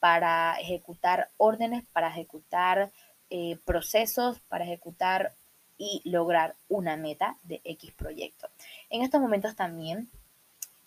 para 0.00 0.58
ejecutar 0.60 1.30
órdenes, 1.36 1.84
para 1.92 2.08
ejecutar 2.08 2.90
eh, 3.30 3.58
procesos, 3.64 4.40
para 4.48 4.64
ejecutar 4.64 5.34
y 5.78 6.02
lograr 6.04 6.56
una 6.68 6.96
meta 6.96 7.36
de 7.44 7.60
X 7.64 7.92
proyecto. 7.92 8.48
En 8.90 9.02
estos 9.02 9.20
momentos 9.20 9.56
también, 9.56 10.10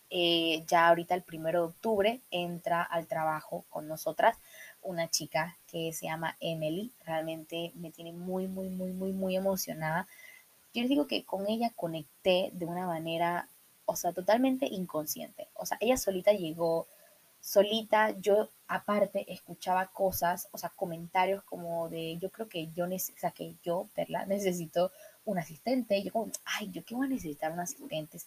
eh, 0.09 0.63
ya 0.67 0.87
ahorita 0.89 1.15
el 1.15 1.23
primero 1.23 1.61
de 1.61 1.67
octubre, 1.69 2.21
entra 2.29 2.83
al 2.83 3.07
trabajo 3.07 3.65
con 3.69 3.87
nosotras 3.87 4.37
una 4.83 5.09
chica 5.09 5.57
que 5.67 5.91
se 5.93 6.05
llama 6.05 6.37
Emily. 6.39 6.91
Realmente 7.05 7.71
me 7.73 7.89
tiene 7.89 8.13
muy, 8.13 8.47
muy, 8.47 8.69
muy, 8.69 8.91
muy, 8.91 9.13
muy 9.13 9.35
emocionada. 9.35 10.07
Yo 10.73 10.81
les 10.81 10.89
digo 10.89 11.07
que 11.07 11.23
con 11.23 11.47
ella 11.47 11.71
conecté 11.75 12.51
de 12.53 12.65
una 12.65 12.85
manera, 12.85 13.47
o 13.85 13.95
sea, 13.95 14.11
totalmente 14.13 14.67
inconsciente. 14.67 15.47
O 15.55 15.65
sea, 15.65 15.77
ella 15.81 15.97
solita 15.97 16.31
llegó, 16.33 16.87
solita, 17.43 18.11
yo 18.21 18.49
aparte 18.67 19.31
escuchaba 19.31 19.87
cosas, 19.87 20.47
o 20.51 20.57
sea, 20.57 20.69
comentarios 20.69 21.43
como 21.43 21.89
de, 21.89 22.17
yo 22.17 22.31
creo 22.31 22.47
que 22.47 22.71
yo, 22.71 22.85
o 22.85 23.55
yo, 23.61 23.89
Perla, 23.93 24.25
necesito 24.27 24.91
un 25.25 25.37
asistente. 25.37 26.01
Yo 26.01 26.11
como, 26.13 26.31
ay, 26.45 26.71
yo 26.71 26.83
qué 26.85 26.95
voy 26.95 27.05
a 27.07 27.09
necesitar 27.09 27.51
un 27.51 27.59
asistente. 27.59 28.17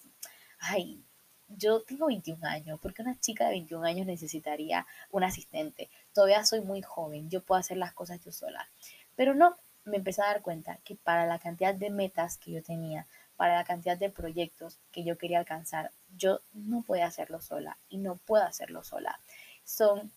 Ay, 0.60 1.02
yo 1.48 1.82
tengo 1.82 2.06
21 2.06 2.46
años, 2.46 2.78
porque 2.82 3.02
una 3.02 3.18
chica 3.18 3.46
de 3.46 3.52
21 3.52 3.86
años 3.86 4.06
necesitaría 4.06 4.86
un 5.10 5.24
asistente? 5.24 5.88
Todavía 6.12 6.44
soy 6.44 6.60
muy 6.60 6.82
joven, 6.82 7.30
yo 7.30 7.42
puedo 7.42 7.58
hacer 7.58 7.78
las 7.78 7.94
cosas 7.94 8.22
yo 8.22 8.32
sola. 8.32 8.68
Pero 9.14 9.34
no, 9.34 9.56
me 9.84 9.96
empecé 9.96 10.20
a 10.22 10.26
dar 10.26 10.42
cuenta 10.42 10.78
que 10.84 10.94
para 10.94 11.26
la 11.26 11.38
cantidad 11.38 11.74
de 11.74 11.88
metas 11.88 12.36
que 12.36 12.50
yo 12.50 12.62
tenía, 12.62 13.06
para 13.36 13.56
la 13.56 13.64
cantidad 13.64 13.96
de 13.96 14.10
proyectos 14.10 14.78
que 14.92 15.04
yo 15.04 15.18
quería 15.18 15.38
alcanzar, 15.38 15.90
yo 16.16 16.40
no 16.52 16.82
podía 16.82 17.06
hacerlo 17.06 17.40
sola 17.40 17.78
y 17.88 17.98
no 17.98 18.16
puedo 18.16 18.44
hacerlo 18.44 18.82
sola. 18.82 19.20
Son 19.64 20.10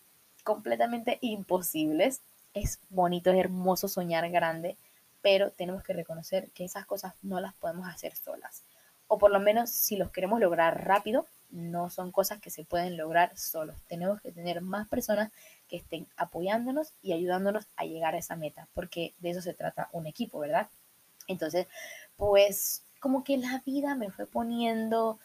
completamente 0.43 1.17
imposibles. 1.21 2.21
Es 2.53 2.79
bonito, 2.89 3.31
es 3.31 3.37
hermoso 3.37 3.87
soñar 3.87 4.29
grande, 4.31 4.77
pero 5.21 5.51
tenemos 5.51 5.83
que 5.83 5.93
reconocer 5.93 6.49
que 6.51 6.65
esas 6.65 6.85
cosas 6.85 7.13
no 7.21 7.39
las 7.39 7.53
podemos 7.55 7.87
hacer 7.87 8.15
solas 8.15 8.63
o 9.09 9.17
por 9.17 9.31
lo 9.31 9.39
menos 9.39 9.71
si 9.71 9.97
los 9.97 10.11
queremos 10.11 10.39
lograr 10.39 10.85
rápido, 10.85 11.25
no 11.49 11.89
son 11.89 12.11
cosas 12.11 12.39
que 12.39 12.51
se 12.51 12.63
pueden 12.63 12.95
lograr 12.95 13.35
solos. 13.35 13.81
Tenemos 13.87 14.21
que 14.21 14.31
tener 14.31 14.61
más 14.61 14.87
personas 14.87 15.31
que 15.67 15.77
estén 15.77 16.07
apoyándonos 16.15 16.93
y 17.01 17.13
ayudándonos 17.13 17.65
a 17.75 17.85
llegar 17.85 18.13
a 18.13 18.19
esa 18.19 18.35
meta, 18.35 18.67
porque 18.75 19.15
de 19.17 19.31
eso 19.31 19.41
se 19.41 19.55
trata 19.55 19.89
un 19.93 20.05
equipo, 20.05 20.37
¿verdad? 20.37 20.69
Entonces, 21.27 21.67
pues 22.17 22.83
como 22.99 23.23
que 23.23 23.37
la 23.37 23.61
vida 23.65 23.95
me 23.95 24.11
fue 24.11 24.25
poniendo 24.25 25.19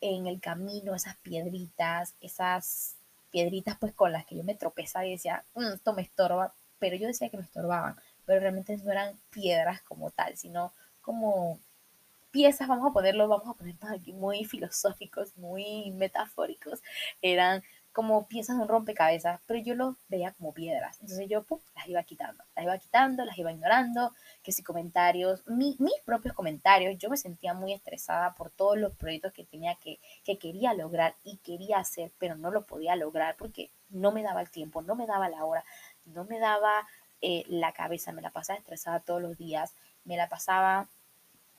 en 0.00 0.26
el 0.26 0.40
camino 0.40 0.94
esas 0.94 1.16
piedritas, 1.16 2.14
esas 2.20 2.96
piedritas 3.30 3.76
pues 3.78 3.92
con 3.92 4.12
las 4.12 4.24
que 4.26 4.36
yo 4.36 4.44
me 4.44 4.54
tropezaba 4.54 5.06
y 5.06 5.12
decía, 5.12 5.44
mm, 5.54 5.74
esto 5.74 5.92
me 5.92 6.02
estorba, 6.02 6.54
pero 6.78 6.96
yo 6.96 7.06
decía 7.06 7.28
que 7.28 7.36
me 7.36 7.42
estorbaban, 7.42 7.96
pero 8.24 8.40
realmente 8.40 8.76
no 8.78 8.92
eran 8.92 9.18
piedras 9.30 9.82
como 9.82 10.10
tal, 10.10 10.36
sino 10.36 10.72
como 11.02 11.58
piezas, 12.30 12.68
vamos 12.68 12.90
a 12.90 12.92
ponerlo, 12.92 13.28
vamos 13.28 13.48
a 13.48 13.54
ponernos 13.54 13.90
aquí 13.90 14.12
muy 14.12 14.44
filosóficos, 14.44 15.36
muy 15.36 15.90
metafóricos, 15.92 16.82
eran 17.22 17.62
como 17.98 18.28
piezas 18.28 18.56
de 18.56 18.62
un 18.62 18.68
rompecabezas, 18.68 19.40
pero 19.44 19.58
yo 19.58 19.74
los 19.74 19.96
veía 20.06 20.30
como 20.30 20.54
piedras. 20.54 21.00
Entonces 21.00 21.28
yo 21.28 21.44
las 21.74 21.88
iba 21.88 22.00
quitando, 22.04 22.44
las 22.54 22.64
iba 22.64 22.78
quitando, 22.78 23.24
las 23.24 23.36
iba 23.36 23.50
ignorando, 23.50 24.14
que 24.44 24.52
si 24.52 24.62
comentarios, 24.62 25.44
mis 25.48 25.76
propios 26.04 26.32
comentarios, 26.32 26.96
yo 26.96 27.10
me 27.10 27.16
sentía 27.16 27.54
muy 27.54 27.72
estresada 27.72 28.36
por 28.36 28.52
todos 28.52 28.78
los 28.78 28.94
proyectos 28.94 29.32
que 29.32 29.42
tenía 29.42 29.74
que, 29.74 29.98
que 30.22 30.38
quería 30.38 30.74
lograr 30.74 31.16
y 31.24 31.38
quería 31.38 31.78
hacer, 31.78 32.12
pero 32.20 32.36
no 32.36 32.52
lo 32.52 32.66
podía 32.66 32.94
lograr 32.94 33.34
porque 33.36 33.68
no 33.90 34.12
me 34.12 34.22
daba 34.22 34.42
el 34.42 34.50
tiempo, 34.52 34.80
no 34.80 34.94
me 34.94 35.08
daba 35.08 35.28
la 35.28 35.44
hora, 35.44 35.64
no 36.04 36.22
me 36.22 36.38
daba 36.38 36.86
eh, 37.20 37.42
la 37.48 37.72
cabeza, 37.72 38.12
me 38.12 38.22
la 38.22 38.30
pasaba 38.30 38.60
estresada 38.60 39.00
todos 39.00 39.20
los 39.20 39.36
días, 39.36 39.72
me 40.04 40.16
la 40.16 40.28
pasaba 40.28 40.86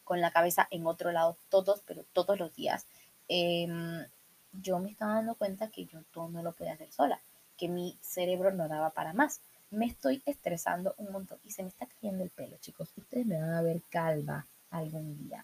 con 0.05 0.21
la 0.21 0.31
cabeza 0.31 0.69
en 0.71 0.87
otro 0.87 1.11
lado 1.11 1.35
todos, 1.49 1.83
pero 1.85 2.05
todos 2.13 2.39
los 2.39 2.55
días, 2.55 2.85
em, 3.27 4.05
yo 4.51 4.79
me 4.79 4.91
estaba 4.91 5.15
dando 5.15 5.35
cuenta 5.35 5.69
que 5.69 5.85
yo 5.85 6.03
todo 6.11 6.29
no 6.29 6.43
lo 6.43 6.53
podía 6.53 6.73
hacer 6.73 6.91
sola, 6.91 7.19
que 7.57 7.67
mi 7.67 7.97
cerebro 8.01 8.51
no 8.51 8.67
daba 8.67 8.91
para 8.91 9.13
más. 9.13 9.41
Me 9.69 9.85
estoy 9.85 10.21
estresando 10.25 10.95
un 10.97 11.11
montón 11.11 11.39
y 11.43 11.51
se 11.51 11.63
me 11.63 11.69
está 11.69 11.85
cayendo 11.85 12.23
el 12.23 12.29
pelo, 12.29 12.57
chicos. 12.57 12.91
Ustedes 12.95 13.25
me 13.25 13.39
van 13.39 13.51
a 13.51 13.61
ver 13.61 13.81
calva 13.89 14.45
algún 14.71 15.17
día 15.17 15.43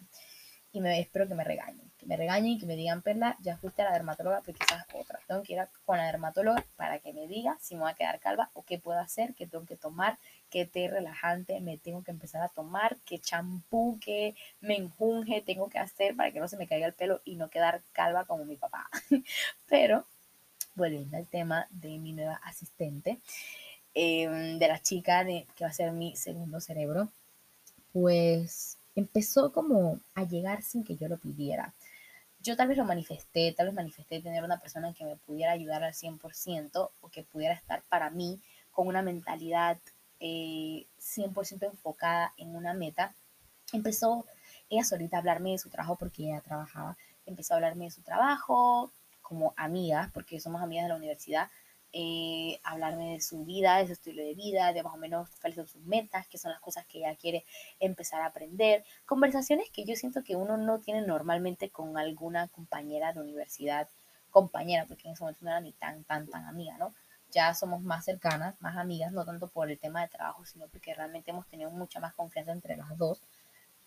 y 0.75 0.81
me, 0.81 0.99
espero 0.99 1.25
que 1.25 1.35
me 1.35 1.45
regañen, 1.45 1.89
que 1.97 2.05
me 2.05 2.17
regañen 2.17 2.51
y 2.51 2.59
que 2.59 2.65
me 2.65 2.75
digan, 2.75 3.01
Perla, 3.01 3.37
ya 3.39 3.55
fuiste 3.55 3.81
a 3.81 3.85
la 3.85 3.93
dermatóloga, 3.93 4.41
pero 4.45 4.57
quizás 4.57 4.85
otra. 4.93 5.19
Tengo 5.25 5.41
que 5.41 5.53
ir 5.53 5.59
con 5.85 5.97
la 5.97 6.05
dermatóloga 6.05 6.65
para 6.75 6.99
que 6.99 7.13
me 7.13 7.27
diga 7.27 7.57
si 7.61 7.75
me 7.75 7.81
voy 7.81 7.91
a 7.91 7.95
quedar 7.95 8.19
calva 8.19 8.49
o 8.53 8.63
qué 8.63 8.77
puedo 8.77 8.99
hacer, 8.99 9.33
qué 9.35 9.47
tengo 9.47 9.65
que 9.65 9.77
tomar, 9.77 10.17
qué 10.49 10.65
té 10.65 10.87
relajante 10.87 11.59
me 11.59 11.77
tengo 11.77 12.03
que 12.03 12.11
empezar 12.11 12.41
a 12.41 12.49
tomar, 12.49 12.97
qué 13.05 13.19
champú, 13.19 13.99
qué 14.01 14.35
me 14.61 14.77
enjunje 14.77 15.41
tengo 15.41 15.69
que 15.69 15.79
hacer 15.79 16.15
para 16.15 16.31
que 16.31 16.39
no 16.39 16.47
se 16.47 16.57
me 16.57 16.67
caiga 16.67 16.87
el 16.87 16.93
pelo 16.93 17.21
y 17.25 17.35
no 17.35 17.49
quedar 17.49 17.81
calva 17.93 18.25
como 18.25 18.45
mi 18.45 18.55
papá. 18.55 18.89
pero, 19.67 20.05
volviendo 20.75 21.17
al 21.17 21.27
tema 21.27 21.67
de 21.71 21.97
mi 21.97 22.13
nueva 22.13 22.39
asistente, 22.43 23.19
em, 23.93 24.59
de 24.59 24.67
la 24.67 24.81
chica 24.81 25.23
de, 25.23 25.47
que 25.55 25.63
va 25.63 25.69
a 25.69 25.73
ser 25.73 25.91
mi 25.91 26.15
segundo 26.15 26.59
cerebro, 26.59 27.09
pues 27.93 28.77
empezó 28.95 29.51
como 29.51 29.99
a 30.13 30.23
llegar 30.23 30.61
sin 30.61 30.83
que 30.83 30.95
yo 30.95 31.07
lo 31.07 31.17
pidiera. 31.17 31.73
Yo 32.39 32.55
tal 32.55 32.67
vez 32.67 32.77
lo 32.77 32.85
manifesté, 32.85 33.53
tal 33.53 33.67
vez 33.67 33.75
manifesté 33.75 34.21
tener 34.21 34.43
una 34.43 34.59
persona 34.59 34.93
que 34.93 35.03
me 35.03 35.15
pudiera 35.15 35.51
ayudar 35.51 35.83
al 35.83 35.93
100% 35.93 36.91
o 37.01 37.09
que 37.09 37.23
pudiera 37.23 37.55
estar 37.55 37.81
para 37.89 38.09
mí 38.09 38.39
con 38.71 38.87
una 38.87 39.01
mentalidad 39.01 39.77
100% 40.19 41.63
eh, 41.63 41.65
enfocada 41.67 42.33
en 42.37 42.55
una 42.55 42.73
meta. 42.73 43.15
Empezó 43.73 44.25
ella 44.69 44.83
solita 44.83 45.17
a 45.17 45.19
hablarme 45.19 45.51
de 45.51 45.57
su 45.57 45.69
trabajo 45.69 45.97
porque 45.97 46.23
ella 46.23 46.41
trabajaba. 46.41 46.97
Empezó 47.25 47.53
a 47.53 47.57
hablarme 47.57 47.85
de 47.85 47.91
su 47.91 48.01
trabajo 48.01 48.91
como 49.21 49.53
amiga, 49.57 50.11
porque 50.13 50.39
somos 50.39 50.61
amigas 50.61 50.85
de 50.85 50.89
la 50.89 50.95
universidad. 50.95 51.49
Eh, 51.97 52.59
hablarme 52.63 53.13
de 53.13 53.21
su 53.21 53.45
vida, 53.45 53.77
de 53.77 53.87
su 53.87 53.93
estilo 53.93 54.21
de 54.21 54.33
vida, 54.33 54.73
de 54.73 54.83
más 54.83 54.93
o 54.93 54.97
menos 54.97 55.29
cuáles 55.39 55.55
son 55.55 55.67
sus 55.67 55.81
metas, 55.83 56.27
qué 56.27 56.37
son 56.37 56.51
las 56.51 56.59
cosas 56.59 56.85
que 56.87 56.97
ella 56.99 57.15
quiere 57.15 57.45
empezar 57.79 58.21
a 58.21 58.25
aprender. 58.25 58.83
Conversaciones 59.05 59.69
que 59.69 59.85
yo 59.85 59.95
siento 59.95 60.21
que 60.23 60.35
uno 60.35 60.57
no 60.57 60.79
tiene 60.79 61.01
normalmente 61.03 61.69
con 61.69 61.97
alguna 61.97 62.49
compañera 62.49 63.13
de 63.13 63.21
universidad, 63.21 63.87
compañera, 64.29 64.85
porque 64.85 65.07
en 65.07 65.13
ese 65.13 65.23
momento 65.23 65.45
no 65.45 65.51
era 65.51 65.61
ni 65.61 65.71
tan, 65.71 66.03
tan, 66.03 66.27
tan 66.27 66.43
amiga, 66.45 66.77
¿no? 66.77 66.93
Ya 67.35 67.53
somos 67.53 67.81
más 67.81 68.05
cercanas, 68.05 68.55
más 68.61 68.77
amigas, 68.77 69.11
no 69.11 69.25
tanto 69.25 69.49
por 69.49 69.69
el 69.69 69.77
tema 69.77 70.01
de 70.01 70.07
trabajo, 70.07 70.45
sino 70.45 70.69
porque 70.69 70.95
realmente 70.95 71.31
hemos 71.31 71.45
tenido 71.47 71.69
mucha 71.69 71.99
más 71.99 72.13
confianza 72.13 72.53
entre 72.53 72.77
las 72.77 72.97
dos. 72.97 73.21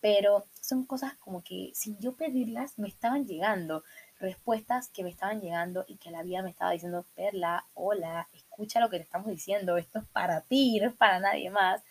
Pero 0.01 0.45
son 0.61 0.85
cosas 0.85 1.15
como 1.15 1.43
que 1.43 1.71
sin 1.73 1.97
yo 1.99 2.13
pedirlas 2.13 2.77
me 2.77 2.87
estaban 2.87 3.25
llegando 3.25 3.83
respuestas 4.19 4.89
que 4.89 5.03
me 5.03 5.09
estaban 5.09 5.41
llegando 5.41 5.83
y 5.87 5.97
que 5.97 6.11
la 6.11 6.21
vida 6.21 6.43
me 6.43 6.51
estaba 6.51 6.71
diciendo, 6.71 7.05
Perla, 7.15 7.65
hola, 7.73 8.27
escucha 8.33 8.79
lo 8.79 8.91
que 8.91 8.97
te 8.97 9.03
estamos 9.03 9.29
diciendo, 9.29 9.77
esto 9.77 9.97
es 9.97 10.05
para 10.09 10.41
ti, 10.41 10.79
no 10.79 10.89
es 10.89 10.95
para 10.95 11.19
nadie 11.19 11.49
más. 11.49 11.81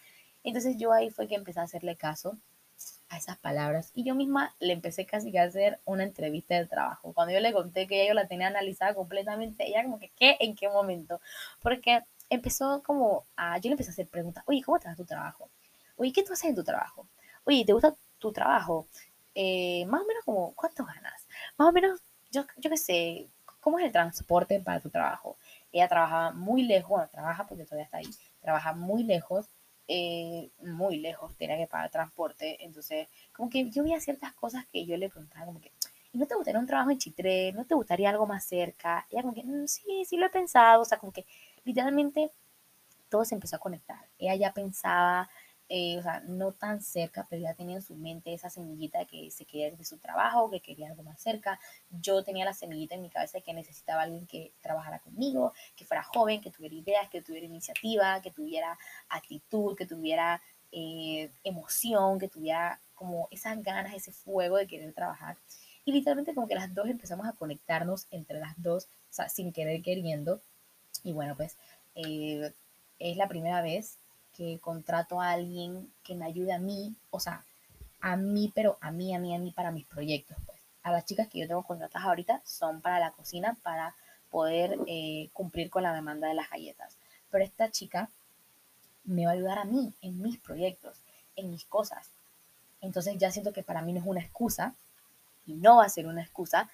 Entonces 0.45 0.77
yo 0.79 0.93
ahí 0.93 1.11
fue 1.11 1.27
que 1.27 1.35
empecé 1.35 1.59
a 1.59 1.65
hacerle 1.65 1.97
caso 1.97 2.39
a 3.09 3.17
esas 3.17 3.39
palabras 3.39 3.91
y 3.95 4.05
yo 4.05 4.15
misma 4.15 4.55
le 4.61 4.73
empecé 4.73 5.07
casi 5.07 5.37
a 5.37 5.45
hacer 5.45 5.81
una 5.85 6.05
entrevista 6.05 6.55
de 6.55 6.67
trabajo. 6.67 7.13
Cuando 7.15 7.33
yo 7.33 7.41
le 7.41 7.53
conté 7.53 7.87
que 7.87 8.03
ella 8.03 8.09
yo 8.09 8.15
la 8.15 8.29
tenía 8.29 8.49
analizada 8.49 8.95
completamente, 8.95 9.67
ella 9.67 9.85
como 9.85 9.99
que, 9.99 10.11
¿qué? 10.17 10.37
¿En 10.41 10.55
qué 10.55 10.69
momento? 10.69 11.21
Porque 11.61 12.03
empezó 12.31 12.83
como 12.83 13.25
a, 13.37 13.59
yo 13.59 13.69
le 13.69 13.73
empecé 13.73 13.91
a 13.91 13.93
hacer 13.93 14.09
preguntas, 14.09 14.45
oye, 14.47 14.63
¿cómo 14.63 14.79
te 14.79 14.95
tu 14.95 15.05
trabajo? 15.05 15.49
oye, 15.99 16.13
¿qué 16.13 16.23
tú 16.23 16.33
haces 16.33 16.51
en 16.51 16.55
tu 16.55 16.65
trabajo? 16.65 17.07
Oye, 17.45 17.65
¿te 17.65 17.73
gusta 17.73 17.95
tu 18.19 18.33
trabajo? 18.33 18.87
Eh, 19.35 19.85
más 19.87 20.03
o 20.03 20.07
menos 20.07 20.25
como, 20.25 20.55
¿cuánto 20.55 20.85
ganas? 20.85 21.27
Más 21.57 21.69
o 21.69 21.73
menos, 21.73 22.01
yo, 22.31 22.45
yo 22.57 22.71
qué 22.71 22.77
sé, 22.77 23.29
¿cómo 23.61 23.79
es 23.79 23.85
el 23.85 23.93
transporte 23.93 24.61
para 24.61 24.81
tu 24.81 24.91
trabajo? 24.91 25.37
Ella 25.73 25.89
trabajaba 25.89 26.33
muy 26.33 26.63
lejos, 26.63 26.91
bueno, 26.91 27.09
trabaja 27.09 27.47
porque 27.47 27.65
todavía 27.65 27.85
está 27.85 27.99
ahí, 27.99 28.09
trabaja 28.41 28.73
muy 28.73 29.03
lejos, 29.03 29.47
eh, 29.89 30.51
muy 30.61 30.99
lejos, 30.99 31.35
tenía 31.37 31.57
que 31.57 31.67
pagar 31.67 31.91
transporte, 31.91 32.63
entonces 32.65 33.09
como 33.33 33.49
que 33.51 33.71
yo 33.71 33.83
veía 33.83 34.01
ciertas 34.01 34.35
cosas 34.35 34.67
que 34.67 34.85
yo 34.87 34.97
le 34.97 35.09
preguntaba 35.09 35.47
como 35.47 35.61
que, 35.61 35.73
¿y 36.13 36.19
no 36.19 36.27
te 36.27 36.35
gustaría 36.35 36.61
un 36.61 36.67
trabajo 36.67 36.91
en 36.91 36.99
Chitré? 36.99 37.53
¿No 37.53 37.65
te 37.65 37.75
gustaría 37.75 38.11
algo 38.11 38.27
más 38.27 38.45
cerca? 38.45 39.07
Ella 39.11 39.23
como 39.23 39.35
que, 39.35 39.43
mm, 39.45 39.67
sí, 39.67 40.05
sí 40.05 40.17
lo 40.17 40.27
he 40.27 40.31
pensado, 40.31 40.83
o 40.83 40.85
sea, 40.85 40.99
como 40.99 41.13
que 41.13 41.25
literalmente 41.65 42.31
todo 43.09 43.25
se 43.25 43.35
empezó 43.35 43.57
a 43.57 43.61
conectar. 43.61 44.07
Ella 44.19 44.35
ya 44.37 44.53
pensaba 44.53 45.31
eh, 45.71 45.99
o 45.99 46.03
sea, 46.03 46.21
no 46.21 46.53
tan 46.53 46.81
cerca, 46.81 47.27
pero 47.29 47.43
ya 47.43 47.53
tenía 47.53 47.77
en 47.77 47.83
su 47.83 47.95
mente 47.95 48.33
esa 48.33 48.49
semillita 48.49 49.05
que 49.05 49.31
se 49.31 49.45
quería 49.45 49.71
de 49.71 49.85
su 49.85 49.99
trabajo, 49.99 50.51
que 50.51 50.61
quería 50.61 50.89
algo 50.89 51.03
más 51.03 51.21
cerca. 51.21 51.61
Yo 51.91 52.25
tenía 52.25 52.47
la 52.47 52.55
semillita 52.55 52.95
en 52.95 53.03
mi 53.03 53.11
cabeza 53.11 53.39
de 53.39 53.45
que 53.45 53.53
necesitaba 53.53 54.03
alguien 54.03 54.27
que 54.27 54.53
trabajara 54.63 55.01
conmigo, 55.01 55.53
que 55.77 55.85
fuera 55.85 56.03
joven, 56.03 56.41
que 56.41 56.51
tuviera 56.51 56.75
ideas, 56.75 57.11
que 57.11 57.21
tuviera 57.21 57.47
iniciativa, 57.47 58.23
que 58.23 58.31
tuviera 58.31 58.79
actitud, 59.11 59.77
que 59.77 59.85
tuviera 59.85 60.41
eh, 60.73 61.31
emoción, 61.45 62.19
que 62.19 62.29
tuviera 62.29 62.81
como 62.95 63.29
esas 63.31 63.63
ganas, 63.63 63.95
ese 63.95 64.13
fuego 64.13 64.57
de 64.57 64.67
querer 64.67 64.95
trabajar. 64.95 65.37
Y 65.85 65.93
literalmente 65.93 66.35
como 66.35 66.49
que 66.49 66.55
las 66.55 66.75
dos 66.75 66.89
empezamos 66.89 67.27
a 67.27 67.33
conectarnos 67.33 68.07
entre 68.11 68.39
las 68.41 68.55
dos, 68.57 68.87
o 69.11 69.13
sea, 69.13 69.29
sin 69.29 69.53
querer 69.53 69.83
queriendo. 69.83 70.41
Y 71.05 71.13
bueno, 71.13 71.37
pues 71.37 71.57
eh, 71.95 72.53
es 72.99 73.17
la 73.19 73.29
primera 73.29 73.61
vez 73.61 73.99
que 74.39 74.61
contrato 74.61 75.21
a 75.21 75.33
alguien 75.33 75.93
que 76.05 76.15
me 76.15 76.25
ayude 76.25 76.53
a 76.53 76.61
mí, 76.61 76.95
o 77.11 77.19
sea, 77.19 77.45
a 78.01 78.17
mí, 78.17 78.53
pero 78.55 78.79
a 78.81 78.93
mí, 78.93 79.13
a 79.13 79.19
mí, 79.19 79.35
a 79.35 79.39
mí, 79.41 79.51
para 79.51 79.73
mis 79.73 79.85
proyectos, 79.85 80.37
pues. 80.47 80.61
A 80.85 80.93
las 80.93 81.05
chicas 81.05 81.27
que 81.27 81.41
yo 81.41 81.49
tengo 81.49 81.65
contratadas 81.65 82.07
ahorita 82.07 82.41
son 82.45 82.81
para 82.81 83.01
la 83.01 83.11
cocina, 83.11 83.57
para 83.65 83.97
poder 84.31 84.79
eh, 84.87 85.29
cumplir 85.33 85.71
con 85.71 85.83
la 85.83 85.93
demanda 85.93 86.29
de 86.29 86.35
las 86.35 86.49
galletas. 86.49 86.97
Pero 87.31 87.43
esta 87.43 87.69
chica 87.73 88.09
me 89.03 89.25
va 89.25 89.33
a 89.33 89.35
ayudar 89.35 89.59
a 89.59 89.65
mí 89.65 89.93
en 90.03 90.23
mis 90.23 90.39
proyectos, 90.39 91.03
en 91.35 91.51
mis 91.51 91.65
cosas. 91.65 92.09
Entonces 92.81 93.19
ya 93.19 93.33
siento 93.33 93.53
que 93.53 93.65
para 93.65 93.83
mí 93.83 93.93
no 93.93 93.99
es 93.99 94.07
una 94.07 94.21
excusa, 94.21 94.73
y 95.47 95.55
no 95.55 95.79
va 95.79 95.87
a 95.87 95.89
ser 95.89 96.07
una 96.07 96.23
excusa, 96.23 96.71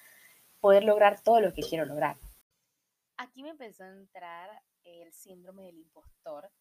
poder 0.61 0.83
lograr 0.83 1.19
todo 1.19 1.41
lo 1.41 1.51
que 1.51 1.63
quiero 1.63 1.85
lograr. 1.85 2.15
Aquí 3.17 3.41
me 3.41 3.49
empezó 3.49 3.85
a 3.85 3.89
entrar 3.89 4.61
el 4.83 5.11
síndrome 5.13 5.63
del 5.63 5.77
impostor, 5.77 6.51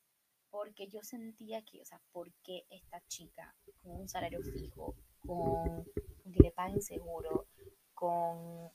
porque 0.55 0.87
yo 0.87 1.03
sentía 1.03 1.63
que, 1.63 1.83
o 1.83 1.85
sea, 1.85 2.01
¿por 2.13 2.31
qué 2.45 2.65
esta 2.71 3.03
chica 3.09 3.57
con 3.83 4.03
un 4.03 4.09
salario 4.09 4.39
fijo, 4.41 4.95
con, 5.27 5.85
que 6.33 6.41
le 6.41 6.53
paguen 6.53 6.81
seguro, 6.81 7.49
con 7.93 8.71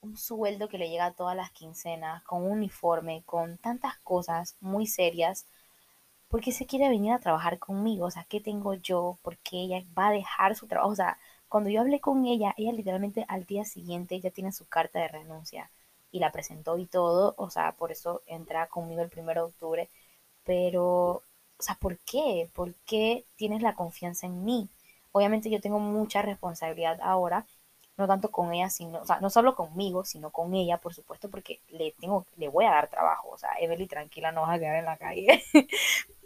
un 0.00 0.16
sueldo 0.16 0.68
que 0.68 0.78
le 0.78 0.88
llega 0.88 1.12
todas 1.14 1.36
las 1.36 1.50
quincenas, 1.50 2.22
con 2.22 2.44
un 2.44 2.52
uniforme, 2.52 3.24
con 3.26 3.58
tantas 3.58 3.98
cosas 3.98 4.56
muy 4.60 4.86
serias, 4.86 5.44
¿por 6.28 6.40
qué 6.40 6.52
se 6.52 6.66
quiere 6.66 6.88
venir 6.88 7.10
a 7.10 7.18
trabajar 7.18 7.58
conmigo? 7.58 8.06
O 8.06 8.10
sea, 8.12 8.24
¿qué 8.28 8.40
tengo 8.40 8.74
yo? 8.74 9.18
¿Por 9.20 9.36
qué 9.38 9.56
ella 9.62 9.82
va 9.98 10.10
a 10.10 10.12
dejar 10.12 10.54
su 10.54 10.68
trabajo? 10.68 10.92
O 10.92 10.96
sea, 10.96 11.18
cuando 11.48 11.68
yo 11.68 11.80
hablé 11.80 12.00
con 12.00 12.26
ella, 12.26 12.54
ella 12.56 12.72
literalmente 12.72 13.24
al 13.26 13.44
día 13.44 13.64
siguiente 13.64 14.20
ya 14.20 14.30
tiene 14.30 14.52
su 14.52 14.66
carta 14.66 15.00
de 15.00 15.08
renuncia 15.08 15.72
y 16.12 16.20
la 16.20 16.30
presentó 16.30 16.78
y 16.78 16.86
todo, 16.86 17.34
o 17.38 17.50
sea, 17.50 17.72
por 17.72 17.90
eso 17.90 18.22
entra 18.26 18.68
conmigo 18.68 19.02
el 19.02 19.10
primero 19.10 19.42
de 19.42 19.48
octubre 19.48 19.90
pero, 20.44 20.86
o 21.16 21.22
sea, 21.58 21.76
¿por 21.76 21.98
qué? 22.00 22.48
¿Por 22.54 22.74
qué 22.86 23.24
tienes 23.36 23.62
la 23.62 23.74
confianza 23.74 24.26
en 24.26 24.44
mí? 24.44 24.68
Obviamente 25.12 25.50
yo 25.50 25.60
tengo 25.60 25.78
mucha 25.80 26.22
responsabilidad 26.22 26.98
ahora, 27.02 27.46
no 27.96 28.06
tanto 28.08 28.30
con 28.30 28.52
ella, 28.52 28.70
sino, 28.70 29.00
o 29.00 29.06
sea, 29.06 29.20
no 29.20 29.30
solo 29.30 29.54
conmigo, 29.56 30.04
sino 30.04 30.30
con 30.30 30.54
ella, 30.54 30.78
por 30.78 30.94
supuesto, 30.94 31.30
porque 31.30 31.60
le 31.68 31.92
tengo, 32.00 32.26
le 32.36 32.48
voy 32.48 32.64
a 32.66 32.70
dar 32.72 32.88
trabajo, 32.90 33.30
o 33.30 33.38
sea, 33.38 33.50
Emily, 33.60 33.86
tranquila, 33.86 34.32
no 34.32 34.42
vas 34.42 34.56
a 34.56 34.58
quedar 34.58 34.76
en 34.76 34.84
la 34.86 34.96
calle, 34.98 35.44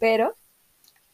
pero 0.01 0.35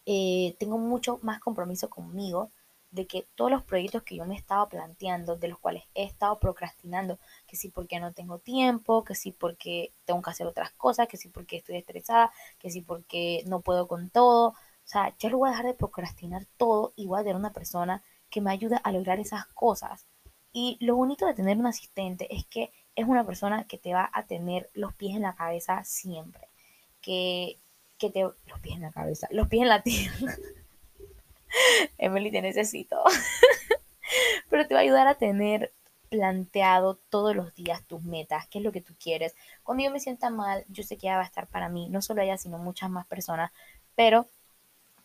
eh, 0.07 0.57
tengo 0.59 0.79
mucho 0.79 1.19
más 1.23 1.41
compromiso 1.41 1.89
conmigo 1.91 2.51
de 2.95 3.07
que 3.07 3.27
todos 3.35 3.51
los 3.51 3.65
proyectos 3.65 4.05
que 4.05 4.15
yo 4.17 4.25
me 4.25 4.35
he 4.35 4.39
estado 4.39 4.69
planteando, 4.69 5.37
de 5.37 5.49
los 5.49 5.59
cuales 5.59 5.83
he 5.95 6.05
estado 6.05 6.39
procrastinando, 6.39 7.19
que 7.47 7.57
sí 7.57 7.69
porque 7.69 7.99
no 7.99 8.13
tengo 8.13 8.39
tiempo, 8.39 9.03
que 9.05 9.17
sí 9.17 9.33
porque 9.33 9.93
tengo 10.05 10.23
que 10.23 10.31
hacer 10.31 10.47
otras 10.47 10.71
cosas, 10.73 11.09
que 11.09 11.17
sí 11.17 11.29
porque 11.29 11.57
estoy 11.57 11.77
estresada, 11.77 12.33
que 12.59 12.71
sí 12.71 12.83
porque 12.83 13.43
no 13.47 13.61
puedo 13.61 13.89
con 13.89 14.11
todo. 14.11 14.51
O 14.51 14.55
sea, 14.85 15.13
yo 15.19 15.29
lo 15.29 15.39
voy 15.39 15.49
a 15.49 15.53
dejar 15.53 15.67
de 15.67 15.75
procrastinar 15.75 16.47
todo 16.57 16.93
y 16.95 17.07
voy 17.07 17.19
a 17.21 17.25
tener 17.25 17.37
una 17.37 17.53
persona 17.53 18.03
que 18.31 18.41
me 18.41 18.53
ayude 18.53 18.79
a 18.85 18.93
lograr 18.93 19.19
esas 19.19 19.47
cosas. 19.47 20.07
Y 20.53 20.79
lo 20.81 20.95
bonito 20.95 21.27
de 21.27 21.35
tener 21.35 21.59
un 21.59 21.67
asistente 21.67 22.33
es 22.33 22.47
que 22.47 22.73
es 22.95 23.09
una 23.09 23.25
persona 23.25 23.65
que 23.65 23.77
te 23.77 23.93
va 23.93 24.09
a 24.13 24.25
tener 24.27 24.71
los 24.73 24.95
pies 24.95 25.17
en 25.17 25.23
la 25.23 25.35
cabeza 25.35 25.83
siempre. 25.83 26.49
Que, 27.01 27.59
que 27.99 28.11
te... 28.11 28.23
Los 28.23 28.61
pies 28.63 28.77
en 28.77 28.83
la 28.83 28.93
cabeza, 28.93 29.27
los 29.33 29.49
pies 29.49 29.63
en 29.63 29.69
la 29.69 29.83
tierra. 29.83 30.37
Emily, 31.99 32.31
te 32.31 32.43
necesito. 32.43 33.03
Pero 34.51 34.67
te 34.67 34.75
va 34.75 34.81
a 34.81 34.83
ayudar 34.83 35.07
a 35.07 35.17
tener 35.17 35.73
planteado 36.11 36.97
todos 37.09 37.35
los 37.35 37.55
días 37.55 37.83
tus 37.87 38.03
metas, 38.05 38.47
qué 38.49 38.59
es 38.59 38.65
lo 38.65 38.73
que 38.73 38.81
tú 38.81 38.95
quieres. 39.01 39.35
Cuando 39.65 39.85
yo 39.85 39.91
me 39.91 39.99
sienta 39.99 40.31
mal, 40.31 40.65
yo 40.69 40.85
sé 40.85 40.97
que 40.97 41.09
ella 41.09 41.17
va 41.17 41.23
a 41.23 41.27
estar 41.27 41.49
para 41.49 41.69
mí, 41.69 41.89
no 41.89 42.03
solo 42.03 42.23
ella, 42.23 42.39
sino 42.39 42.59
muchas 42.59 42.89
más 42.91 43.07
personas, 43.07 43.51
pero 43.97 44.29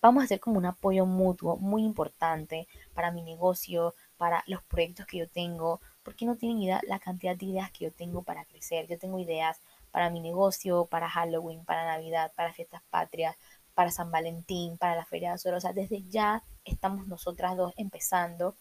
vamos 0.01 0.21
a 0.21 0.25
hacer 0.25 0.39
como 0.39 0.57
un 0.57 0.65
apoyo 0.65 1.05
mutuo 1.05 1.57
muy 1.57 1.83
importante 1.83 2.67
para 2.93 3.11
mi 3.11 3.21
negocio, 3.21 3.95
para 4.17 4.43
los 4.47 4.61
proyectos 4.63 5.05
que 5.07 5.17
yo 5.17 5.27
tengo, 5.27 5.81
porque 6.03 6.25
no 6.25 6.35
tienen 6.35 6.61
idea 6.61 6.81
la 6.87 6.99
cantidad 6.99 7.35
de 7.35 7.45
ideas 7.47 7.71
que 7.71 7.85
yo 7.85 7.91
tengo 7.91 8.23
para 8.23 8.45
crecer. 8.45 8.87
Yo 8.87 8.97
tengo 8.97 9.19
ideas 9.19 9.61
para 9.91 10.09
mi 10.09 10.19
negocio, 10.19 10.85
para 10.85 11.09
Halloween, 11.09 11.65
para 11.65 11.85
Navidad, 11.85 12.31
para 12.35 12.53
fiestas 12.53 12.81
patrias, 12.89 13.35
para 13.79 13.91
San 13.91 14.11
Valentín, 14.11 14.77
para 14.77 14.93
la 14.93 15.05
Feria 15.05 15.29
de 15.29 15.35
Azul. 15.35 15.53
O 15.53 15.61
sea, 15.61 15.71
desde 15.71 16.03
ya 16.09 16.43
estamos 16.65 17.07
nosotras 17.07 17.55
dos 17.55 17.73
empezando 17.77 18.57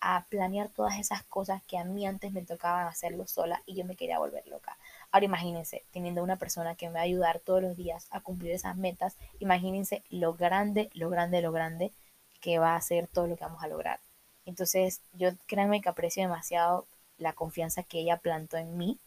a 0.00 0.24
planear 0.30 0.70
todas 0.70 0.98
esas 0.98 1.22
cosas 1.22 1.62
que 1.64 1.76
a 1.76 1.84
mí 1.84 2.06
antes 2.06 2.32
me 2.32 2.40
tocaban 2.40 2.86
hacerlo 2.86 3.26
sola 3.26 3.60
y 3.66 3.74
yo 3.74 3.84
me 3.84 3.94
quería 3.94 4.18
volver 4.18 4.46
loca. 4.46 4.78
Ahora 5.10 5.26
imagínense, 5.26 5.84
teniendo 5.92 6.22
una 6.22 6.36
persona 6.36 6.76
que 6.76 6.86
me 6.86 6.94
va 6.94 7.00
a 7.00 7.02
ayudar 7.02 7.40
todos 7.40 7.60
los 7.60 7.76
días 7.76 8.06
a 8.10 8.20
cumplir 8.20 8.52
esas 8.52 8.74
metas, 8.74 9.18
imagínense 9.38 10.02
lo 10.08 10.32
grande, 10.32 10.88
lo 10.94 11.10
grande, 11.10 11.42
lo 11.42 11.52
grande 11.52 11.92
que 12.40 12.58
va 12.58 12.74
a 12.74 12.80
ser 12.80 13.06
todo 13.06 13.26
lo 13.26 13.36
que 13.36 13.44
vamos 13.44 13.62
a 13.62 13.68
lograr. 13.68 14.00
Entonces, 14.46 15.02
yo 15.12 15.28
créanme 15.44 15.82
que 15.82 15.90
aprecio 15.90 16.22
demasiado 16.22 16.86
la 17.18 17.34
confianza 17.34 17.82
que 17.82 17.98
ella 17.98 18.16
plantó 18.16 18.56
en 18.56 18.78
mí, 18.78 18.98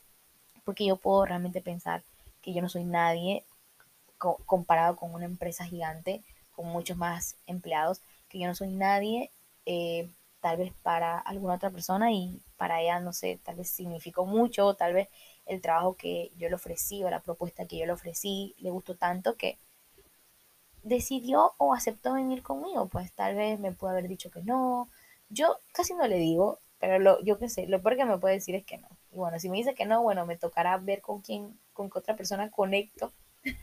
porque 0.63 0.85
yo 0.85 0.97
puedo 0.97 1.25
realmente 1.25 1.61
pensar 1.61 2.03
que 2.43 2.53
yo 2.53 2.61
no 2.61 2.69
soy 2.69 2.83
nadie 2.83 3.43
comparado 4.17 4.95
con 4.95 5.13
una 5.13 5.25
empresa 5.25 5.65
gigante 5.65 6.23
con 6.57 6.67
muchos 6.67 6.97
más 6.97 7.35
empleados, 7.45 8.01
que 8.29 8.39
yo 8.39 8.47
no 8.47 8.55
soy 8.55 8.69
nadie, 8.69 9.29
eh, 9.67 10.09
tal 10.41 10.57
vez 10.57 10.73
para 10.81 11.19
alguna 11.19 11.53
otra 11.55 11.69
persona 11.69 12.11
y 12.11 12.41
para 12.57 12.81
ella, 12.81 12.99
no 12.99 13.13
sé, 13.13 13.39
tal 13.43 13.55
vez 13.55 13.69
significó 13.69 14.25
mucho, 14.25 14.73
tal 14.73 14.93
vez 14.93 15.07
el 15.45 15.61
trabajo 15.61 15.95
que 15.95 16.31
yo 16.37 16.49
le 16.49 16.55
ofrecí 16.55 17.03
o 17.03 17.09
la 17.09 17.21
propuesta 17.21 17.67
que 17.67 17.77
yo 17.77 17.85
le 17.85 17.91
ofrecí 17.93 18.55
le 18.59 18.71
gustó 18.71 18.95
tanto 18.95 19.35
que 19.35 19.59
decidió 20.83 21.53
o 21.57 21.73
aceptó 21.73 22.13
venir 22.13 22.41
conmigo, 22.43 22.87
pues 22.87 23.11
tal 23.13 23.35
vez 23.35 23.59
me 23.59 23.71
pudo 23.71 23.91
haber 23.91 24.07
dicho 24.07 24.31
que 24.31 24.41
no, 24.41 24.89
yo 25.29 25.59
casi 25.73 25.93
no 25.93 26.07
le 26.07 26.17
digo, 26.17 26.59
pero 26.79 26.99
lo, 26.99 27.21
yo 27.23 27.37
qué 27.39 27.49
sé, 27.49 27.67
lo 27.67 27.81
peor 27.81 27.97
que 27.97 28.05
me 28.05 28.17
puede 28.17 28.35
decir 28.35 28.55
es 28.55 28.65
que 28.65 28.77
no. 28.77 28.87
Y 29.11 29.17
bueno, 29.17 29.39
si 29.39 29.49
me 29.49 29.57
dice 29.57 29.75
que 29.75 29.85
no, 29.85 30.01
bueno, 30.01 30.25
me 30.25 30.37
tocará 30.37 30.77
ver 30.77 31.01
con 31.01 31.21
quién, 31.21 31.59
con 31.73 31.89
qué 31.89 31.99
otra 31.99 32.15
persona 32.15 32.49
conecto 32.51 33.11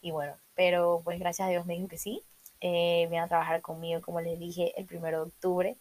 y 0.00 0.10
bueno, 0.10 0.36
pero 0.54 1.02
pues 1.04 1.18
gracias 1.18 1.48
a 1.48 1.50
Dios 1.50 1.66
me 1.66 1.74
dijo 1.74 1.88
que 1.88 1.98
sí. 1.98 2.22
Eh, 2.60 3.06
viene 3.08 3.20
a 3.20 3.28
trabajar 3.28 3.62
conmigo, 3.62 4.00
como 4.02 4.20
les 4.20 4.38
dije, 4.38 4.78
el 4.78 4.86
primero 4.86 5.18
de 5.18 5.26
octubre. 5.28 5.76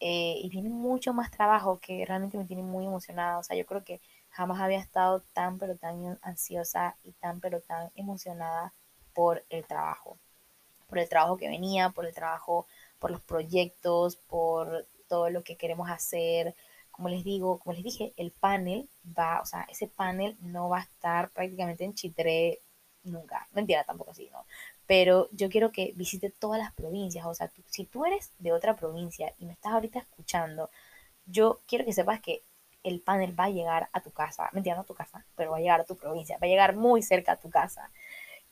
Eh, 0.00 0.40
y 0.42 0.48
viene 0.50 0.68
mucho 0.68 1.12
más 1.14 1.30
trabajo 1.30 1.78
que 1.80 2.04
realmente 2.06 2.38
me 2.38 2.44
tiene 2.44 2.62
muy 2.62 2.86
emocionada. 2.86 3.38
O 3.38 3.42
sea, 3.42 3.56
yo 3.56 3.66
creo 3.66 3.84
que 3.84 4.00
jamás 4.30 4.60
había 4.60 4.78
estado 4.78 5.20
tan, 5.32 5.58
pero 5.58 5.76
tan 5.76 6.18
ansiosa 6.22 6.96
y 7.04 7.12
tan, 7.12 7.40
pero 7.40 7.60
tan 7.60 7.90
emocionada 7.96 8.72
por 9.14 9.44
el 9.50 9.64
trabajo. 9.66 10.18
Por 10.88 10.98
el 10.98 11.08
trabajo 11.08 11.36
que 11.36 11.48
venía, 11.48 11.90
por 11.90 12.06
el 12.06 12.14
trabajo, 12.14 12.66
por 12.98 13.10
los 13.10 13.20
proyectos, 13.22 14.16
por 14.16 14.86
todo 15.08 15.30
lo 15.30 15.42
que 15.42 15.56
queremos 15.56 15.90
hacer. 15.90 16.54
Como 16.90 17.08
les 17.08 17.24
digo, 17.24 17.58
como 17.58 17.74
les 17.74 17.84
dije, 17.84 18.12
el 18.16 18.30
panel 18.32 18.88
va, 19.18 19.40
o 19.40 19.46
sea, 19.46 19.66
ese 19.70 19.88
panel 19.88 20.36
no 20.40 20.68
va 20.68 20.78
a 20.78 20.82
estar 20.82 21.30
prácticamente 21.30 21.84
en 21.84 21.94
Chitré 21.94 22.60
nunca. 23.06 23.48
Mentira, 23.52 23.84
tampoco 23.84 24.10
así, 24.12 24.28
¿no? 24.32 24.44
Pero 24.86 25.28
yo 25.32 25.48
quiero 25.48 25.72
que 25.72 25.92
visite 25.96 26.30
todas 26.30 26.60
las 26.60 26.72
provincias. 26.72 27.26
O 27.26 27.34
sea, 27.34 27.50
si 27.68 27.84
tú 27.84 28.04
eres 28.04 28.30
de 28.38 28.52
otra 28.52 28.76
provincia 28.76 29.32
y 29.38 29.46
me 29.46 29.52
estás 29.52 29.72
ahorita 29.72 29.98
escuchando, 30.00 30.70
yo 31.26 31.60
quiero 31.66 31.84
que 31.84 31.92
sepas 31.92 32.20
que 32.20 32.42
el 32.82 33.00
panel 33.00 33.38
va 33.38 33.44
a 33.44 33.50
llegar 33.50 33.88
a 33.92 34.00
tu 34.00 34.10
casa. 34.12 34.48
Mentira, 34.52 34.76
no 34.76 34.82
a 34.82 34.84
tu 34.84 34.94
casa, 34.94 35.24
pero 35.36 35.50
va 35.50 35.58
a 35.58 35.60
llegar 35.60 35.80
a 35.80 35.84
tu 35.84 35.96
provincia. 35.96 36.38
Va 36.38 36.46
a 36.46 36.50
llegar 36.50 36.76
muy 36.76 37.02
cerca 37.02 37.32
a 37.32 37.36
tu 37.40 37.50
casa. 37.50 37.90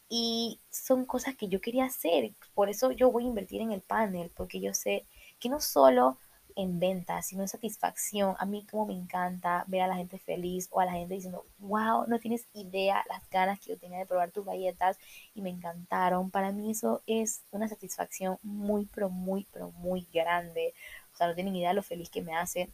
Y 0.08 0.60
son 0.70 1.04
cosas 1.06 1.36
que 1.36 1.48
yo 1.48 1.60
quería 1.60 1.84
hacer. 1.86 2.32
Por 2.54 2.68
eso 2.68 2.92
yo 2.92 3.10
voy 3.10 3.24
a 3.24 3.28
invertir 3.28 3.60
en 3.62 3.72
el 3.72 3.80
panel, 3.80 4.30
porque 4.34 4.60
yo 4.60 4.74
sé 4.74 5.06
que 5.38 5.48
no 5.48 5.60
solo 5.60 6.18
en 6.56 6.78
ventas, 6.78 7.26
sino 7.26 7.42
en 7.42 7.48
satisfacción. 7.48 8.36
A 8.38 8.46
mí 8.46 8.66
como 8.70 8.86
me 8.86 8.94
encanta 8.94 9.64
ver 9.66 9.82
a 9.82 9.86
la 9.88 9.96
gente 9.96 10.18
feliz 10.18 10.68
o 10.70 10.80
a 10.80 10.86
la 10.86 10.92
gente 10.92 11.14
diciendo, 11.14 11.44
wow, 11.58 12.06
no 12.06 12.18
tienes 12.18 12.46
idea 12.54 13.04
las 13.08 13.28
ganas 13.30 13.58
que 13.60 13.70
yo 13.70 13.78
tenía 13.78 13.98
de 13.98 14.06
probar 14.06 14.30
tus 14.30 14.44
galletas 14.46 14.98
y 15.34 15.42
me 15.42 15.50
encantaron. 15.50 16.30
Para 16.30 16.52
mí 16.52 16.70
eso 16.70 17.02
es 17.06 17.42
una 17.50 17.68
satisfacción 17.68 18.38
muy, 18.42 18.86
pero 18.86 19.10
muy, 19.10 19.46
pero 19.52 19.70
muy 19.72 20.06
grande. 20.12 20.74
O 21.12 21.16
sea, 21.16 21.26
no 21.26 21.34
tienen 21.34 21.56
idea 21.56 21.72
lo 21.72 21.82
feliz 21.82 22.10
que 22.10 22.22
me 22.22 22.36
hace 22.36 22.70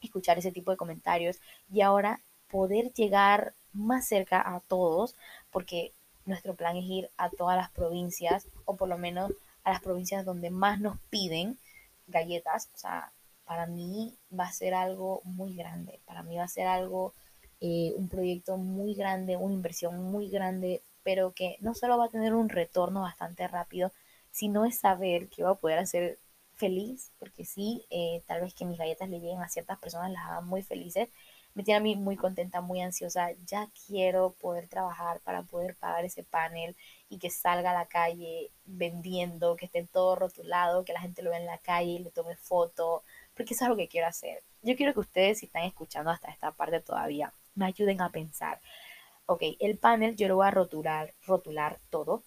escuchar 0.00 0.38
ese 0.38 0.52
tipo 0.52 0.70
de 0.70 0.76
comentarios 0.76 1.40
y 1.70 1.80
ahora 1.80 2.20
poder 2.48 2.92
llegar 2.92 3.54
más 3.72 4.06
cerca 4.06 4.40
a 4.40 4.60
todos, 4.60 5.14
porque 5.50 5.92
nuestro 6.24 6.54
plan 6.54 6.76
es 6.76 6.84
ir 6.84 7.10
a 7.16 7.30
todas 7.30 7.56
las 7.56 7.70
provincias 7.70 8.48
o 8.64 8.76
por 8.76 8.88
lo 8.88 8.98
menos 8.98 9.32
a 9.64 9.70
las 9.70 9.80
provincias 9.82 10.24
donde 10.24 10.50
más 10.50 10.80
nos 10.80 10.98
piden 11.10 11.58
galletas. 12.06 12.70
O 12.74 12.78
sea, 12.78 13.12
para 13.48 13.66
mí 13.66 14.14
va 14.38 14.44
a 14.44 14.52
ser 14.52 14.74
algo 14.74 15.22
muy 15.24 15.56
grande, 15.56 16.00
para 16.06 16.22
mí 16.22 16.36
va 16.36 16.44
a 16.44 16.48
ser 16.48 16.66
algo, 16.66 17.14
eh, 17.60 17.94
un 17.96 18.08
proyecto 18.08 18.58
muy 18.58 18.94
grande, 18.94 19.38
una 19.38 19.54
inversión 19.54 20.02
muy 20.02 20.28
grande, 20.28 20.82
pero 21.02 21.32
que 21.32 21.56
no 21.60 21.74
solo 21.74 21.96
va 21.98 22.04
a 22.06 22.10
tener 22.10 22.34
un 22.34 22.50
retorno 22.50 23.00
bastante 23.00 23.48
rápido, 23.48 23.90
sino 24.30 24.66
es 24.66 24.78
saber 24.78 25.28
que 25.30 25.42
va 25.44 25.52
a 25.52 25.54
poder 25.54 25.78
hacer 25.78 26.18
feliz, 26.56 27.12
porque 27.18 27.44
sí, 27.46 27.86
eh, 27.90 28.22
tal 28.26 28.42
vez 28.42 28.54
que 28.54 28.66
mis 28.66 28.78
galletas 28.78 29.08
le 29.08 29.20
lleguen 29.20 29.40
a 29.40 29.48
ciertas 29.48 29.78
personas, 29.78 30.12
las 30.12 30.26
hagan 30.26 30.46
muy 30.46 30.62
felices, 30.62 31.08
me 31.58 31.64
tiene 31.64 31.78
a 31.78 31.82
mí 31.82 31.96
muy 31.96 32.16
contenta, 32.16 32.60
muy 32.60 32.80
ansiosa. 32.80 33.32
Ya 33.46 33.68
quiero 33.86 34.34
poder 34.40 34.68
trabajar 34.68 35.20
para 35.20 35.42
poder 35.42 35.74
pagar 35.74 36.04
ese 36.04 36.22
panel 36.22 36.76
y 37.08 37.18
que 37.18 37.30
salga 37.30 37.72
a 37.72 37.74
la 37.74 37.86
calle 37.86 38.52
vendiendo, 38.64 39.56
que 39.56 39.66
esté 39.66 39.84
todo 39.84 40.14
rotulado, 40.14 40.84
que 40.84 40.92
la 40.92 41.00
gente 41.00 41.20
lo 41.22 41.30
vea 41.30 41.40
en 41.40 41.46
la 41.46 41.58
calle 41.58 41.90
y 41.90 41.98
le 41.98 42.10
tome 42.12 42.36
foto, 42.36 43.02
porque 43.38 43.54
eso 43.54 43.64
es 43.64 43.70
lo 43.70 43.76
que 43.76 43.88
quiero 43.88 44.08
hacer. 44.08 44.42
Yo 44.62 44.76
quiero 44.76 44.92
que 44.92 45.00
ustedes, 45.00 45.38
si 45.38 45.46
están 45.46 45.62
escuchando 45.62 46.10
hasta 46.10 46.30
esta 46.30 46.50
parte 46.52 46.80
todavía, 46.80 47.32
me 47.54 47.66
ayuden 47.66 48.00
a 48.02 48.10
pensar. 48.10 48.60
Ok, 49.26 49.42
el 49.60 49.78
panel 49.78 50.16
yo 50.16 50.28
lo 50.28 50.36
voy 50.36 50.48
a 50.48 50.50
rotular, 50.50 51.14
rotular 51.26 51.78
todo. 51.90 52.24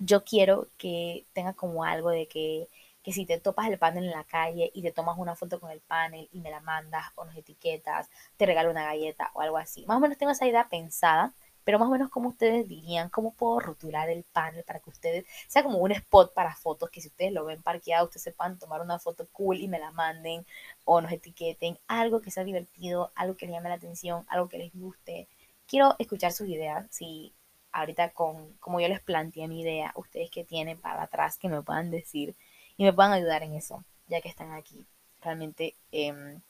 Yo 0.00 0.24
quiero 0.24 0.68
que 0.78 1.26
tenga 1.34 1.54
como 1.54 1.84
algo 1.84 2.10
de 2.10 2.26
que, 2.28 2.68
que 3.02 3.12
si 3.12 3.26
te 3.26 3.38
topas 3.40 3.68
el 3.68 3.78
panel 3.78 4.04
en 4.04 4.10
la 4.10 4.24
calle 4.24 4.70
y 4.74 4.82
te 4.82 4.92
tomas 4.92 5.18
una 5.18 5.36
foto 5.36 5.60
con 5.60 5.70
el 5.70 5.80
panel 5.80 6.28
y 6.32 6.40
me 6.40 6.50
la 6.50 6.60
mandas 6.60 7.12
o 7.14 7.24
nos 7.24 7.36
etiquetas, 7.36 8.10
te 8.36 8.46
regalo 8.46 8.70
una 8.70 8.84
galleta 8.84 9.30
o 9.34 9.40
algo 9.42 9.58
así. 9.58 9.86
Más 9.86 9.98
o 9.98 10.00
menos 10.00 10.18
tengo 10.18 10.32
esa 10.32 10.46
idea 10.48 10.68
pensada 10.68 11.34
pero 11.70 11.78
más 11.78 11.88
o 11.88 11.92
menos 11.92 12.10
como 12.10 12.30
ustedes 12.30 12.66
dirían, 12.66 13.10
cómo 13.10 13.32
puedo 13.32 13.60
rotular 13.60 14.10
el 14.10 14.24
panel 14.24 14.64
para 14.64 14.80
que 14.80 14.90
ustedes, 14.90 15.24
sea 15.46 15.62
como 15.62 15.78
un 15.78 15.92
spot 15.92 16.34
para 16.34 16.56
fotos, 16.56 16.90
que 16.90 17.00
si 17.00 17.06
ustedes 17.06 17.32
lo 17.32 17.44
ven 17.44 17.62
parqueado, 17.62 18.06
ustedes 18.06 18.24
sepan 18.24 18.58
tomar 18.58 18.80
una 18.80 18.98
foto 18.98 19.28
cool 19.30 19.60
y 19.60 19.68
me 19.68 19.78
la 19.78 19.92
manden 19.92 20.44
o 20.84 21.00
nos 21.00 21.12
etiqueten, 21.12 21.78
algo 21.86 22.20
que 22.22 22.32
sea 22.32 22.42
divertido, 22.42 23.12
algo 23.14 23.36
que 23.36 23.46
les 23.46 23.54
llame 23.54 23.68
la 23.68 23.76
atención, 23.76 24.26
algo 24.28 24.48
que 24.48 24.58
les 24.58 24.74
guste. 24.74 25.28
Quiero 25.68 25.94
escuchar 26.00 26.32
sus 26.32 26.48
ideas, 26.48 26.88
si 26.90 27.32
ahorita 27.70 28.10
con, 28.10 28.52
como 28.54 28.80
yo 28.80 28.88
les 28.88 29.00
planteé 29.00 29.46
mi 29.46 29.60
idea, 29.60 29.92
ustedes 29.94 30.28
que 30.28 30.42
tienen 30.42 30.76
para 30.76 31.04
atrás 31.04 31.38
que 31.38 31.48
me 31.48 31.62
puedan 31.62 31.92
decir 31.92 32.34
y 32.76 32.82
me 32.82 32.92
puedan 32.92 33.12
ayudar 33.12 33.44
en 33.44 33.54
eso, 33.54 33.84
ya 34.08 34.20
que 34.20 34.28
están 34.28 34.50
aquí. 34.54 34.88
Realmente, 35.20 35.76
em, 35.92 36.40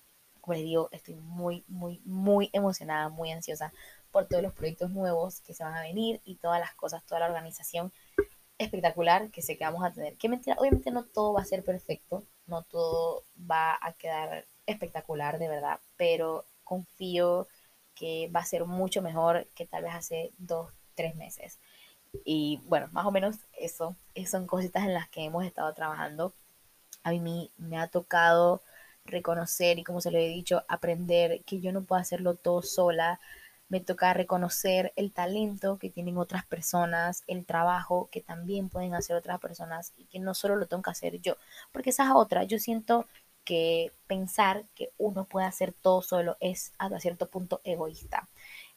como 0.40 0.54
les 0.54 0.64
digo, 0.64 0.88
estoy 0.92 1.16
muy, 1.16 1.62
muy, 1.68 2.00
muy 2.06 2.48
emocionada, 2.54 3.10
muy 3.10 3.30
ansiosa 3.30 3.70
por 4.10 4.26
todos 4.26 4.42
los 4.42 4.52
proyectos 4.52 4.90
nuevos 4.90 5.40
que 5.40 5.54
se 5.54 5.64
van 5.64 5.74
a 5.74 5.82
venir 5.82 6.20
y 6.24 6.36
todas 6.36 6.60
las 6.60 6.74
cosas, 6.74 7.04
toda 7.04 7.20
la 7.20 7.26
organización 7.26 7.92
espectacular 8.58 9.30
que 9.30 9.42
sé 9.42 9.56
que 9.56 9.64
vamos 9.64 9.84
a 9.84 9.92
tener. 9.92 10.16
Que 10.16 10.28
mentira, 10.28 10.56
obviamente 10.58 10.90
no 10.90 11.04
todo 11.04 11.32
va 11.32 11.42
a 11.42 11.46
ser 11.46 11.64
perfecto, 11.64 12.24
no 12.46 12.62
todo 12.62 13.24
va 13.50 13.78
a 13.80 13.92
quedar 13.94 14.44
espectacular 14.66 15.38
de 15.38 15.48
verdad, 15.48 15.80
pero 15.96 16.44
confío 16.64 17.48
que 17.94 18.30
va 18.34 18.40
a 18.40 18.44
ser 18.44 18.64
mucho 18.66 19.02
mejor 19.02 19.46
que 19.54 19.66
tal 19.66 19.82
vez 19.82 19.94
hace 19.94 20.32
dos, 20.38 20.70
tres 20.94 21.16
meses. 21.16 21.58
Y 22.24 22.60
bueno, 22.64 22.88
más 22.92 23.06
o 23.06 23.10
menos 23.10 23.36
eso, 23.58 23.96
son 24.26 24.46
cositas 24.46 24.84
en 24.84 24.94
las 24.94 25.08
que 25.08 25.24
hemos 25.24 25.44
estado 25.44 25.72
trabajando. 25.74 26.32
A 27.02 27.12
mí 27.12 27.50
me 27.56 27.78
ha 27.78 27.88
tocado 27.88 28.62
reconocer 29.04 29.78
y 29.78 29.84
como 29.84 30.00
se 30.00 30.10
lo 30.10 30.18
he 30.18 30.28
dicho, 30.28 30.64
aprender 30.68 31.42
que 31.44 31.60
yo 31.60 31.72
no 31.72 31.82
puedo 31.82 32.00
hacerlo 32.00 32.34
todo 32.34 32.62
sola, 32.62 33.20
me 33.70 33.80
toca 33.80 34.12
reconocer 34.12 34.92
el 34.96 35.12
talento 35.12 35.78
que 35.78 35.90
tienen 35.90 36.18
otras 36.18 36.44
personas, 36.44 37.22
el 37.28 37.46
trabajo 37.46 38.08
que 38.10 38.20
también 38.20 38.68
pueden 38.68 38.94
hacer 38.94 39.16
otras 39.16 39.38
personas 39.38 39.92
y 39.96 40.04
que 40.06 40.18
no 40.18 40.34
solo 40.34 40.56
lo 40.56 40.66
tengo 40.66 40.82
que 40.82 40.90
hacer 40.90 41.20
yo, 41.20 41.36
porque 41.72 41.90
esa 41.90 42.04
es 42.04 42.10
otra, 42.12 42.42
yo 42.44 42.58
siento 42.58 43.06
que 43.44 43.92
pensar 44.08 44.64
que 44.74 44.90
uno 44.98 45.24
puede 45.24 45.46
hacer 45.46 45.72
todo 45.72 46.02
solo 46.02 46.36
es 46.40 46.72
hasta 46.78 47.00
cierto 47.00 47.28
punto 47.28 47.60
egoísta. 47.64 48.28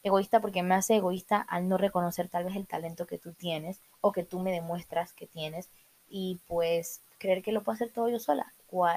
Egoísta 0.02 0.40
porque 0.40 0.62
me 0.62 0.74
hace 0.74 0.96
egoísta 0.96 1.40
al 1.40 1.68
no 1.68 1.76
reconocer 1.76 2.28
tal 2.28 2.44
vez 2.44 2.56
el 2.56 2.66
talento 2.66 3.06
que 3.06 3.18
tú 3.18 3.32
tienes 3.32 3.80
o 4.00 4.12
que 4.12 4.22
tú 4.24 4.38
me 4.38 4.52
demuestras 4.52 5.12
que 5.12 5.26
tienes 5.26 5.70
y 6.08 6.40
pues 6.46 7.02
creer 7.18 7.42
que 7.42 7.52
lo 7.52 7.62
puedo 7.62 7.74
hacer 7.74 7.90
todo 7.90 8.08
yo 8.08 8.18
sola, 8.20 8.52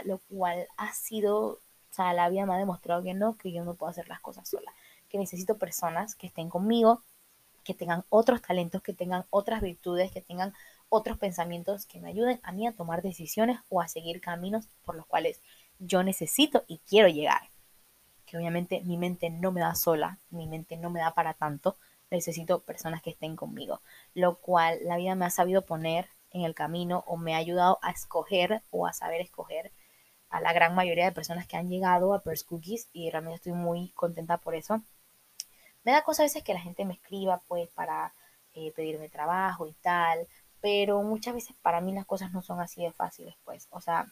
lo 0.05 0.19
cual 0.29 0.67
ha 0.77 0.93
sido, 0.93 1.37
o 1.45 1.59
sea, 1.91 2.13
la 2.13 2.29
vida 2.29 2.45
me 2.45 2.53
ha 2.53 2.57
demostrado 2.57 3.03
que 3.03 3.13
no, 3.13 3.35
que 3.37 3.51
yo 3.51 3.63
no 3.65 3.73
puedo 3.75 3.89
hacer 3.89 4.07
las 4.07 4.21
cosas 4.21 4.47
sola 4.47 4.71
que 5.09 5.17
necesito 5.17 5.57
personas 5.57 6.15
que 6.15 6.27
estén 6.27 6.49
conmigo, 6.49 7.01
que 7.63 7.73
tengan 7.73 8.05
otros 8.09 8.41
talentos, 8.41 8.81
que 8.81 8.93
tengan 8.93 9.25
otras 9.29 9.61
virtudes, 9.61 10.11
que 10.11 10.21
tengan 10.21 10.53
otros 10.89 11.17
pensamientos 11.17 11.85
que 11.85 11.99
me 11.99 12.09
ayuden 12.09 12.39
a 12.43 12.51
mí 12.51 12.65
a 12.65 12.71
tomar 12.71 13.01
decisiones 13.01 13.59
o 13.69 13.81
a 13.81 13.87
seguir 13.87 14.21
caminos 14.21 14.69
por 14.85 14.95
los 14.95 15.05
cuales 15.05 15.41
yo 15.79 16.03
necesito 16.03 16.63
y 16.67 16.79
quiero 16.87 17.07
llegar. 17.09 17.49
Que 18.25 18.37
obviamente 18.37 18.81
mi 18.81 18.97
mente 18.97 19.29
no 19.29 19.51
me 19.51 19.61
da 19.61 19.75
sola, 19.75 20.19
mi 20.29 20.47
mente 20.47 20.77
no 20.77 20.89
me 20.89 20.99
da 20.99 21.13
para 21.13 21.33
tanto, 21.33 21.77
necesito 22.09 22.61
personas 22.61 23.01
que 23.01 23.09
estén 23.09 23.35
conmigo, 23.35 23.81
lo 24.13 24.37
cual 24.37 24.79
la 24.83 24.97
vida 24.97 25.15
me 25.15 25.25
ha 25.25 25.29
sabido 25.29 25.63
poner 25.63 26.09
en 26.31 26.43
el 26.43 26.53
camino 26.53 27.03
o 27.07 27.17
me 27.17 27.33
ha 27.33 27.37
ayudado 27.37 27.79
a 27.81 27.91
escoger 27.91 28.61
o 28.71 28.87
a 28.87 28.93
saber 28.93 29.21
escoger 29.21 29.71
a 30.29 30.41
la 30.41 30.53
gran 30.53 30.75
mayoría 30.75 31.05
de 31.05 31.11
personas 31.11 31.47
que 31.47 31.57
han 31.57 31.69
llegado 31.69 32.13
a 32.13 32.21
Purse 32.21 32.45
Cookies 32.45 32.89
y 32.91 33.09
realmente 33.09 33.37
estoy 33.37 33.53
muy 33.53 33.89
contenta 33.89 34.37
por 34.37 34.55
eso. 34.55 34.81
Me 35.87 35.93
da 35.93 36.01
cosa 36.01 36.23
a 36.23 36.25
veces 36.25 36.43
que 36.43 36.53
la 36.53 36.59
gente 36.59 36.83
me 36.83 36.95
escriba 36.95 37.41
pues 37.47 37.69
para 37.69 38.13
eh, 38.53 38.73
pedirme 38.73 39.07
trabajo 39.07 39.67
y 39.67 39.71
tal, 39.75 40.27
pero 40.59 41.01
muchas 41.01 41.33
veces 41.33 41.55
para 41.61 41.79
mí 41.79 41.93
las 41.93 42.05
cosas 42.05 42.33
no 42.33 42.41
son 42.41 42.59
así 42.59 42.83
de 42.83 42.91
fáciles 42.91 43.35
pues. 43.45 43.69
O 43.69 43.79
sea, 43.79 44.05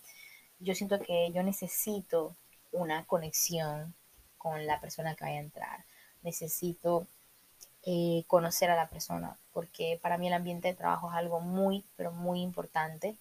yo 0.59 0.73
siento 0.73 1.01
que 1.01 1.33
yo 1.33 1.43
necesito 1.43 2.33
una 2.71 3.03
conexión 3.03 3.93
con 4.37 4.65
la 4.65 4.79
persona 4.79 5.15
que 5.15 5.25
vaya 5.25 5.35
a 5.35 5.41
entrar. 5.41 5.85
Necesito 6.23 7.07
eh, 7.83 8.23
conocer 8.27 8.71
a 8.71 8.77
la 8.77 8.87
persona, 8.87 9.37
porque 9.51 9.99
para 10.01 10.17
mí 10.17 10.27
el 10.27 10.33
ambiente 10.33 10.69
de 10.69 10.75
trabajo 10.75 11.09
es 11.09 11.17
algo 11.17 11.41
muy, 11.41 11.83
pero 11.97 12.13
muy 12.13 12.39
importante 12.41 13.17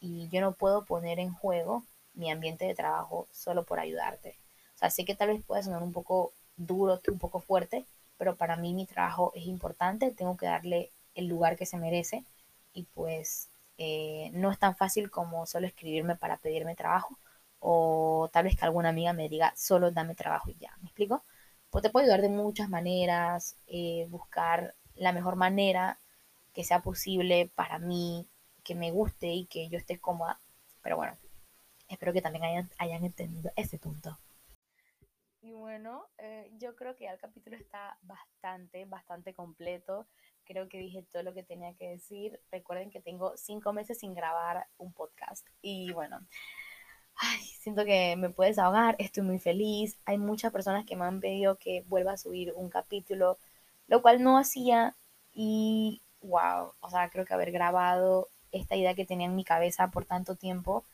y 0.00 0.26
yo 0.30 0.40
no 0.40 0.52
puedo 0.52 0.86
poner 0.86 1.18
en 1.18 1.34
juego 1.34 1.84
mi 2.14 2.30
ambiente 2.30 2.64
de 2.64 2.74
trabajo 2.74 3.28
solo 3.30 3.66
por 3.66 3.78
ayudarte. 3.78 4.38
O 4.76 4.78
sea, 4.78 4.88
sé 4.88 5.04
que 5.04 5.14
tal 5.14 5.28
vez 5.28 5.44
pueda 5.44 5.62
sonar 5.62 5.82
un 5.82 5.92
poco 5.92 6.32
duro, 6.66 7.00
un 7.08 7.18
poco 7.18 7.40
fuerte, 7.40 7.84
pero 8.18 8.36
para 8.36 8.56
mí 8.56 8.74
mi 8.74 8.86
trabajo 8.86 9.32
es 9.34 9.46
importante, 9.46 10.10
tengo 10.10 10.36
que 10.36 10.46
darle 10.46 10.90
el 11.14 11.26
lugar 11.26 11.56
que 11.56 11.66
se 11.66 11.78
merece 11.78 12.24
y 12.74 12.84
pues 12.94 13.48
eh, 13.78 14.30
no 14.34 14.50
es 14.50 14.58
tan 14.58 14.76
fácil 14.76 15.10
como 15.10 15.46
solo 15.46 15.66
escribirme 15.66 16.16
para 16.16 16.36
pedirme 16.36 16.74
trabajo 16.76 17.18
o 17.60 18.28
tal 18.32 18.44
vez 18.44 18.56
que 18.56 18.64
alguna 18.64 18.90
amiga 18.90 19.12
me 19.12 19.28
diga 19.28 19.52
solo 19.56 19.90
dame 19.90 20.14
trabajo 20.14 20.50
y 20.50 20.56
ya, 20.58 20.70
¿me 20.80 20.86
explico? 20.86 21.22
Pues 21.70 21.82
te 21.82 21.90
puedo 21.90 22.04
ayudar 22.04 22.22
de 22.22 22.28
muchas 22.28 22.68
maneras, 22.68 23.56
eh, 23.66 24.06
buscar 24.10 24.74
la 24.96 25.12
mejor 25.12 25.36
manera 25.36 25.98
que 26.54 26.64
sea 26.64 26.80
posible 26.80 27.50
para 27.54 27.78
mí, 27.78 28.26
que 28.64 28.74
me 28.74 28.90
guste 28.90 29.28
y 29.28 29.46
que 29.46 29.68
yo 29.68 29.78
esté 29.78 29.98
cómoda, 29.98 30.38
pero 30.82 30.96
bueno, 30.96 31.16
espero 31.88 32.12
que 32.12 32.22
también 32.22 32.44
hayan, 32.44 32.70
hayan 32.78 33.04
entendido 33.04 33.50
ese 33.56 33.78
punto. 33.78 34.18
Y 35.42 35.52
bueno, 35.52 36.06
eh, 36.18 36.50
yo 36.58 36.76
creo 36.76 36.94
que 36.96 37.04
ya 37.04 37.12
el 37.12 37.18
capítulo 37.18 37.56
está 37.56 37.98
bastante, 38.02 38.84
bastante 38.84 39.32
completo. 39.32 40.06
Creo 40.44 40.68
que 40.68 40.78
dije 40.78 41.06
todo 41.10 41.22
lo 41.22 41.32
que 41.32 41.42
tenía 41.42 41.74
que 41.74 41.88
decir. 41.88 42.40
Recuerden 42.50 42.90
que 42.90 43.00
tengo 43.00 43.36
cinco 43.36 43.72
meses 43.72 43.98
sin 43.98 44.14
grabar 44.14 44.66
un 44.76 44.92
podcast. 44.92 45.46
Y 45.62 45.92
bueno, 45.92 46.20
ay, 47.16 47.40
siento 47.60 47.84
que 47.84 48.16
me 48.16 48.30
puedes 48.30 48.58
ahogar. 48.58 48.96
Estoy 48.98 49.22
muy 49.22 49.38
feliz. 49.38 49.98
Hay 50.04 50.18
muchas 50.18 50.52
personas 50.52 50.84
que 50.84 50.96
me 50.96 51.04
han 51.04 51.20
pedido 51.20 51.56
que 51.56 51.84
vuelva 51.88 52.12
a 52.12 52.16
subir 52.18 52.52
un 52.54 52.68
capítulo, 52.68 53.38
lo 53.88 54.02
cual 54.02 54.22
no 54.22 54.36
hacía. 54.38 54.96
Y 55.32 56.02
wow, 56.20 56.74
o 56.80 56.90
sea, 56.90 57.08
creo 57.10 57.24
que 57.24 57.34
haber 57.34 57.50
grabado 57.52 58.28
esta 58.52 58.76
idea 58.76 58.94
que 58.94 59.06
tenía 59.06 59.26
en 59.26 59.36
mi 59.36 59.44
cabeza 59.44 59.90
por 59.90 60.04
tanto 60.04 60.36
tiempo 60.36 60.84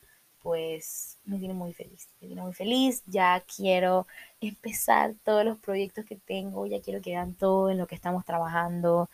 pues 0.41 1.17
me 1.25 1.39
tiene 1.39 1.53
muy 1.53 1.73
feliz, 1.73 2.09
me 2.21 2.27
tiene 2.27 2.41
muy 2.41 2.53
feliz, 2.53 3.03
ya 3.07 3.43
quiero 3.55 4.07
empezar 4.41 5.15
todos 5.23 5.43
los 5.45 5.57
proyectos 5.59 6.05
que 6.05 6.15
tengo, 6.15 6.65
ya 6.65 6.81
quiero 6.81 7.01
que 7.01 7.11
vean 7.11 7.33
todo 7.35 7.69
en 7.69 7.77
lo 7.77 7.87
que 7.87 7.95
estamos 7.95 8.25
trabajando, 8.25 9.09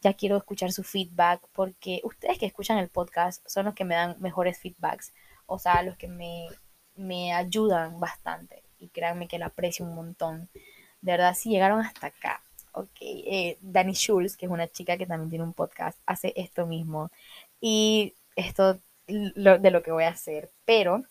ya 0.00 0.14
quiero 0.14 0.36
escuchar 0.36 0.72
su 0.72 0.82
feedback 0.82 1.40
porque 1.52 2.00
ustedes 2.04 2.38
que 2.38 2.46
escuchan 2.46 2.78
el 2.78 2.88
podcast 2.88 3.46
son 3.48 3.66
los 3.66 3.74
que 3.74 3.84
me 3.84 3.94
dan 3.94 4.16
mejores 4.20 4.58
feedbacks, 4.58 5.12
o 5.46 5.58
sea, 5.58 5.82
los 5.82 5.96
que 5.96 6.08
me, 6.08 6.48
me 6.96 7.32
ayudan 7.32 8.00
bastante 8.00 8.62
y 8.78 8.88
créanme 8.88 9.28
que 9.28 9.38
lo 9.38 9.46
aprecio 9.46 9.84
un 9.84 9.94
montón. 9.94 10.48
De 11.00 11.12
verdad, 11.12 11.34
si 11.34 11.50
llegaron 11.50 11.80
hasta 11.80 12.08
acá. 12.08 12.42
Eh, 13.00 13.58
Dani 13.60 13.92
Schulz, 13.92 14.36
que 14.36 14.46
es 14.46 14.52
una 14.52 14.66
chica 14.68 14.96
que 14.96 15.06
también 15.06 15.30
tiene 15.30 15.44
un 15.44 15.52
podcast, 15.52 15.98
hace 16.06 16.32
esto 16.36 16.66
mismo. 16.66 17.10
Y 17.60 18.14
esto 18.34 18.80
de 19.06 19.70
lo 19.70 19.82
que 19.82 19.92
voy 19.92 20.04
a 20.04 20.10
hacer. 20.10 20.50
Pero 20.64 21.04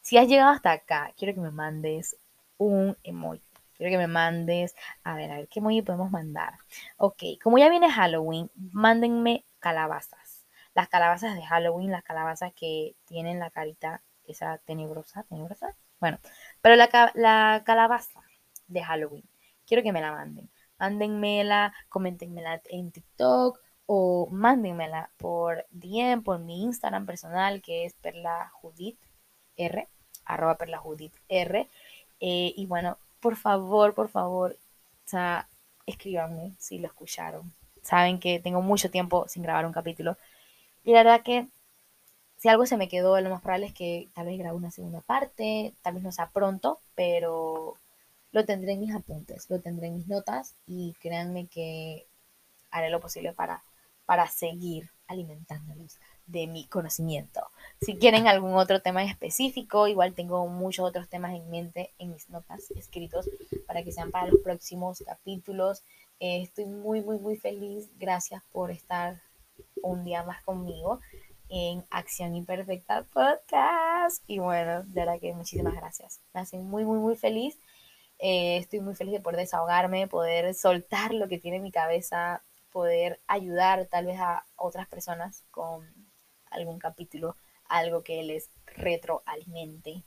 si 0.00 0.18
has 0.18 0.28
llegado 0.28 0.50
hasta 0.50 0.72
acá, 0.72 1.12
quiero 1.16 1.34
que 1.34 1.40
me 1.40 1.50
mandes 1.50 2.16
un 2.56 2.96
emoji. 3.02 3.42
Quiero 3.76 3.92
que 3.92 3.98
me 3.98 4.08
mandes, 4.08 4.74
a 5.04 5.14
ver, 5.14 5.30
a 5.30 5.36
ver, 5.36 5.48
¿qué 5.48 5.60
emoji 5.60 5.82
podemos 5.82 6.10
mandar? 6.10 6.54
Ok, 6.96 7.22
como 7.42 7.58
ya 7.58 7.68
viene 7.68 7.90
Halloween, 7.90 8.50
mándenme 8.72 9.44
calabazas. 9.60 10.46
Las 10.74 10.88
calabazas 10.88 11.34
de 11.34 11.42
Halloween, 11.44 11.92
las 11.92 12.02
calabazas 12.02 12.52
que 12.54 12.96
tienen 13.04 13.38
la 13.38 13.50
carita 13.50 14.02
esa 14.24 14.58
tenebrosa, 14.58 15.24
tenebrosa. 15.24 15.76
Bueno, 16.00 16.18
pero 16.60 16.76
la, 16.76 16.88
la 17.14 17.62
calabaza 17.64 18.20
de 18.66 18.82
Halloween, 18.82 19.24
quiero 19.66 19.82
que 19.82 19.92
me 19.92 20.00
la 20.00 20.12
manden. 20.12 20.50
Mándenmela, 20.78 21.74
coméntenmela 21.88 22.62
en 22.70 22.92
TikTok 22.92 23.60
o 23.90 24.28
mándenmela 24.30 25.08
por 25.16 25.64
DM, 25.70 26.22
por 26.22 26.38
mi 26.38 26.62
Instagram 26.62 27.06
personal 27.06 27.62
que 27.62 27.86
es 27.86 27.94
Perla 27.94 28.52
Judith 28.60 28.98
R, 29.56 29.88
arroba 30.26 30.56
Perla 30.56 30.76
Judith 30.76 31.14
R. 31.30 31.66
Eh, 32.20 32.52
y 32.54 32.66
bueno, 32.66 32.98
por 33.20 33.36
favor, 33.36 33.94
por 33.94 34.10
favor, 34.10 34.52
o 35.06 35.08
sea, 35.08 35.48
escríbanme 35.86 36.52
si 36.58 36.78
lo 36.78 36.86
escucharon. 36.86 37.50
Saben 37.82 38.20
que 38.20 38.40
tengo 38.40 38.60
mucho 38.60 38.90
tiempo 38.90 39.26
sin 39.26 39.42
grabar 39.42 39.64
un 39.64 39.72
capítulo. 39.72 40.18
Y 40.84 40.92
la 40.92 41.02
verdad 41.02 41.22
que 41.22 41.46
si 42.36 42.50
algo 42.50 42.66
se 42.66 42.76
me 42.76 42.88
quedó, 42.90 43.18
lo 43.22 43.30
más 43.30 43.40
probable 43.40 43.68
es 43.68 43.72
que 43.72 44.08
tal 44.14 44.26
vez 44.26 44.38
grabe 44.38 44.54
una 44.54 44.70
segunda 44.70 45.00
parte, 45.00 45.72
tal 45.80 45.94
vez 45.94 46.02
no 46.02 46.12
sea 46.12 46.28
pronto, 46.28 46.78
pero 46.94 47.76
lo 48.32 48.44
tendré 48.44 48.72
en 48.72 48.80
mis 48.80 48.94
apuntes, 48.94 49.48
lo 49.48 49.60
tendré 49.60 49.86
en 49.86 49.96
mis 49.96 50.08
notas 50.08 50.54
y 50.66 50.94
créanme 51.00 51.46
que 51.46 52.06
haré 52.70 52.90
lo 52.90 53.00
posible 53.00 53.32
para, 53.32 53.62
para 54.08 54.26
seguir 54.26 54.90
alimentándolos 55.06 55.98
de 56.26 56.46
mi 56.46 56.66
conocimiento. 56.66 57.42
Si 57.82 57.98
quieren 57.98 58.26
algún 58.26 58.54
otro 58.54 58.80
tema 58.80 59.04
específico, 59.04 59.86
igual 59.86 60.14
tengo 60.14 60.46
muchos 60.46 60.88
otros 60.88 61.10
temas 61.10 61.34
en 61.34 61.50
mente 61.50 61.92
en 61.98 62.12
mis 62.12 62.30
notas 62.30 62.70
escritos 62.70 63.28
para 63.66 63.82
que 63.82 63.92
sean 63.92 64.10
para 64.10 64.28
los 64.28 64.40
próximos 64.40 65.04
capítulos. 65.04 65.84
Eh, 66.20 66.40
estoy 66.40 66.64
muy, 66.64 67.02
muy, 67.02 67.18
muy 67.18 67.36
feliz. 67.36 67.90
Gracias 67.98 68.42
por 68.50 68.70
estar 68.70 69.20
un 69.82 70.04
día 70.04 70.22
más 70.22 70.42
conmigo 70.42 71.00
en 71.50 71.84
Acción 71.90 72.34
Imperfecta 72.34 73.02
Podcast. 73.12 74.24
Y 74.26 74.38
bueno, 74.38 74.84
de 74.84 75.00
verdad 75.00 75.20
que 75.20 75.34
muchísimas 75.34 75.74
gracias. 75.74 76.22
Me 76.32 76.40
hacen 76.40 76.64
muy, 76.64 76.86
muy, 76.86 76.98
muy 76.98 77.14
feliz. 77.14 77.58
Eh, 78.20 78.56
estoy 78.56 78.80
muy 78.80 78.94
feliz 78.94 79.12
de 79.12 79.20
poder 79.20 79.40
desahogarme, 79.40 80.08
poder 80.08 80.54
soltar 80.54 81.12
lo 81.12 81.28
que 81.28 81.38
tiene 81.38 81.58
en 81.58 81.62
mi 81.62 81.70
cabeza, 81.70 82.42
poder 82.72 83.20
ayudar 83.26 83.86
tal 83.86 84.06
vez 84.06 84.18
a 84.20 84.44
otras 84.56 84.86
personas 84.88 85.44
con 85.50 85.86
algún 86.50 86.78
capítulo, 86.78 87.36
algo 87.68 88.02
que 88.02 88.22
les 88.22 88.50
retroalimente. 88.66 90.02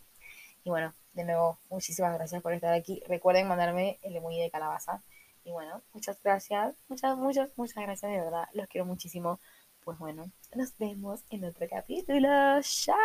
Y 0.64 0.70
bueno, 0.70 0.93
de 1.14 1.24
nuevo, 1.24 1.59
muchísimas 1.70 2.14
gracias 2.14 2.41
por 2.41 2.53
estar 2.53 2.74
aquí. 2.74 3.03
Recuerden 3.07 3.47
mandarme 3.47 3.99
el 4.03 4.16
emoji 4.16 4.39
de 4.39 4.51
calabaza. 4.51 5.01
Y 5.43 5.51
bueno, 5.51 5.82
muchas 5.93 6.22
gracias, 6.24 6.76
muchas, 6.88 7.18
muchas, 7.18 7.49
muchas 7.57 7.84
gracias, 7.84 8.12
de 8.12 8.20
verdad. 8.20 8.47
Los 8.53 8.68
quiero 8.68 8.86
muchísimo. 8.86 9.39
Pues 9.84 9.97
bueno, 9.97 10.32
nos 10.55 10.78
vemos 10.78 11.24
en 11.32 11.45
otro 11.45 11.68
capítulo. 11.68 12.30
Chao. 12.62 12.95